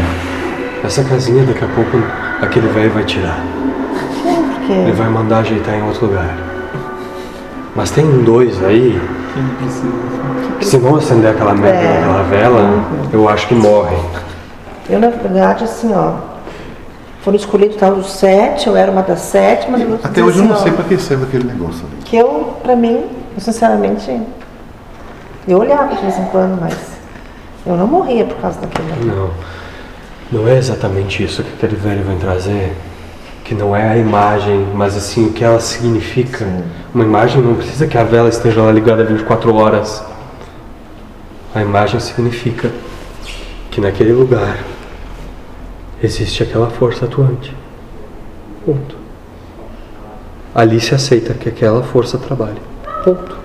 Essa 0.83 1.03
casinha 1.03 1.43
daqui 1.43 1.63
a 1.63 1.67
pouco 1.67 1.97
aquele 2.41 2.67
velho 2.67 2.91
vai 2.91 3.03
tirar. 3.03 3.39
Sim, 4.23 4.29
Ele 4.29 4.43
porque 4.83 4.91
vai 4.91 5.09
mandar 5.09 5.39
ajeitar 5.39 5.75
em 5.75 5.83
outro 5.83 6.07
lugar. 6.07 6.35
Mas 7.75 7.91
tem 7.91 8.03
um 8.05 8.23
dois 8.23 8.63
aí, 8.63 8.99
Que 9.33 9.39
ele 9.39 9.49
precisa. 9.59 9.87
que 10.59 10.65
se 10.65 10.77
não 10.77 10.95
acender 10.95 11.31
aquela 11.31 11.53
merda 11.53 11.77
É. 11.79 11.93
daquela 12.01 12.23
vela, 12.23 12.83
eu 13.13 13.29
acho 13.29 13.47
que 13.47 13.55
morre. 13.55 13.95
eu, 14.89 14.99
na 14.99 15.09
verdade, 15.09 15.63
assim, 15.63 15.93
ó, 15.95 16.13
foram 17.21 17.37
escolhidos 17.37 17.77
tal 17.77 17.93
os 17.93 18.11
sete, 18.11 18.67
eu 18.67 18.75
era 18.75 18.91
uma 18.91 19.01
das 19.03 19.19
sete, 19.19 19.69
mas 19.69 19.81
eu 19.81 19.99
Até 20.03 20.21
hoje 20.23 20.39
eu 20.39 20.45
não 20.45 20.53
assim, 20.53 20.63
sei 20.63 20.71
ó, 20.71 20.75
pra 20.75 20.85
que 20.85 20.97
serve 20.97 21.23
aquele 21.25 21.43
negócio 21.45 21.85
ali. 21.85 22.03
Que 22.05 22.17
eu, 22.17 22.55
pra 22.63 22.75
mim, 22.75 23.03
eu, 23.35 23.39
sinceramente, 23.41 24.19
eu 25.47 25.59
olhava 25.59 25.95
de 25.95 26.01
vez 26.01 26.17
em 26.17 26.25
quando, 26.25 26.59
mas 26.59 26.75
eu 27.65 27.77
não 27.77 27.87
morria 27.87 28.25
por 28.25 28.35
causa 28.37 28.59
daquilo. 28.59 29.05
Não. 29.05 29.31
Não 30.29 30.47
é 30.47 30.57
exatamente 30.57 31.23
isso 31.23 31.41
que 31.41 31.53
aquele 31.53 31.75
velho 31.77 32.03
vai 32.03 32.17
trazer. 32.17 32.75
Que 33.45 33.55
não 33.55 33.73
é 33.73 33.89
a 33.89 33.97
imagem, 33.97 34.67
mas 34.73 34.97
assim 34.97 35.27
o 35.27 35.31
que 35.31 35.43
ela 35.43 35.59
significa. 35.59 36.45
Uma 36.93 37.05
imagem 37.05 37.41
não 37.41 37.55
precisa 37.55 37.87
que 37.87 37.97
a 37.97 38.03
vela 38.03 38.27
esteja 38.27 38.61
lá 38.61 38.71
ligada 38.71 39.05
24 39.05 39.55
horas. 39.55 40.03
A 41.55 41.61
imagem 41.61 41.99
significa 42.01 42.69
que 43.71 43.79
naquele 43.79 44.11
lugar 44.11 44.57
existe 46.03 46.43
aquela 46.43 46.69
força 46.69 47.05
atuante. 47.05 47.55
Ponto. 48.65 48.97
Ali 50.53 50.81
se 50.81 50.93
aceita 50.93 51.33
que 51.33 51.47
aquela 51.47 51.83
força 51.83 52.17
trabalhe. 52.17 52.61
Ponto. 53.05 53.36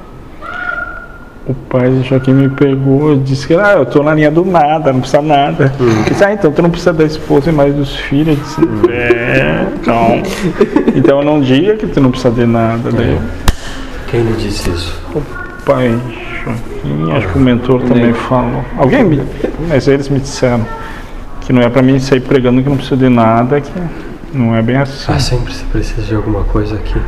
O 1.45 1.55
pai 1.55 1.91
de 1.91 2.09
Joaquim 2.09 2.35
me 2.35 2.49
pegou 2.49 3.15
e 3.15 3.19
disse 3.19 3.49
que 3.49 3.55
ah, 3.55 3.73
eu 3.73 3.85
tô 3.85 4.01
na 4.03 4.15
linha 4.15 4.31
do 4.31 4.45
nada, 4.45 4.93
não 4.93 5.01
precisa 5.01 5.21
nada. 5.21 5.73
Eu 5.81 6.05
disse, 6.05 6.25
ah, 6.25 6.33
então 6.33 6.53
tu 6.53 6.63
não 6.63 6.71
precisa 6.71 6.93
da 6.93 7.05
esposa 7.05 7.51
e 7.51 7.53
mais 7.53 7.75
dos 7.75 7.97
filhos. 7.97 8.39
Eu 8.39 8.67
disse, 8.67 8.91
é, 8.93 9.67
então. 9.75 10.23
Então 10.95 11.23
não 11.23 11.41
diga 11.41 11.77
que 11.77 11.87
tu 11.87 12.01
não 12.01 12.11
precisa 12.13 12.33
de 12.33 12.47
nada. 12.47 12.91
Daí 12.93 13.19
Quem 14.09 14.23
lhe 14.23 14.33
disse 14.35 14.71
isso? 14.71 15.03
o 15.15 15.23
pai 15.65 15.99
Joaquim, 16.45 17.13
acho 17.13 17.29
que 17.29 17.39
o 17.39 17.41
mentor 17.41 17.83
também 17.83 18.13
falou. 18.13 18.65
Alguém 18.77 19.03
me. 19.03 19.23
Mas 19.69 19.89
eles 19.89 20.09
me 20.09 20.21
disseram 20.21 20.65
que 21.41 21.53
não 21.53 21.63
é 21.63 21.69
pra 21.69 21.83
mim 21.83 21.99
sair 21.99 22.21
pregando 22.21 22.63
que 22.63 22.69
não 22.69 22.77
precisa 22.77 22.97
de 22.97 23.09
nada, 23.09 23.61
que 23.61 23.73
não 24.33 24.55
é 24.55 24.63
bem 24.63 24.77
assim. 24.77 25.13
Ah, 25.13 25.19
sempre 25.19 25.53
se 25.53 25.65
precisa 25.65 26.03
de 26.03 26.15
alguma 26.15 26.45
coisa 26.45 26.77
aqui. 26.77 27.01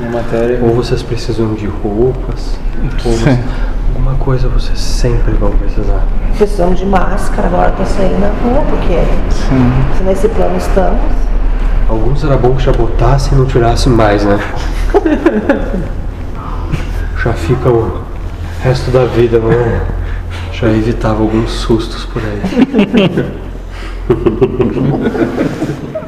Na 0.00 0.10
matéria. 0.10 0.58
Ou 0.62 0.74
vocês 0.74 1.02
precisam 1.02 1.54
de 1.54 1.66
roupas, 1.66 2.54
ou 2.56 2.61
Sim. 3.02 3.38
alguma 3.88 4.14
coisa 4.16 4.48
vocês 4.48 4.78
sempre 4.78 5.32
vão 5.34 5.50
precisar. 5.52 6.06
Precisamos 6.36 6.78
de 6.78 6.86
máscara 6.86 7.48
agora 7.48 7.72
pra 7.72 7.84
sair 7.84 8.18
na 8.18 8.28
rua, 8.28 8.64
porque 8.68 8.94
Sim. 9.30 9.72
se 9.98 10.02
nesse 10.04 10.28
plano 10.28 10.56
estamos. 10.56 11.00
Alguns 11.88 12.24
era 12.24 12.36
bom 12.36 12.54
que 12.54 12.62
já 12.62 12.72
botassem 12.72 13.34
e 13.34 13.36
não 13.36 13.46
tirassem 13.46 13.92
mais, 13.92 14.24
né? 14.24 14.38
já 17.22 17.32
fica 17.34 17.68
o 17.68 18.02
resto 18.62 18.90
da 18.90 19.04
vida, 19.04 19.38
né? 19.38 19.82
Já 20.52 20.68
evitava 20.68 21.20
alguns 21.22 21.50
sustos 21.50 22.04
por 22.06 22.22
aí. 22.22 22.42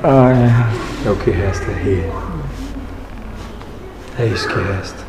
Ah, 0.07 0.31
é. 0.33 1.09
É 1.09 1.11
o 1.11 1.17
que 1.17 1.31
resta 1.31 1.71
é 1.71 1.75
rir. 1.83 2.11
É 4.19 4.27
isso 4.27 4.47
que 4.49 4.55
resta. 4.55 5.04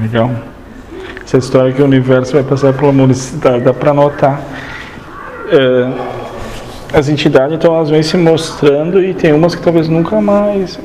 Legal. 0.00 0.30
Essa 1.24 1.38
história 1.38 1.72
que 1.72 1.80
o 1.82 1.84
universo 1.84 2.32
vai 2.32 2.42
passar 2.42 2.72
pela 2.72 2.92
modicidade, 2.92 3.60
dá 3.64 3.72
para 3.72 3.92
notar. 3.92 4.40
É, 5.50 5.92
as 6.98 7.08
entidades, 7.08 7.54
então, 7.56 7.74
elas 7.74 7.90
vêm 7.90 8.02
se 8.02 8.16
mostrando 8.16 9.02
e 9.02 9.14
tem 9.14 9.32
umas 9.32 9.54
que 9.54 9.62
talvez 9.62 9.88
nunca 9.88 10.20
mais. 10.20 10.78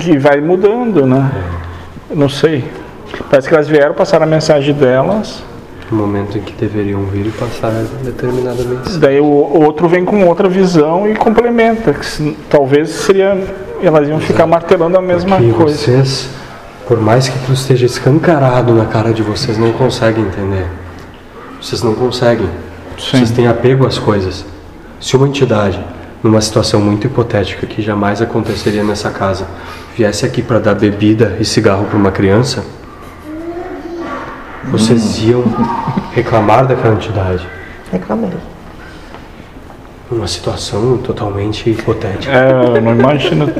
que 0.00 0.18
vai 0.18 0.40
mudando, 0.40 1.06
né? 1.06 1.30
Eu 2.10 2.16
Não 2.16 2.28
sei. 2.28 2.64
Parece 3.30 3.48
que 3.48 3.54
elas 3.54 3.68
vieram 3.68 3.94
passar 3.94 4.22
a 4.22 4.26
mensagem 4.26 4.74
delas, 4.74 5.42
No 5.90 5.98
momento 5.98 6.38
em 6.38 6.40
que 6.40 6.52
deveriam 6.54 7.02
vir 7.04 7.26
e 7.26 7.30
passar 7.30 7.70
determinadamente. 8.02 8.96
daí 8.98 9.20
o 9.20 9.26
outro 9.26 9.86
vem 9.88 10.04
com 10.04 10.26
outra 10.26 10.48
visão 10.48 11.08
e 11.08 11.14
complementa. 11.14 11.92
que 11.92 12.04
se- 12.06 12.36
talvez 12.48 12.88
seria. 12.90 13.36
Elas 13.82 14.08
iam 14.08 14.18
ficar 14.18 14.46
martelando 14.46 14.96
a 14.96 15.02
mesma 15.02 15.36
Porque 15.36 15.52
coisa. 15.52 15.76
vocês, 15.76 16.28
por 16.86 17.00
mais 17.00 17.28
que 17.28 17.38
aquilo 17.38 17.54
esteja 17.54 17.86
escancarado 17.86 18.74
na 18.74 18.84
cara 18.84 19.12
de 19.12 19.22
vocês, 19.22 19.56
não 19.56 19.72
conseguem 19.72 20.24
entender. 20.24 20.66
Vocês 21.60 21.82
não 21.82 21.94
conseguem. 21.94 22.46
Sim. 22.98 23.18
Vocês 23.18 23.30
têm 23.30 23.46
apego 23.46 23.86
às 23.86 23.98
coisas. 23.98 24.44
Se 25.00 25.16
uma 25.16 25.26
entidade, 25.26 25.82
numa 26.22 26.40
situação 26.40 26.80
muito 26.80 27.06
hipotética 27.06 27.66
que 27.66 27.82
jamais 27.82 28.20
aconteceria 28.20 28.84
nessa 28.84 29.10
casa, 29.10 29.46
viesse 29.96 30.26
aqui 30.26 30.42
para 30.42 30.58
dar 30.58 30.74
bebida 30.74 31.36
e 31.40 31.44
cigarro 31.44 31.86
para 31.86 31.96
uma 31.96 32.10
criança, 32.10 32.64
vocês 34.64 35.22
iam 35.22 35.44
reclamar 36.12 36.66
daquela 36.66 36.94
entidade. 36.94 37.46
Reclamei. 37.90 38.30
Uma 40.10 40.26
situação 40.26 40.98
totalmente 40.98 41.68
hipotética. 41.68 42.30
É, 42.30 42.50
eu 42.76 42.80
não 42.80 42.92
imagino. 42.92 43.50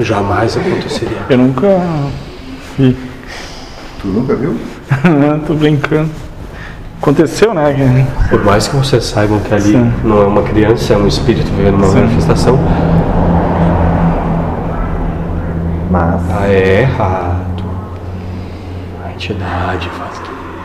Jamais 0.00 0.56
aconteceria. 0.56 1.18
Eu 1.28 1.38
nunca 1.38 1.68
vi. 2.78 2.96
Tu 4.00 4.08
nunca 4.08 4.34
viu? 4.34 4.56
Tô 5.46 5.54
brincando. 5.54 6.10
Aconteceu, 7.00 7.52
né? 7.52 8.06
Por 8.30 8.44
mais 8.44 8.68
que 8.68 8.76
vocês 8.76 9.04
saibam 9.04 9.40
que 9.40 9.52
ali 9.52 9.72
Sim. 9.72 9.92
não 10.04 10.22
é 10.22 10.26
uma 10.26 10.42
criança, 10.42 10.94
é 10.94 10.96
um 10.96 11.08
espírito 11.08 11.50
vivendo 11.56 11.74
uma 11.74 11.88
Sim. 11.88 12.00
manifestação, 12.00 12.58
Mas 15.90 16.22
ah, 16.30 16.46
é 16.48 16.82
errado. 16.82 17.64
A 19.04 19.12
entidade 19.12 19.90
faz 19.90 20.12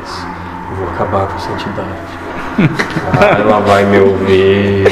isso. 0.05 0.25
Eu 0.71 0.77
vou 0.77 0.89
acabar 0.93 1.27
com 1.27 1.35
essa 1.35 1.51
entidade. 1.51 1.87
Ah, 3.19 3.39
ela 3.39 3.59
vai 3.61 3.85
me 3.85 3.99
ouvir. 3.99 4.85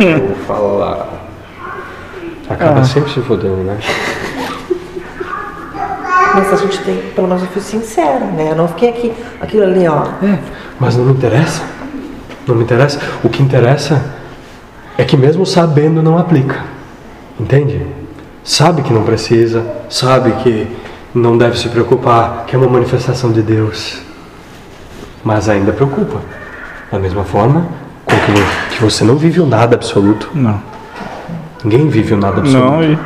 Eu 0.00 0.26
vou 0.26 0.36
falar. 0.46 1.06
Acaba 2.48 2.80
Ah. 2.80 2.84
sempre 2.84 3.10
se 3.12 3.20
fodendo, 3.20 3.56
né? 3.64 3.78
Mas 6.34 6.52
a 6.52 6.56
gente 6.56 6.78
tem, 6.78 6.96
pelo 7.14 7.28
menos 7.28 7.42
eu 7.42 7.48
fui 7.48 7.62
sincera, 7.62 8.24
né? 8.26 8.50
Eu 8.50 8.56
não 8.56 8.66
fiquei 8.68 8.88
aqui, 8.88 9.12
aquilo 9.40 9.62
ali, 9.62 9.86
ó. 9.86 10.02
É, 10.22 10.38
mas 10.80 10.96
não 10.96 11.04
me 11.04 11.12
interessa. 11.12 11.62
Não 12.46 12.54
me 12.56 12.64
interessa. 12.64 13.00
O 13.22 13.28
que 13.28 13.42
interessa 13.42 14.04
é 14.98 15.04
que 15.04 15.16
mesmo 15.16 15.46
sabendo 15.46 16.02
não 16.02 16.18
aplica. 16.18 16.62
Entende? 17.38 17.86
Sabe 18.42 18.82
que 18.82 18.92
não 18.92 19.04
precisa, 19.04 19.64
sabe 19.88 20.32
que 20.42 20.66
não 21.14 21.38
deve 21.38 21.58
se 21.58 21.68
preocupar, 21.68 22.44
que 22.46 22.54
é 22.54 22.58
uma 22.58 22.68
manifestação 22.68 23.32
de 23.32 23.40
Deus. 23.40 24.02
Mas 25.22 25.48
ainda 25.48 25.72
preocupa. 25.72 26.20
Da 26.90 26.98
mesma 26.98 27.24
forma 27.24 27.66
com 28.04 28.14
que, 28.14 28.76
que 28.76 28.82
você 28.82 29.04
não 29.04 29.16
vive 29.16 29.40
o 29.40 29.46
nada 29.46 29.74
absoluto. 29.74 30.30
Não. 30.34 30.60
Ninguém 31.64 31.88
vive 31.88 32.12
o 32.12 32.16
nada 32.16 32.40
absoluto. 32.40 32.70
Não, 32.70 32.82
e 32.82 32.98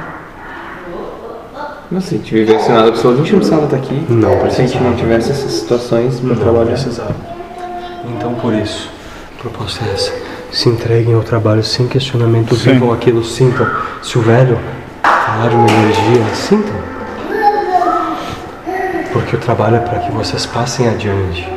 Mas 1.91 2.05
se 2.05 2.15
a 2.15 2.19
gente 2.19 2.35
vivesse 2.35 2.71
nada 2.71 2.89
absoluto, 2.89 3.21
a 3.21 3.25
gente 3.25 3.33
não 3.33 3.39
precisava 3.39 3.65
estar 3.65 3.77
aqui. 3.79 4.07
Não 4.11 4.31
Se 4.31 4.37
a 4.37 4.39
gente 4.39 4.51
precisava. 4.57 4.85
não 4.91 4.97
tivesse 4.97 5.31
essas 5.31 5.53
situações 5.53 6.21
para 6.21 6.29
Não 6.29 6.37
trabalhar. 6.37 6.67
precisava. 6.73 7.15
Então, 8.17 8.35
por 8.35 8.53
isso, 8.55 8.91
a 9.39 9.41
proposta 9.43 9.85
é 9.87 9.93
essa. 9.95 10.13
Se 10.53 10.69
entreguem 10.69 11.15
ao 11.15 11.23
trabalho 11.23 11.63
sem 11.63 11.87
questionamento, 11.89 12.55
Sim. 12.57 12.73
vivam 12.73 12.93
aquilo, 12.93 13.25
sintam. 13.25 13.67
Se 14.03 14.19
o 14.19 14.23
velho 14.23 14.59
falar 15.03 15.49
de 15.49 15.55
uma 15.55 15.67
energia, 15.71 16.25
sintam. 16.35 16.75
Porque 19.13 19.37
o 19.37 19.39
trabalho 19.39 19.77
é 19.77 19.81
para 19.81 19.99
que 20.01 20.11
vocês 20.13 20.45
passem 20.47 20.89
adiante. 20.89 21.49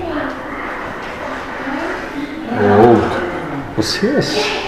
O 2.54 2.88
outro, 2.90 3.22
vocês 3.76 4.61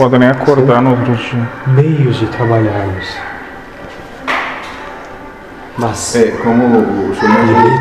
podem 0.00 0.18
nem 0.20 0.30
acordar 0.30 0.80
no 0.80 0.90
outro 0.92 1.14
dia. 1.14 1.46
meios 1.66 2.16
de 2.16 2.26
trabalharmos. 2.28 3.06
Mas 5.76 6.16
É, 6.16 6.30
como 6.42 6.64
o 6.64 7.14
senhor 7.14 7.46
mesmo, 7.46 7.74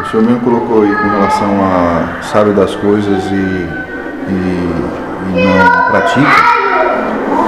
o 0.00 0.06
senhor 0.10 0.22
mesmo 0.26 0.40
colocou 0.40 0.82
aí 0.84 0.94
com 0.94 1.08
relação 1.08 1.48
a 1.60 2.22
sabe 2.22 2.50
das 2.52 2.74
coisas 2.76 3.24
e, 3.24 3.34
e, 3.34 3.68
e 4.30 5.32
não 5.32 5.90
pratica, 5.90 6.54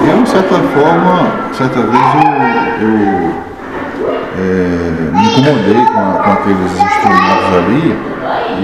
eu, 0.09 0.21
de 0.23 0.29
certa 0.29 0.55
forma, 0.55 1.31
certa 1.53 1.79
vez 1.79 2.03
eu, 2.81 2.87
eu 2.87 3.31
é, 4.37 5.11
me 5.13 5.27
incomodei 5.31 5.85
com, 5.85 5.99
a- 5.99 6.23
com 6.23 6.31
aqueles 6.33 6.71
instrumentos 6.71 7.55
ali 7.57 7.97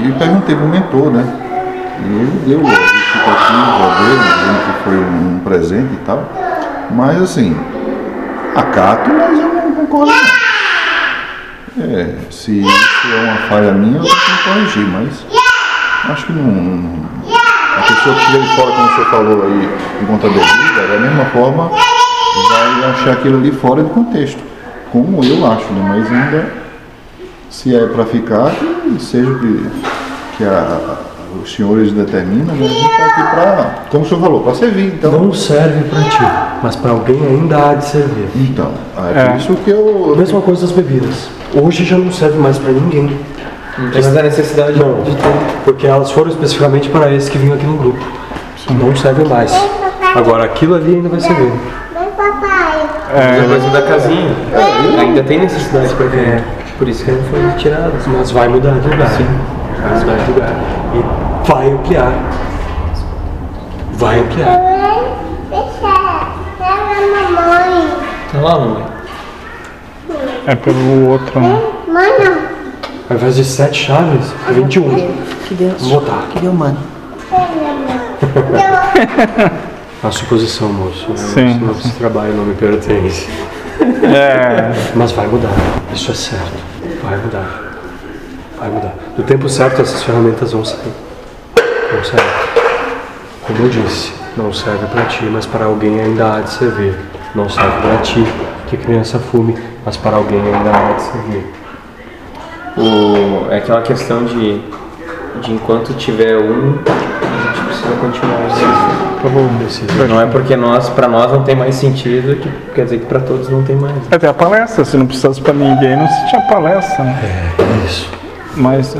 e 0.06 0.12
perguntei 0.20 0.56
pro 0.56 0.68
mentor, 0.68 1.12
né? 1.12 1.26
E 2.00 2.06
ele 2.06 2.42
deu 2.46 2.60
a 3.30 3.34
justificativa 3.34 4.04
dele, 4.04 4.20
dizendo 4.24 4.60
que 4.66 4.84
foi 4.84 4.98
um 4.98 5.40
presente 5.44 5.94
e 5.94 5.98
tal. 6.06 6.30
Mas 6.92 7.22
assim, 7.22 7.58
acato, 8.56 9.10
mas 9.12 9.40
eu 9.40 9.48
não 9.54 9.72
concordo. 9.76 10.12
É, 11.80 12.16
se 12.30 12.60
isso 12.60 13.08
é 13.16 13.22
uma 13.24 13.38
falha 13.50 13.72
minha, 13.72 13.98
eu 13.98 14.04
tenho 14.04 14.16
que 14.16 14.44
corrigir, 14.44 14.86
mas 14.88 15.26
acho 16.12 16.26
que 16.28 16.34
não. 16.34 16.44
não- 16.44 17.04
a 17.76 17.82
pessoa 17.82 18.16
que 18.16 18.38
de 18.38 18.56
fora, 18.56 18.72
como 18.72 18.90
senhor 18.94 19.10
falou 19.10 19.44
aí, 19.48 19.70
em 20.02 20.06
conta 20.06 20.30
devida, 20.30 20.88
da 20.88 21.00
mesma 21.00 21.26
forma, 21.26 21.70
vai 21.70 22.92
achar 22.92 23.14
aquilo 23.14 23.38
ali 23.40 23.52
fora 23.52 23.84
de 23.84 23.90
contexto. 23.90 24.40
Como 24.92 25.24
eu 25.24 25.52
acho, 25.52 25.74
né? 25.74 25.84
Mas 25.88 26.12
ainda, 26.12 26.54
se 27.50 27.76
é 27.76 27.88
para 27.88 28.06
ficar, 28.06 28.52
seja 29.00 29.34
que, 29.40 29.70
que 30.38 30.44
a- 30.44 30.98
os 31.44 31.54
senhores 31.56 31.92
determinam, 31.92 32.54
né? 32.56 32.66
a 32.66 32.68
gente 32.68 32.92
está 32.92 33.06
aqui 33.06 33.36
para, 33.36 33.76
como 33.90 34.04
o 34.04 34.08
senhor 34.08 34.22
falou, 34.22 34.40
para 34.42 34.54
servir. 34.56 34.94
Então, 34.94 35.12
Não 35.12 35.34
serve 35.34 35.84
para 35.90 36.02
ti, 36.04 36.24
mas 36.62 36.76
para 36.76 36.92
alguém 36.92 37.26
ainda 37.26 37.70
há 37.70 37.74
de 37.76 37.86
servir. 37.86 38.28
então 38.36 38.72
é, 38.98 39.24
por 39.26 39.32
É. 39.34 39.38
isso 39.38 39.56
que 39.56 39.70
eu. 39.72 40.16
Mesma 40.18 40.42
coisa 40.42 40.62
das 40.62 40.72
bebidas. 40.72 41.30
Hoje 41.56 41.84
já 41.86 41.98
não 41.98 42.12
serve 42.12 42.38
mais 42.40 42.58
para 42.58 42.72
ninguém. 42.72 43.18
Não 43.78 43.90
tem 43.92 44.02
mais 44.04 44.18
a 44.18 44.22
necessidade 44.24 44.78
Não, 44.80 45.02
de 45.04 45.16
ter. 45.16 45.34
porque 45.66 45.88
elas 45.88 46.12
foram 46.12 46.30
especificamente 46.30 46.90
para 46.90 47.12
esse 47.12 47.30
que 47.32 47.38
vinham 47.38 47.56
aqui 47.56 47.66
no 47.66 47.78
grupo. 47.78 48.00
Não 48.70 48.96
servem 48.96 49.26
mais. 49.28 49.52
Agora 50.16 50.44
aquilo 50.46 50.76
ali 50.76 50.96
ainda 50.96 51.10
vai 51.10 51.20
servir. 51.20 51.52
Vem, 51.94 52.10
papai. 52.16 52.88
Mas 53.14 53.44
a 53.44 53.48
coisa 53.48 53.70
da 53.70 53.82
casinha. 53.82 54.32
Ainda 55.00 55.24
tem 55.24 55.40
necessidade 55.40 55.94
para 55.96 56.08
ter. 56.08 56.44
Por 56.78 56.88
isso 56.88 57.04
que 57.04 57.12
não 57.12 57.24
foi 57.24 57.40
tirado. 57.58 57.94
Mas 58.16 58.32
vai 58.32 58.48
mudar 58.48 58.72
de 58.80 58.88
lugar. 58.90 59.10
Vai 59.10 60.00
mudar 60.00 60.16
de 60.16 60.32
lugar. 60.32 60.54
E 60.94 61.23
vai 61.46 61.72
ampliar. 61.72 62.12
Vai 63.94 64.20
ampliar. 64.20 64.60
Deixa. 65.50 65.94
Pega 66.58 67.28
a 67.28 67.32
mamãe. 67.32 67.90
Tá 68.32 68.40
lá, 68.42 68.60
mamãe. 68.60 68.84
É 70.48 70.56
pelo 70.56 71.10
outro, 71.10 71.40
né? 71.40 71.62
Mano. 71.88 72.42
Ao 73.10 73.16
invés 73.16 73.36
de 73.36 73.46
sete 73.46 73.86
chaves, 73.86 74.34
é 74.50 74.54
21. 74.54 74.90
Que 75.48 75.54
Deus. 75.56 75.82
Vou 75.82 76.02
botar. 76.02 76.24
Que 76.32 76.40
deu, 76.40 76.54
mano. 76.54 76.78
A 80.04 80.12
suposição, 80.12 80.70
moço. 80.72 81.10
né? 81.12 81.18
Sim. 81.18 81.60
Não 81.60 81.74
se 81.76 81.90
trabalha, 81.92 82.34
não 82.34 82.46
me 82.46 82.56
pertence. 82.56 83.28
É. 84.04 84.72
Mas 84.96 85.12
vai 85.14 85.28
mudar. 85.28 85.50
Isso 85.94 86.12
é 86.12 86.14
certo. 86.14 86.58
Vai 87.02 87.18
mudar. 87.18 87.62
Vai 88.60 88.70
mudar. 88.70 88.94
No 89.18 89.24
tempo 89.24 89.48
certo, 89.48 89.82
essas 89.82 90.04
ferramentas 90.04 90.52
vão 90.52 90.66
sair. 90.66 90.92
Sair. 92.02 92.22
Como 93.46 93.60
eu 93.60 93.70
disse, 93.70 94.14
não 94.38 94.54
serve 94.54 94.86
para 94.88 95.04
ti, 95.06 95.26
mas 95.26 95.46
para 95.46 95.66
alguém 95.66 96.00
ainda 96.00 96.36
há 96.36 96.40
de 96.42 96.50
servir. 96.52 96.96
Não 97.36 97.50
serve 97.50 97.82
para 97.82 97.98
ti, 97.98 98.26
que 98.68 98.78
criança 98.78 99.20
fume, 99.20 99.58
mas 99.86 99.98
para 99.98 100.16
alguém 100.16 100.40
ainda 100.40 100.70
há 100.72 100.94
de 100.94 101.02
servir. 101.02 101.46
O, 102.78 103.52
é 103.52 103.58
aquela 103.58 103.82
questão 103.82 104.24
de, 104.26 104.60
de 105.42 105.52
enquanto 105.52 105.94
tiver 105.94 106.38
um, 106.38 106.80
a 106.86 107.54
gente 107.54 107.66
precisa 107.66 107.96
continuar 108.02 108.48
isso. 108.48 109.04
Precisa. 109.58 110.08
Não 110.08 110.20
é 110.20 110.26
porque 110.26 110.56
nós, 110.58 110.90
para 110.90 111.08
nós 111.08 111.32
não 111.32 111.44
tem 111.44 111.56
mais 111.56 111.76
sentido, 111.76 112.36
que 112.36 112.50
quer 112.76 112.84
dizer 112.84 113.00
que 113.00 113.06
para 113.06 113.22
todos 113.22 113.48
não 113.48 113.64
tem 113.64 113.74
mais. 113.76 113.96
né? 113.96 114.02
Até 114.12 114.28
a 114.28 114.34
palestra, 114.34 114.84
se 114.84 114.98
não 114.98 115.06
precisasse 115.06 115.40
pra 115.40 115.54
ninguém, 115.54 115.96
não 115.96 116.08
se 116.08 116.30
tinha 116.30 116.42
palestra, 116.42 117.06
né? 117.06 117.20
É 117.58 117.86
isso. 117.86 118.10
Mas, 118.58 118.98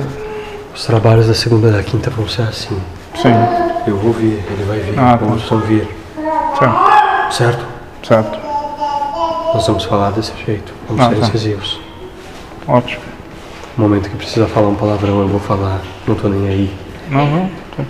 Os 0.74 0.86
trabalhos 0.86 1.28
da 1.28 1.34
segunda 1.34 1.70
e 1.70 1.72
da 1.72 1.84
quinta 1.84 2.10
vão 2.10 2.28
ser 2.28 2.44
assim. 2.44 2.78
sim, 3.16 3.30
Eu 3.86 3.98
vou 3.98 4.14
vir, 4.14 4.44
ele 4.50 4.64
vai 4.68 4.80
vir, 4.80 4.98
Ah, 5.00 5.18
tá. 5.18 5.26
vamos 5.26 5.44
vir. 5.68 5.88
certo. 6.58 7.32
Certo? 7.32 7.66
certo. 8.08 8.40
Nós 9.54 9.68
vamos 9.68 9.84
falar 9.86 10.12
desse 10.12 10.34
jeito. 10.46 10.74
Vamos 10.88 11.06
Ah, 11.06 11.10
ser 11.10 11.20
tá. 11.20 11.28
incisivos. 11.28 11.80
Ótimo. 12.68 13.02
No 13.78 13.84
momento 13.88 14.10
que 14.10 14.16
precisa 14.16 14.48
falar 14.48 14.70
um 14.70 14.76
palavrão, 14.76 15.22
eu 15.22 15.28
vou 15.28 15.40
falar. 15.40 15.82
Não 16.08 16.16
tô 16.16 16.28
nem 16.28 16.48
aí. 16.48 16.74
Não, 17.10 17.26
não. 17.26 17.50
tá- 17.78 17.84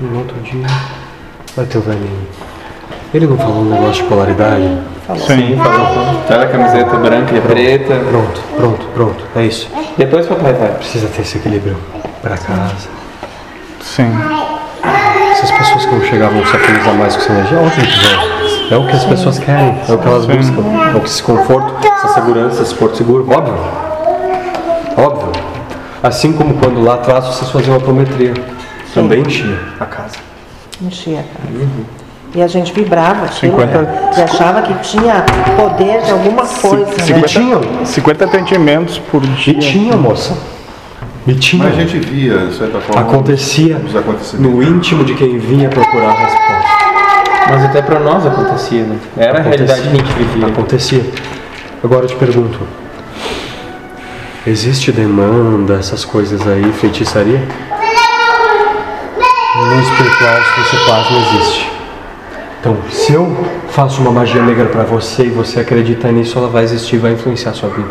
No 0.00 0.18
outro 0.18 0.36
dia, 0.42 0.66
vai 1.56 1.66
ter 1.66 1.78
o 1.78 1.80
velhinho. 1.80 2.28
Ele 3.14 3.26
não 3.26 3.36
falou 3.36 3.58
um 3.58 3.70
negócio 3.70 4.02
de 4.02 4.08
polaridade? 4.08 4.78
Sim. 5.26 5.58
Tá 6.26 6.42
a 6.42 6.46
camiseta 6.46 6.96
branca 6.96 7.36
e 7.36 7.40
preta. 7.42 7.94
Pronto, 8.08 8.40
pronto, 8.56 8.86
pronto. 8.94 9.24
É 9.36 9.44
isso. 9.44 9.68
Depois 9.98 10.26
papai 10.26 10.54
vai. 10.54 10.70
Precisa 10.70 11.08
ter 11.08 11.20
esse 11.20 11.36
equilíbrio 11.36 11.76
para 12.22 12.38
casa. 12.38 12.88
Sim. 13.82 14.10
Se 15.34 15.44
as 15.44 15.50
pessoas 15.50 15.84
que 15.84 15.90
vão 15.90 16.04
chegar 16.04 16.30
vão 16.30 16.46
se 16.46 16.56
afinizar 16.56 16.94
mais 16.94 17.14
com 17.14 17.22
essa 17.22 17.32
energia, 17.32 17.58
óbvio 17.58 17.86
que 17.86 17.98
vão. 18.08 18.32
É 18.70 18.76
o 18.76 18.86
que 18.86 18.96
as 18.96 19.04
pessoas 19.04 19.38
querem, 19.38 19.78
é 19.86 19.92
o 19.92 19.98
que 19.98 20.06
elas 20.08 20.24
buscam. 20.24 20.62
É 20.94 20.96
o 20.96 21.00
que 21.00 21.06
esse 21.06 21.22
conforto, 21.22 21.86
essa 21.86 22.14
segurança, 22.14 22.62
esse 22.62 22.74
porto 22.74 22.96
seguro. 22.96 23.28
Óbvio. 23.30 23.54
Óbvio. 24.96 25.32
Assim 26.02 26.32
como 26.32 26.54
quando 26.54 26.82
lá 26.82 26.94
atrás 26.94 27.26
vocês 27.26 27.50
faziam 27.50 27.76
apometria. 27.76 28.32
Também 28.94 29.20
enchia 29.20 29.58
a 29.78 29.84
casa. 29.84 30.16
Enchia 30.80 31.20
a 31.20 31.22
casa. 31.22 32.01
E 32.34 32.42
a 32.42 32.46
gente 32.46 32.72
vibrava 32.72 33.30
50 33.30 33.82
né? 33.82 34.10
E 34.16 34.22
achava 34.22 34.62
que 34.62 34.72
tinha 34.82 35.22
poder 35.56 36.00
de 36.02 36.10
alguma 36.10 36.46
coisa, 36.46 36.86
né? 36.86 37.04
50, 37.04 37.28
tinham. 37.28 37.60
50 37.84 38.24
atendimentos 38.24 38.98
por 38.98 39.22
E 39.22 39.26
dia. 39.28 39.58
tinha, 39.58 39.96
moça. 39.96 40.36
E 41.26 41.34
tinha. 41.34 41.64
Mas 41.64 41.74
a 41.76 41.80
gente 41.80 41.98
via, 41.98 42.38
de 42.38 42.56
certa 42.56 42.80
forma, 42.80 43.02
Acontecia 43.02 43.78
no 44.38 44.62
íntimo 44.62 45.04
de 45.04 45.14
quem 45.14 45.38
vinha 45.38 45.68
procurar 45.68 46.08
a 46.08 46.12
resposta. 46.12 46.82
Mas 47.50 47.64
até 47.64 47.82
pra 47.82 48.00
nós 48.00 48.24
acontecia, 48.26 48.82
né? 48.84 48.96
Era 49.16 49.38
a 49.38 49.42
realidade 49.42 49.82
que 49.82 49.88
a 49.88 49.90
gente 49.90 50.12
vivia. 50.12 50.46
Acontecia. 50.46 51.04
Agora 51.84 52.04
eu 52.04 52.08
te 52.08 52.16
pergunto: 52.16 52.60
existe 54.46 54.90
demanda, 54.90 55.74
essas 55.74 56.04
coisas 56.04 56.46
aí, 56.46 56.72
feitiçaria? 56.72 57.42
No 59.54 59.80
espiritual, 59.80 60.36
se 60.42 60.60
você 60.60 60.76
faz, 60.88 61.10
não 61.10 61.18
existe. 61.20 61.71
Então, 62.62 62.76
se 62.88 63.12
eu 63.12 63.26
faço 63.70 64.00
uma 64.00 64.12
magia 64.12 64.40
negra 64.40 64.66
pra 64.66 64.84
você 64.84 65.24
e 65.24 65.30
você 65.30 65.58
acredita 65.58 66.12
nisso, 66.12 66.38
ela 66.38 66.46
vai 66.46 66.62
existir 66.62 66.94
e 66.94 66.98
vai 67.00 67.10
influenciar 67.10 67.50
a 67.50 67.54
sua 67.54 67.68
vida. 67.70 67.88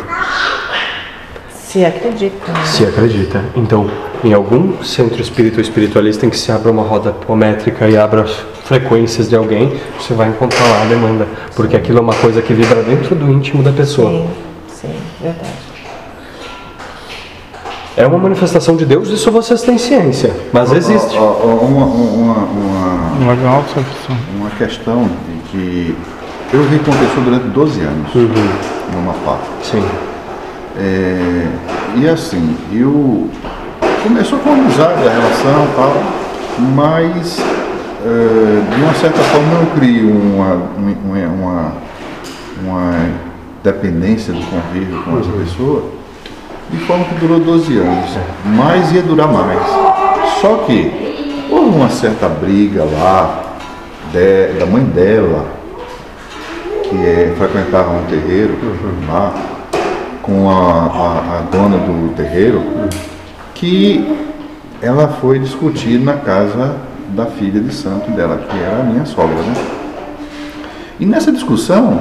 Se 1.52 1.84
acredita. 1.84 2.50
né? 2.50 2.64
Se 2.64 2.82
acredita. 2.82 3.44
Então, 3.54 3.90
em 4.24 4.32
algum 4.32 4.82
centro 4.82 5.20
espírita 5.20 5.56
ou 5.56 5.60
espiritualista 5.60 6.24
em 6.24 6.30
que 6.30 6.38
se 6.38 6.50
abra 6.50 6.70
uma 6.70 6.84
roda 6.84 7.10
apométrica 7.10 7.86
e 7.86 7.98
abra 7.98 8.22
as 8.22 8.30
frequências 8.64 9.28
de 9.28 9.36
alguém, 9.36 9.78
você 10.00 10.14
vai 10.14 10.30
encontrar 10.30 10.66
lá 10.66 10.80
a 10.80 10.86
demanda. 10.86 11.28
Porque 11.54 11.76
aquilo 11.76 11.98
é 11.98 12.00
uma 12.00 12.14
coisa 12.14 12.40
que 12.40 12.54
vibra 12.54 12.82
dentro 12.82 13.14
do 13.14 13.30
íntimo 13.30 13.62
da 13.62 13.72
pessoa. 13.72 14.08
Sim, 14.08 14.88
sim, 14.88 14.94
verdade. 15.20 15.71
É 17.96 18.06
uma 18.06 18.18
manifestação 18.18 18.74
de 18.74 18.86
Deus, 18.86 19.10
isso 19.10 19.30
vocês 19.30 19.60
têm 19.62 19.76
ciência. 19.76 20.34
Mas 20.52 20.72
existe. 20.72 21.14
Uma, 21.16 21.30
uma, 21.30 21.86
uma, 21.86 22.34
Uma 23.20 23.34
uma 24.36 24.50
questão 24.50 25.04
de 25.04 25.50
que 25.50 25.96
eu 26.52 26.62
vi 26.64 26.78
com 26.78 26.90
uma 26.90 27.00
pessoa 27.00 27.24
durante 27.24 27.48
12 27.48 27.80
anos, 27.80 28.14
numa 28.94 29.12
parte. 29.24 29.46
Sim. 29.62 29.84
É, 30.78 31.46
e 31.96 32.08
assim, 32.08 32.56
eu 32.72 33.28
começou 34.02 34.38
com 34.38 34.52
amizade, 34.52 35.06
a 35.06 35.10
relação 35.10 35.64
e 35.64 35.76
tal, 35.76 36.02
mas 36.74 37.38
é, 38.04 38.74
de 38.74 38.82
uma 38.82 38.94
certa 38.94 39.18
forma 39.18 39.52
eu 39.60 39.66
crio 39.76 40.10
uma, 40.10 40.54
uma, 40.76 41.26
uma, 41.26 41.72
uma 42.64 43.10
dependência 43.62 44.32
do 44.32 44.40
convívio 44.46 45.02
com 45.02 45.18
essa 45.20 45.30
pessoa, 45.30 45.84
de 46.72 46.78
forma 46.86 47.04
que 47.04 47.14
durou 47.16 47.38
12 47.38 47.76
anos, 47.78 48.10
mas 48.46 48.90
ia 48.92 49.02
durar 49.02 49.28
mais. 49.28 49.60
Só 50.40 50.64
que 50.66 51.46
houve 51.50 51.76
uma 51.76 51.90
certa 51.90 52.28
briga 52.28 52.84
lá 52.84 53.56
de- 54.12 54.58
da 54.58 54.66
mãe 54.66 54.82
dela, 54.84 55.46
que 56.84 56.96
é, 56.96 57.34
frequentava 57.36 57.90
um 57.92 58.04
terreiro 58.06 58.56
lá, 59.08 59.32
com 60.22 60.48
a, 60.48 60.54
a- 60.54 61.38
a 61.38 61.40
dona 61.50 61.78
do 61.78 62.14
terreiro, 62.14 62.62
que 63.54 64.16
ela 64.80 65.08
foi 65.20 65.38
discutir 65.38 65.98
na 65.98 66.14
casa 66.14 66.76
da 67.08 67.26
filha 67.26 67.60
de 67.60 67.72
santo 67.74 68.10
dela, 68.12 68.38
que 68.48 68.56
era 68.58 68.80
a 68.80 68.82
minha 68.84 69.04
sogra, 69.04 69.36
né? 69.36 69.54
E 70.98 71.04
nessa 71.06 71.30
discussão 71.32 72.00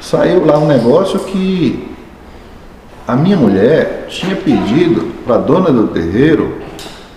saiu 0.00 0.44
lá 0.46 0.58
um 0.58 0.66
negócio 0.66 1.18
que 1.20 1.88
a 3.06 3.14
minha 3.14 3.36
mulher 3.36 4.06
tinha 4.08 4.34
pedido 4.34 5.12
para 5.24 5.36
a 5.36 5.38
dona 5.38 5.70
do 5.70 5.88
terreiro 5.88 6.58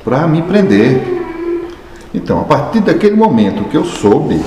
para 0.04 0.28
me 0.28 0.42
prender. 0.42 1.02
Então, 2.14 2.42
a 2.42 2.44
partir 2.44 2.82
daquele 2.82 3.16
momento 3.16 3.70
que 3.70 3.78
eu 3.78 3.86
soube, 3.86 4.44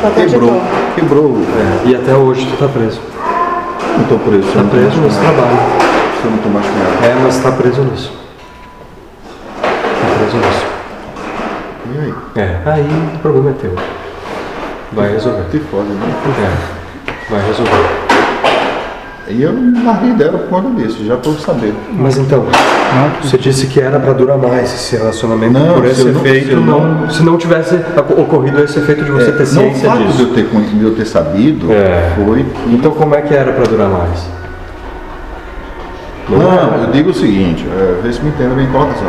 Só 0.00 0.10
quebrou, 0.10 0.60
quebrou. 0.94 1.36
E 1.84 1.94
até 1.94 2.14
hoje 2.14 2.46
tu 2.46 2.56
tá 2.56 2.68
preso. 2.68 3.00
Não 3.94 4.02
estou 4.02 4.18
preso, 4.18 4.52
Tá 4.52 4.62
tô 4.62 4.68
preso 4.68 5.00
nesse 5.00 5.18
trabalho. 5.20 5.58
Se 6.20 6.24
eu 6.24 6.30
não 6.30 6.36
estou 6.38 6.52
machucado. 6.52 7.04
É, 7.04 7.14
mas 7.22 7.38
tá 7.38 7.52
preso 7.52 7.82
nisso. 7.82 8.12
Tá 9.62 10.18
preso 10.18 10.36
nisso. 10.36 10.66
E 11.94 11.98
aí? 11.98 12.14
É, 12.36 12.70
aí 12.70 12.88
o 13.14 13.18
problema 13.18 13.50
é 13.50 13.52
teu. 13.54 13.74
Vai 14.92 15.12
resolver. 15.12 15.44
Se 15.50 15.58
fode, 15.58 15.88
né? 15.88 16.14
É, 16.38 17.30
vai 17.30 17.46
resolver. 17.46 18.03
E 19.26 19.42
eu 19.42 19.54
larguei 19.84 20.12
dela 20.12 20.38
por 20.38 20.48
conta 20.48 20.82
disso, 20.82 21.02
já 21.04 21.14
estou 21.14 21.32
sabendo. 21.38 21.76
Mas 21.92 22.18
então, 22.18 22.44
você 23.22 23.38
disse 23.38 23.66
que 23.68 23.80
era 23.80 23.98
pra 23.98 24.12
durar 24.12 24.36
mais 24.36 24.64
esse 24.74 24.96
relacionamento 24.96 25.54
Não, 25.54 25.74
por 25.76 25.86
se 25.86 25.92
esse 25.92 26.04
não- 26.04 26.20
efeito, 26.20 26.50
eu 26.50 26.60
não, 26.60 27.08
se 27.10 27.22
não 27.22 27.38
tivesse 27.38 27.74
oc- 27.74 28.18
ocorrido 28.18 28.62
esse 28.62 28.78
efeito 28.78 29.02
de 29.02 29.10
você 29.10 29.30
É, 29.30 29.32
ter 29.32 29.38
não, 29.38 29.44
o 29.44 29.46
ciência 29.46 29.88
fato 29.88 29.98
de 30.02 30.06
disso. 30.08 30.22
eu 30.24 30.34
ter, 30.34 30.44
conhe- 30.50 30.66
de 30.66 30.82
eu 30.84 30.94
ter 30.94 31.06
sabido 31.06 31.72
É. 31.72 32.12
foi 32.16 32.44
que. 32.44 32.74
Então 32.74 32.90
como 32.90 33.14
é 33.14 33.22
que 33.22 33.32
era 33.32 33.52
pra 33.52 33.64
durar 33.64 33.88
mais? 33.88 34.26
Não, 36.28 36.82
eu 36.84 36.90
digo 36.92 37.10
o 37.10 37.14
seguinte, 37.14 37.66
é, 37.78 38.00
vê 38.02 38.12
se 38.12 38.20
me 38.22 38.28
entenda 38.28 38.54
bem 38.54 38.66
colocação. 38.66 39.06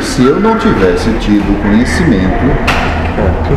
Se 0.00 0.24
eu 0.24 0.38
não 0.40 0.56
tivesse 0.56 1.10
tido 1.20 1.62
conhecimento, 1.62 2.44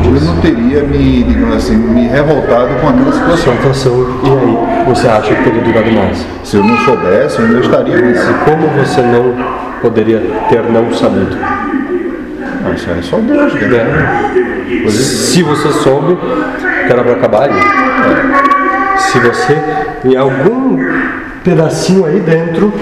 eu 0.04 0.22
não 0.22 0.38
teria 0.42 0.84
me, 0.84 1.24
digamos 1.24 1.56
assim, 1.58 1.76
me 1.76 2.08
revoltado 2.08 2.70
com 2.82 2.90
aquela 2.90 3.12
situação. 3.12 3.54
Situação, 3.56 4.08
e 4.24 4.30
aí, 4.30 4.79
você 4.90 5.08
acha 5.08 5.34
que 5.36 5.44
teria 5.44 5.62
durado 5.62 5.92
mais? 5.92 6.26
Se 6.44 6.58
eu 6.58 6.64
não 6.64 6.78
soubesse, 6.80 7.40
eu 7.40 7.46
ainda 7.46 7.60
estaria 7.60 7.96
E 7.96 8.02
nesse. 8.02 8.34
como 8.46 8.68
você 8.70 9.02
não 9.02 9.36
poderia 9.82 10.20
ter 10.50 10.64
não 10.64 10.92
sabido? 10.94 11.38
Ah, 11.42 12.72
Isso 12.76 12.90
é 12.90 13.02
só 13.02 13.18
Deus, 13.18 13.54
né? 13.54 14.30
É. 14.86 14.90
Se 14.90 15.44
você 15.44 15.70
soube 15.70 16.18
era 16.90 17.04
pra 17.04 17.14
acabar 17.14 17.44
ali. 17.44 17.60
Se 18.98 19.20
você, 19.20 19.58
em 20.04 20.16
algum 20.18 20.78
pedacinho 21.44 22.06
aí 22.06 22.20
dentro, 22.20 22.74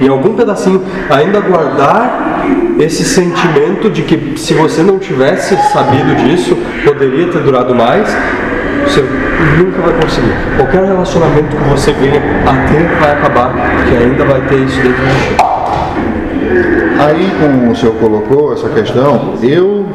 em 0.00 0.08
algum 0.08 0.34
pedacinho, 0.34 0.82
ainda 1.10 1.40
guardar 1.40 2.44
esse 2.78 3.04
sentimento 3.04 3.90
de 3.90 4.02
que 4.02 4.38
se 4.38 4.54
você 4.54 4.82
não 4.82 4.98
tivesse 4.98 5.56
sabido 5.72 6.14
disso, 6.24 6.56
poderia 6.84 7.28
ter 7.28 7.38
durado 7.42 7.74
mais, 7.74 8.08
você 8.84 9.02
nunca 9.58 9.82
vai 9.82 9.94
conseguir. 10.00 10.32
Qualquer 10.56 10.84
relacionamento 10.84 11.56
que 11.56 11.68
você 11.68 11.92
venha 11.92 12.20
a 12.46 12.68
ter 12.68 13.00
vai 13.00 13.12
acabar, 13.12 13.52
porque 13.76 13.96
ainda 13.96 14.24
vai 14.24 14.40
ter 14.42 14.56
isso 14.60 14.76
dentro 14.76 14.94
de 14.94 15.10
você. 15.10 15.54
Aí, 17.00 17.30
como 17.40 17.72
o 17.72 17.76
senhor 17.76 17.94
colocou 17.96 18.52
essa 18.52 18.68
questão, 18.68 19.34
eu, 19.42 19.86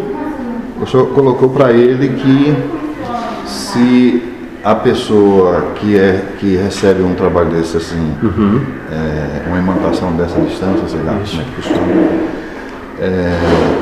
o 0.82 0.86
senhor 0.86 1.08
colocou 1.08 1.50
para 1.50 1.72
ele 1.72 2.10
que 2.10 2.56
se 3.46 4.24
a 4.64 4.76
pessoa 4.76 5.72
que, 5.76 5.98
é, 5.98 6.22
que 6.38 6.58
recebe 6.58 7.02
um 7.02 7.16
trabalho 7.16 7.50
desse 7.50 7.78
assim, 7.78 8.14
é, 8.92 9.48
uma 9.48 9.58
imantação 9.58 10.12
dessa 10.14 10.40
distância, 10.42 10.88
sei 10.88 11.00
lá, 11.04 11.14
como 11.14 11.42
é 11.42 11.46
que 11.46 11.62
funciona, 11.62 12.30
é, 13.02 13.34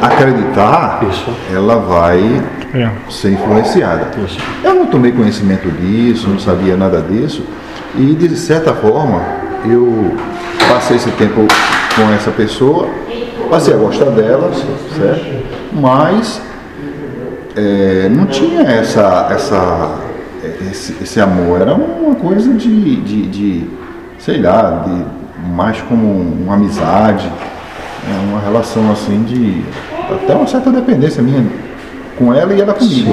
acreditar, 0.02 1.04
Isso. 1.10 1.32
ela 1.54 1.78
vai 1.78 2.42
É. 2.74 2.90
ser 3.10 3.32
influenciada. 3.32 4.08
Isso. 4.26 4.38
Eu 4.64 4.76
não 4.76 4.86
tomei 4.88 5.12
conhecimento 5.12 5.70
disso, 5.70 6.30
não 6.30 6.40
sabia 6.40 6.76
nada 6.76 7.02
disso, 7.02 7.44
e 7.96 8.14
de 8.14 8.36
certa 8.36 8.74
forma 8.74 9.22
eu 9.66 10.16
passei 10.70 10.98
esse 10.98 11.10
tempo 11.12 11.46
com 11.96 12.14
essa 12.14 12.30
pessoa, 12.32 12.88
passei 13.50 13.74
a 13.74 13.78
gostar 13.78 14.12
dela, 14.12 14.52
certo? 14.98 15.46
Mas 15.74 16.42
é, 17.56 18.08
não 18.10 18.26
tinha 18.28 18.62
essa, 18.62 19.28
essa, 19.32 19.96
esse, 20.70 20.96
esse 21.02 21.20
amor, 21.20 21.62
era 21.62 21.74
uma 21.74 22.16
coisa 22.16 22.54
de, 22.54 22.96
de, 22.98 23.28
de, 23.28 23.70
sei 24.20 24.40
lá, 24.42 24.84
de, 24.86 25.50
mais 25.52 25.82
como 25.82 26.06
uma 26.08 26.56
amizade, 26.56 27.32
né? 28.08 28.20
uma 28.30 28.40
relação 28.40 28.92
assim 28.92 29.24
de 29.24 29.64
até 30.14 30.34
uma 30.36 30.48
certa 30.48 30.72
dependência 30.72 31.22
minha 31.22 31.46
com 32.18 32.34
ela 32.34 32.54
e 32.54 32.62
ela 32.62 32.74
comigo. 32.74 33.12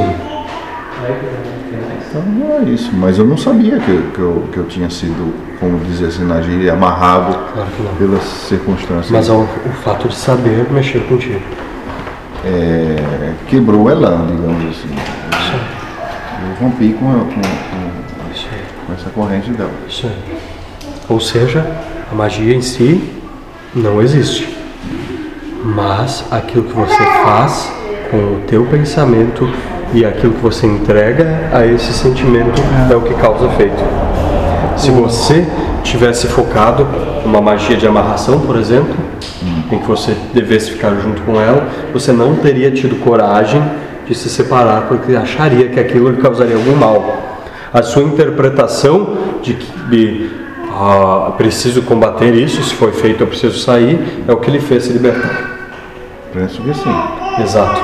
Então 2.09 2.23
não 2.23 2.57
é 2.61 2.63
isso, 2.71 2.91
mas 2.95 3.19
eu 3.19 3.25
não 3.27 3.37
sabia 3.37 3.79
que, 3.79 3.91
eu- 3.91 4.11
que, 4.15 4.19
eu, 4.21 4.49
que 4.53 4.57
eu 4.59 4.65
tinha 4.67 4.89
sido, 4.89 5.35
como 5.59 5.79
dizer 5.81 6.07
assim 6.07 6.25
na 6.25 6.41
gíria, 6.41 6.73
amarrado 6.73 7.35
Claro 7.53 7.69
pelas 7.99 8.23
circunstâncias. 8.23 9.11
Mas 9.11 9.29
o, 9.29 9.41
o 9.43 9.73
fato 9.83 10.09
de 10.09 10.15
saber 10.15 10.67
mexer 10.71 11.01
contigo. 11.09 11.41
é, 12.45 13.33
quebrou 13.49 13.83
o 13.83 13.91
elan, 13.91 14.27
digamos 14.27 14.77
assim. 14.79 14.95
Eu 16.51 16.65
rompi 16.67 16.93
com, 16.93 17.07
com, 17.07 17.27
com- 17.35 18.87
com 18.87 18.93
essa 18.93 19.11
corrente 19.11 19.51
dela. 19.51 19.71
Isso 19.89 20.07
aí. 20.07 20.37
Ou 21.09 21.19
seja, 21.19 21.67
a 22.11 22.15
magia 22.15 22.55
em 22.55 22.61
si 22.63 23.13
não 23.75 24.01
existe. 24.01 24.54
Mas 25.65 26.23
aquilo 26.31 26.65
que 26.65 26.75
você 26.75 27.03
faz 27.25 27.73
com 28.11 28.19
o 28.19 28.41
teu 28.47 28.67
pensamento 28.67 29.49
e 29.95 30.05
aquilo 30.05 30.35
que 30.35 30.43
você 30.43 30.67
entrega 30.67 31.49
a 31.51 31.67
esse 31.67 31.91
sentimento 31.95 32.61
é 32.91 32.95
o 32.95 33.01
que 33.01 33.15
causa 33.15 33.47
efeito. 33.47 33.83
Se 34.77 34.91
você 34.91 35.47
tivesse 35.83 36.27
focado 36.27 36.87
numa 37.25 37.41
magia 37.41 37.79
de 37.79 37.87
amarração, 37.87 38.41
por 38.41 38.57
exemplo, 38.57 38.95
em 39.73 39.79
que 39.79 39.87
você 39.87 40.15
devesse 40.35 40.73
ficar 40.73 40.95
junto 40.97 41.23
com 41.23 41.41
ela, 41.41 41.67
você 41.95 42.12
não 42.12 42.37
teria 42.37 42.71
tido 42.71 43.03
coragem 43.03 43.62
de 44.07 44.15
se 44.15 44.29
separar 44.29 44.83
porque 44.83 45.17
acharia 45.17 45.69
que 45.69 45.81
aquilo 45.81 46.11
lhe 46.11 46.21
causaria 46.21 46.57
algum 46.57 46.77
mal. 46.77 47.41
A 47.73 47.83
sua 47.83 48.03
interpretação 48.03 49.17
de 49.43 49.55
que 49.55 49.75
de, 49.89 50.31
ah, 50.71 51.33
preciso 51.39 51.83
combater 51.83 52.35
isso, 52.35 52.62
se 52.62 52.75
foi 52.75 52.93
feito 52.93 53.23
eu 53.23 53.27
preciso 53.27 53.59
sair, 53.59 54.25
é 54.29 54.33
o 54.33 54.37
que 54.37 54.51
lhe 54.51 54.61
fez 54.61 54.85
se 54.85 54.93
libertar. 54.93 55.54
Penso 56.35 56.61
que 56.62 56.74
sim. 56.74 56.95
Exato. 57.41 57.80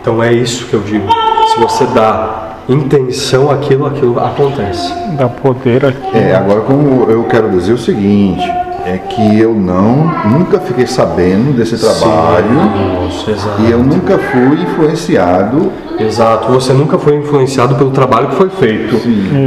Então 0.00 0.22
é 0.22 0.32
isso 0.32 0.66
que 0.66 0.74
eu 0.74 0.80
digo. 0.80 1.08
Se 1.48 1.58
você 1.58 1.86
dá 1.86 2.56
intenção 2.68 3.50
àquilo, 3.50 3.86
aquilo 3.86 4.20
acontece. 4.20 4.92
Dá 5.16 5.28
poder 5.28 5.86
aqui. 5.86 6.18
É, 6.18 6.34
agora 6.34 6.60
como 6.60 7.10
eu 7.10 7.24
quero 7.24 7.48
dizer 7.50 7.72
o 7.72 7.78
seguinte, 7.78 8.42
é 8.84 8.98
que 8.98 9.38
eu 9.38 9.54
não, 9.54 10.12
nunca 10.26 10.60
fiquei 10.60 10.86
sabendo 10.86 11.56
desse 11.56 11.78
trabalho 11.78 13.08
Isso, 13.08 13.30
exato. 13.30 13.62
e 13.62 13.70
eu 13.70 13.78
nunca 13.78 14.18
fui 14.18 14.62
influenciado. 14.62 15.72
Exato, 15.98 16.50
você 16.50 16.72
nunca 16.72 16.98
foi 16.98 17.16
influenciado 17.16 17.74
pelo 17.74 17.90
trabalho 17.90 18.28
que 18.28 18.36
foi 18.36 18.48
feito, 18.48 18.96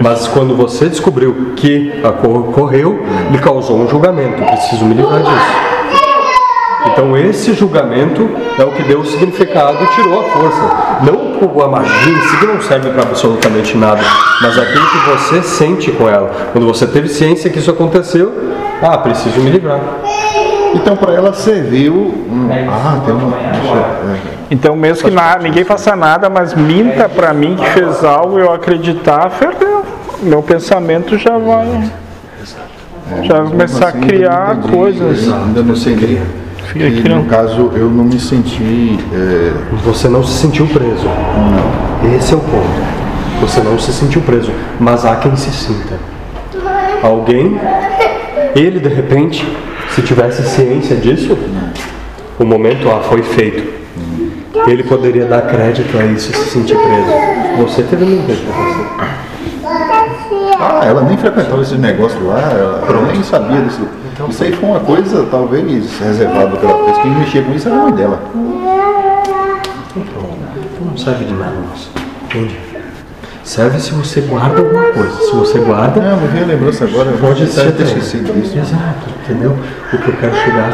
mas 0.04 0.28
quando 0.28 0.56
você 0.56 0.88
descobriu 0.88 1.54
que 1.56 1.92
ocorreu, 2.24 3.04
lhe 3.32 3.40
causou 3.40 3.80
um 3.80 3.88
julgamento. 3.88 4.40
Eu 4.40 4.46
preciso 4.46 4.86
me 4.86 4.94
livrar 4.94 5.24
disso. 5.24 5.73
Então 6.92 7.18
esse 7.18 7.54
julgamento 7.54 8.30
é 8.60 8.64
o 8.64 8.72
que 8.72 8.84
deu 8.84 9.00
o 9.00 9.06
significado 9.06 9.78
e 9.84 9.88
tirou 9.96 10.20
a 10.20 10.24
força. 10.24 10.62
Não 11.04 11.34
a 11.62 11.68
magia 11.68 12.14
em 12.14 12.22
si 12.22 12.38
que 12.38 12.46
não 12.46 12.62
serve 12.62 12.90
para 12.92 13.04
absolutamente 13.04 13.78
nada, 13.78 14.02
mas 14.42 14.58
aquilo 14.58 14.86
que 14.86 15.10
você 15.10 15.44
sente 15.44 15.92
com 15.92 16.08
ela. 16.10 16.32
Quando 16.54 16.66
você 16.66 16.88
teve 16.88 17.10
ciência 17.10 17.50
que 17.50 17.60
isso 17.60 17.70
aconteceu, 17.70 18.32
ah, 18.82 18.98
preciso 18.98 19.40
me 19.42 19.50
livrar. 19.52 19.80
Então 20.74 20.96
para 20.96 21.14
ela 21.14 21.34
serviu. 21.34 21.94
um- 21.94 22.50
ah, 22.70 23.02
tem 23.06 23.14
uma. 23.14 23.38
é. 23.38 24.34
Então, 24.50 24.76
mesmo 24.76 25.10
que 25.10 25.14
na- 25.16 25.38
ninguém 25.38 25.64
faça 25.64 25.96
nada, 25.96 26.30
mas 26.30 26.54
minta 26.54 27.10
pra 27.10 27.34
mim 27.34 27.56
que 27.56 27.66
fez 27.72 28.04
algo, 28.04 28.40
eu 28.40 28.52
acreditar, 28.54 29.30
perdeu. 29.32 29.84
Meu 30.22 30.42
pensamento 30.42 31.18
já 31.18 31.38
vai. 31.38 31.90
Já 33.24 33.42
vai 33.42 33.52
começar 33.52 33.86
a 33.86 33.90
Assim, 33.90 34.00
criar 34.02 34.32
ainda 34.32 34.54
não 34.54 34.60
entendi, 34.60 34.78
coisas. 34.78 35.34
Ainda 35.34 35.62
não 35.64 35.76
entendi. 35.76 36.22
E, 36.76 37.02
criando. 37.02 37.24
no 37.24 37.30
caso, 37.30 37.72
eu 37.76 37.90
não 37.90 38.04
me 38.04 38.20
senti. 38.20 39.00
é, 39.14 39.54
Você 39.86 40.08
não 40.08 40.24
se 40.24 40.34
sentiu 40.40 40.66
preso. 40.68 41.08
Esse 42.18 42.34
é 42.34 42.38
o 42.38 42.40
ponto. 42.40 42.94
Você 43.42 43.62
não 43.62 43.78
se 43.78 43.92
sentiu 43.92 44.22
preso, 44.22 44.52
mas 44.80 45.06
há 45.06 45.16
quem 45.18 45.36
se 45.36 45.52
sinta. 45.52 45.96
Alguém, 47.02 47.60
ele 48.56 48.80
de 48.80 48.88
repente, 48.88 49.46
se 49.90 50.02
tivesse 50.02 50.42
ciência 50.44 50.96
disso, 50.96 51.38
o 52.40 52.46
momento 52.46 52.90
ah, 52.90 53.02
foi 53.02 53.22
feito. 53.22 53.74
Ele 54.66 54.84
poderia 54.84 55.26
dar 55.26 55.42
crédito 55.42 55.98
a 55.98 56.06
isso 56.06 56.32
e 56.32 56.36
se 56.36 56.52
sentir 56.52 56.78
preso. 56.78 57.68
Você 57.68 57.84
teve 57.84 58.06
um 58.06 58.22
beijo 58.22 58.44
pra 58.44 58.54
você. 58.56 59.24
Ah, 60.60 60.86
ela 60.86 61.02
nem 61.02 61.18
frequentava 61.18 61.62
esse 61.62 61.76
negócio 61.76 62.26
lá, 62.26 62.40
ela, 62.40 62.86
ela 62.88 63.12
nem 63.12 63.22
sabia 63.24 63.60
disso. 63.62 63.82
Isso 64.30 64.44
aí 64.44 64.52
foi 64.54 64.70
uma 64.70 64.80
coisa, 64.80 65.26
talvez, 65.30 66.00
reservada 66.00 66.56
pela 66.58 66.86
vez. 66.86 66.98
Quem 67.00 67.12
mexia 67.12 67.42
com 67.44 67.54
isso 67.54 67.68
era 67.68 67.78
a 67.78 67.84
mãe 67.84 67.94
dela. 67.94 68.20
Não 70.82 70.98
serve 70.98 71.26
de 71.26 71.34
nada, 71.34 71.54
moça. 71.70 71.90
Entende? 72.26 72.56
Serve 73.44 73.80
se 73.80 73.92
você 73.92 74.22
guarda 74.22 74.60
alguma 74.60 74.84
coisa. 74.86 75.12
Se 75.18 75.32
você 75.36 75.60
guarda, 75.60 76.00
Não, 76.02 76.18
me 76.18 76.28
veio 76.28 76.44
a 76.46 76.48
lembrança 76.48 76.86
agora, 76.86 77.10
eu 77.10 77.18
Pode 77.18 77.46
ser 77.48 77.64
ter 77.66 77.72
também. 77.72 77.86
esquecido 77.98 78.34
disso. 78.34 78.58
Exato, 78.58 79.10
entendeu? 79.24 79.52
O 79.92 79.98
que 79.98 80.08
eu 80.08 80.16
quero 80.18 80.36
chegar 80.36 80.72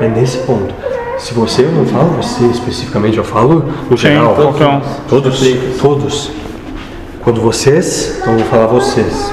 é 0.00 0.08
nesse 0.08 0.38
ponto. 0.38 0.74
Se 1.18 1.34
você, 1.34 1.62
eu 1.62 1.72
não 1.72 1.86
falo 1.86 2.10
você 2.20 2.44
especificamente, 2.46 3.16
eu 3.18 3.24
falo 3.24 3.64
no 3.90 3.96
geral. 3.96 4.34
qualquer 4.34 4.66
um. 4.66 4.80
Todos, 5.08 5.40
todos. 5.80 6.30
Quando 7.22 7.40
vocês, 7.40 8.18
então 8.20 8.32
eu 8.32 8.38
vou 8.40 8.48
falar 8.48 8.66
vocês. 8.66 9.32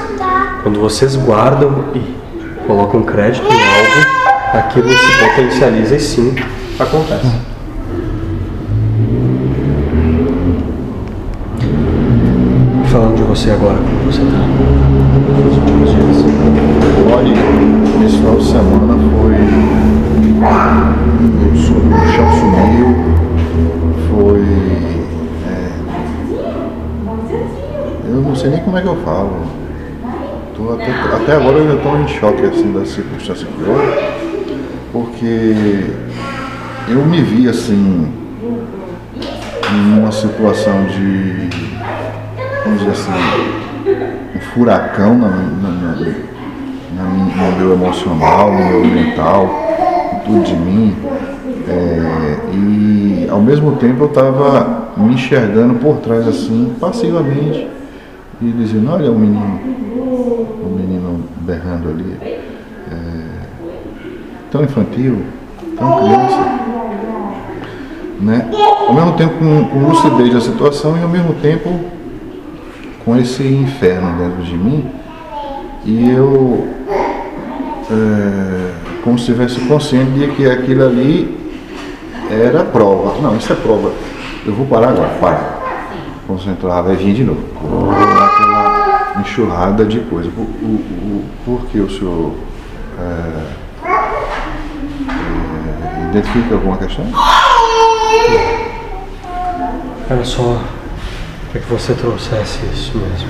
Quando 0.62 0.78
vocês 0.80 1.16
guardam 1.16 1.84
e 1.94 2.17
colocam 2.68 3.02
crédito 3.02 3.46
em 3.46 3.54
algo, 3.54 4.06
aquilo 4.52 4.90
se 4.90 5.18
potencializa 5.18 5.96
e 5.96 6.00
sim 6.00 6.34
acontece. 6.78 7.26
Falando 12.84 13.16
de 13.16 13.22
você 13.22 13.50
agora, 13.52 13.78
como 13.78 14.12
você 14.12 14.20
tá? 14.20 14.46
Nos 15.44 15.56
últimos 15.56 15.90
dias. 15.90 16.24
Olha, 17.10 17.34
esse 18.04 18.16
final 18.18 18.36
de 18.36 18.44
semana 18.44 18.94
foi. 19.16 19.34
O 21.48 22.06
chão 22.12 22.28
sumiu, 22.38 22.88
foi. 24.10 24.42
é, 25.48 25.70
eu 28.08 28.20
não 28.20 28.36
sei 28.36 28.50
nem 28.50 28.60
como 28.60 28.76
é 28.76 28.82
que 28.82 28.88
eu 28.88 28.96
falo. 28.96 29.57
Tô 30.58 30.72
até, 30.74 30.90
até 31.14 31.36
agora 31.36 31.58
eu 31.58 31.76
estou 31.76 31.96
em 32.00 32.08
choque 32.08 32.42
assim 32.42 32.72
das 32.72 32.88
circunstâncias 32.88 33.48
que 33.48 33.62
houve, 33.62 33.96
porque 34.92 35.86
eu 36.88 37.06
me 37.06 37.22
vi 37.22 37.48
assim 37.48 38.12
numa 39.70 40.10
situação 40.10 40.84
de 40.86 41.48
vamos 42.64 42.80
dizer 42.80 42.90
assim, 42.90 43.12
um 44.34 44.40
furacão 44.52 45.16
na, 45.16 45.28
na, 45.28 45.70
na, 45.70 45.94
na 46.96 47.04
no 47.04 47.56
meu 47.56 47.72
emocional, 47.74 48.52
no 48.52 48.58
meu 48.58 48.84
mental, 48.84 49.48
tudo 50.26 50.42
de 50.42 50.56
mim. 50.56 50.96
É, 51.68 52.36
e 52.52 53.28
ao 53.30 53.40
mesmo 53.40 53.76
tempo 53.76 54.04
eu 54.04 54.08
estava 54.08 54.88
me 54.96 55.14
enxergando 55.14 55.74
por 55.74 55.98
trás 55.98 56.26
assim, 56.26 56.74
passivamente, 56.80 57.68
e 58.42 58.50
dizendo, 58.50 58.90
olha 58.90 59.12
o 59.12 59.18
menino, 59.18 59.60
o 60.28 60.76
menino 60.78 61.24
berrando 61.40 61.88
ali. 61.90 62.16
é, 62.22 62.38
tão 64.50 64.62
infantil, 64.62 65.22
tão 65.76 65.98
criança. 65.98 66.58
Né? 68.20 68.48
Ao 68.88 68.94
mesmo 68.94 69.12
tempo 69.12 69.34
com, 69.38 69.64
com 69.66 69.88
lucidez 69.88 70.34
da 70.34 70.40
situação 70.40 70.96
e 70.98 71.02
ao 71.02 71.08
mesmo 71.08 71.34
tempo 71.34 71.80
com 73.04 73.16
esse 73.16 73.44
inferno 73.44 74.18
dentro 74.18 74.42
de 74.42 74.56
mim 74.56 74.90
e 75.84 76.10
eu 76.10 76.66
é, 77.90 78.72
como 79.04 79.18
se 79.18 79.30
estivesse 79.30 79.60
consciente 79.60 80.10
de 80.12 80.28
que 80.28 80.50
aquilo 80.50 80.84
ali 80.84 81.38
era 82.30 82.64
prova. 82.64 83.20
Não, 83.20 83.36
isso 83.36 83.52
é 83.52 83.56
prova. 83.56 83.92
Eu 84.44 84.52
vou 84.52 84.66
parar 84.66 84.90
agora, 84.90 85.08
para. 85.20 85.58
Concentrar, 86.26 86.82
vai 86.82 86.96
vir 86.96 87.14
de 87.14 87.24
novo. 87.24 87.40
Enxurrada 89.38 89.84
de 89.84 90.00
coisa. 90.00 90.28
Por, 90.32 90.42
o, 90.42 90.44
o, 90.44 91.24
por 91.44 91.66
que 91.66 91.78
o 91.78 91.88
senhor 91.88 92.34
é, 92.98 93.44
é, 95.06 96.10
identifica 96.10 96.56
alguma 96.56 96.76
questão? 96.76 97.06
Era 100.10 100.24
só 100.24 100.60
para 101.52 101.60
que 101.60 101.68
você 101.68 101.94
trouxesse 101.94 102.66
isso 102.66 102.98
mesmo. 102.98 103.28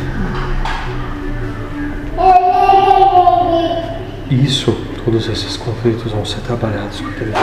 Isso, 4.31 4.73
todos 5.05 5.29
esses 5.29 5.59
conflitos 5.59 6.11
vão 6.11 6.25
ser 6.25 6.41
trabalhados 6.41 7.03
com 7.03 7.09
aquele. 7.09 7.35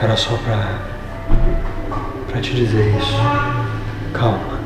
Era 0.00 0.16
só 0.16 0.36
para 0.36 0.92
para 2.28 2.40
te 2.40 2.54
dizer 2.54 2.96
isso. 2.96 3.61
Calma. 4.12 4.60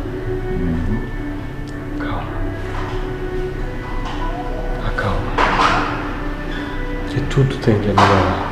Calma. 1.98 2.22
Acalma. 4.86 5.32
Que 7.08 7.20
tudo 7.22 7.56
tende 7.58 7.90
a 7.90 7.94
melhorar. 7.94 8.46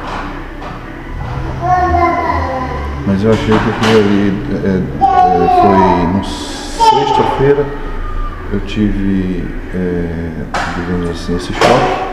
Mas 3.06 3.22
eu 3.22 3.32
achei 3.32 3.58
que 3.58 3.70
aquilo 3.70 3.98
ali 3.98 4.32
é, 4.64 4.68
é, 4.68 5.60
foi 5.60 6.06
no 6.16 6.24
sexta-feira 6.24 7.66
eu 8.52 8.60
tive, 8.60 9.44
é, 9.74 10.30
digamos 10.76 11.10
assim, 11.10 11.34
esse 11.34 11.52
choque. 11.52 12.04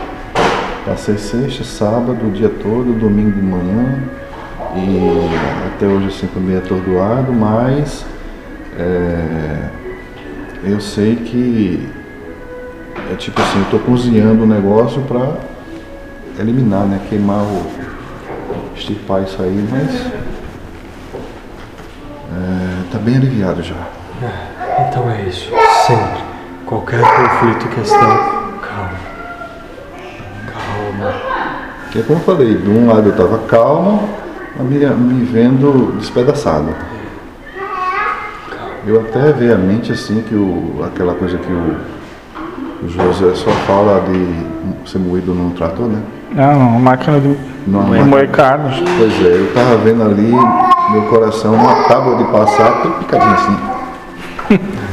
Passei 0.84 1.16
sexta, 1.16 1.62
sábado, 1.62 2.26
o 2.26 2.30
dia 2.32 2.48
todo, 2.48 2.98
domingo 2.98 3.30
de 3.30 3.40
manhã 3.40 4.02
e 4.74 5.68
até 5.68 5.86
hoje 5.86 6.08
assim 6.08 6.28
meio 6.40 6.58
atordoado, 6.58 7.32
mas 7.32 8.04
é, 8.78 9.68
eu 10.64 10.80
sei 10.80 11.16
que 11.16 11.88
é 13.12 13.14
tipo 13.16 13.40
assim, 13.40 13.58
eu 13.58 13.70
tô 13.70 13.78
cozinhando 13.78 14.44
o 14.44 14.46
negócio 14.46 15.02
para 15.02 15.36
eliminar, 16.38 16.86
né? 16.86 17.00
Queimar 17.08 17.42
o. 17.42 17.66
extirpar 18.74 19.22
isso 19.22 19.42
aí, 19.42 19.68
mas 19.70 20.06
é, 22.32 22.90
tá 22.90 22.98
bem 22.98 23.16
aliviado 23.16 23.62
já. 23.62 23.74
Então 24.88 25.10
é 25.10 25.22
isso. 25.22 25.50
Sempre. 25.86 26.22
qualquer 26.64 27.02
conflito 27.02 27.68
questão. 27.74 27.98
Calma. 27.98 28.98
Calma. 30.50 31.14
É 31.94 32.02
como 32.02 32.18
eu 32.18 32.24
falei, 32.24 32.56
de 32.56 32.70
um 32.70 32.86
lado 32.86 33.08
eu 33.08 33.12
estava 33.12 33.38
calmo, 33.40 34.08
me, 34.60 34.78
me 34.78 35.24
vendo 35.24 35.94
despedaçado. 35.98 36.74
Eu 38.86 39.00
até 39.00 39.32
vejo 39.32 39.54
a 39.54 39.56
mente 39.58 39.92
assim 39.92 40.22
que 40.22 40.34
o, 40.34 40.82
aquela 40.84 41.14
coisa 41.14 41.38
que 41.38 41.52
o, 41.52 41.76
o 42.84 42.88
José 42.88 43.34
só 43.34 43.50
fala 43.66 44.00
de 44.10 44.90
ser 44.90 44.98
moído 44.98 45.32
num 45.34 45.50
trator, 45.50 45.86
né? 45.86 46.02
Não, 46.32 46.58
não, 46.58 46.80
máquina 46.80 47.20
de, 47.20 47.28
Numa 47.66 47.84
de 47.84 47.90
máquina. 47.90 48.04
moer 48.06 48.30
carne. 48.30 48.82
Pois 48.98 49.12
é, 49.24 49.36
eu 49.38 49.52
tava 49.54 49.76
vendo 49.76 50.02
ali, 50.02 50.32
meu 50.90 51.02
coração, 51.08 51.54
uma 51.54 51.84
tábua 51.84 52.16
de 52.16 52.24
passar, 52.32 52.82
tudo 52.82 52.94
picadinho 53.00 53.32
assim. 53.34 53.58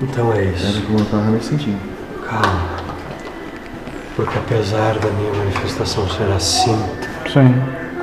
Então 0.00 0.32
é 0.32 0.36
Era 0.42 0.50
isso. 0.52 0.82
como 0.86 1.00
eu 1.00 1.04
tava 1.06 1.24
me 1.24 1.40
sentindo. 1.42 1.76
Calma. 2.24 2.60
Porque 4.14 4.38
apesar 4.38 4.94
da 4.94 5.10
minha 5.10 5.32
manifestação 5.32 6.08
ser 6.08 6.32
assim, 6.36 6.80
Sim. 7.32 7.52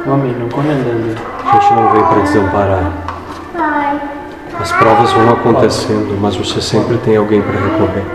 Come, 0.03 0.33
não 0.33 0.49
come 0.49 0.71
andando. 0.71 1.17
a 1.45 1.51
gente 1.53 1.73
não 1.73 1.91
vem 1.93 2.03
para 2.03 2.19
desamparar. 2.19 2.91
As 4.59 4.71
provas 4.71 5.11
vão 5.13 5.29
acontecendo, 5.31 6.17
mas 6.19 6.35
você 6.35 6.61
sempre 6.61 6.97
tem 6.97 7.17
alguém 7.17 7.41
para 7.41 7.59
recorrer. 7.59 8.05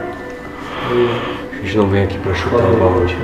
A 1.52 1.56
gente 1.62 1.76
não 1.76 1.86
vem 1.88 2.04
aqui 2.04 2.18
para 2.18 2.34
chutar 2.34 2.64
o 2.64 2.76
balde. 2.76 3.16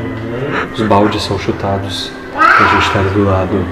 Os 0.72 0.82
baldes 0.82 1.22
são 1.22 1.38
chutados 1.38 2.12
a 2.58 2.64
gente 2.68 2.86
está 2.86 3.00
ali 3.00 3.10
do 3.10 3.24
lado. 3.24 3.66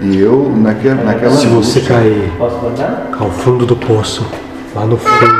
E 0.00 0.18
eu, 0.18 0.52
naquela, 0.56 1.02
naquela 1.04 1.32
Se 1.32 1.46
você 1.46 1.80
cair 1.82 2.32
ao 2.38 3.30
fundo 3.30 3.66
do 3.66 3.76
poço, 3.76 4.26
lá 4.74 4.86
no 4.86 4.96
fundo, 4.96 5.34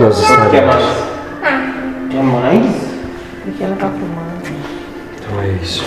nós 0.00 0.20
Quer 0.20 0.30
estaremos. 0.30 0.74
mais? 0.74 0.84
Quer 2.10 2.22
mais? 2.22 2.76
Porque 3.44 3.64
ela 3.64 3.76
tá 3.76 3.88
fumando. 3.90 4.30
Então 5.18 5.40
é 5.40 5.48
isso. 5.62 5.84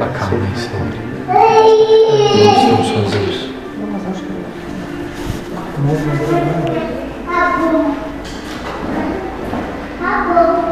Acalmem 0.00 0.54
sempre. 0.54 1.00
Não 2.44 2.52
estão 2.52 2.84
sozinhos. 2.84 3.55
Né? 5.78 5.92
Tá 7.26 7.58
bom. 7.70 7.94
Tá 10.00 10.24
bom. 10.24 10.65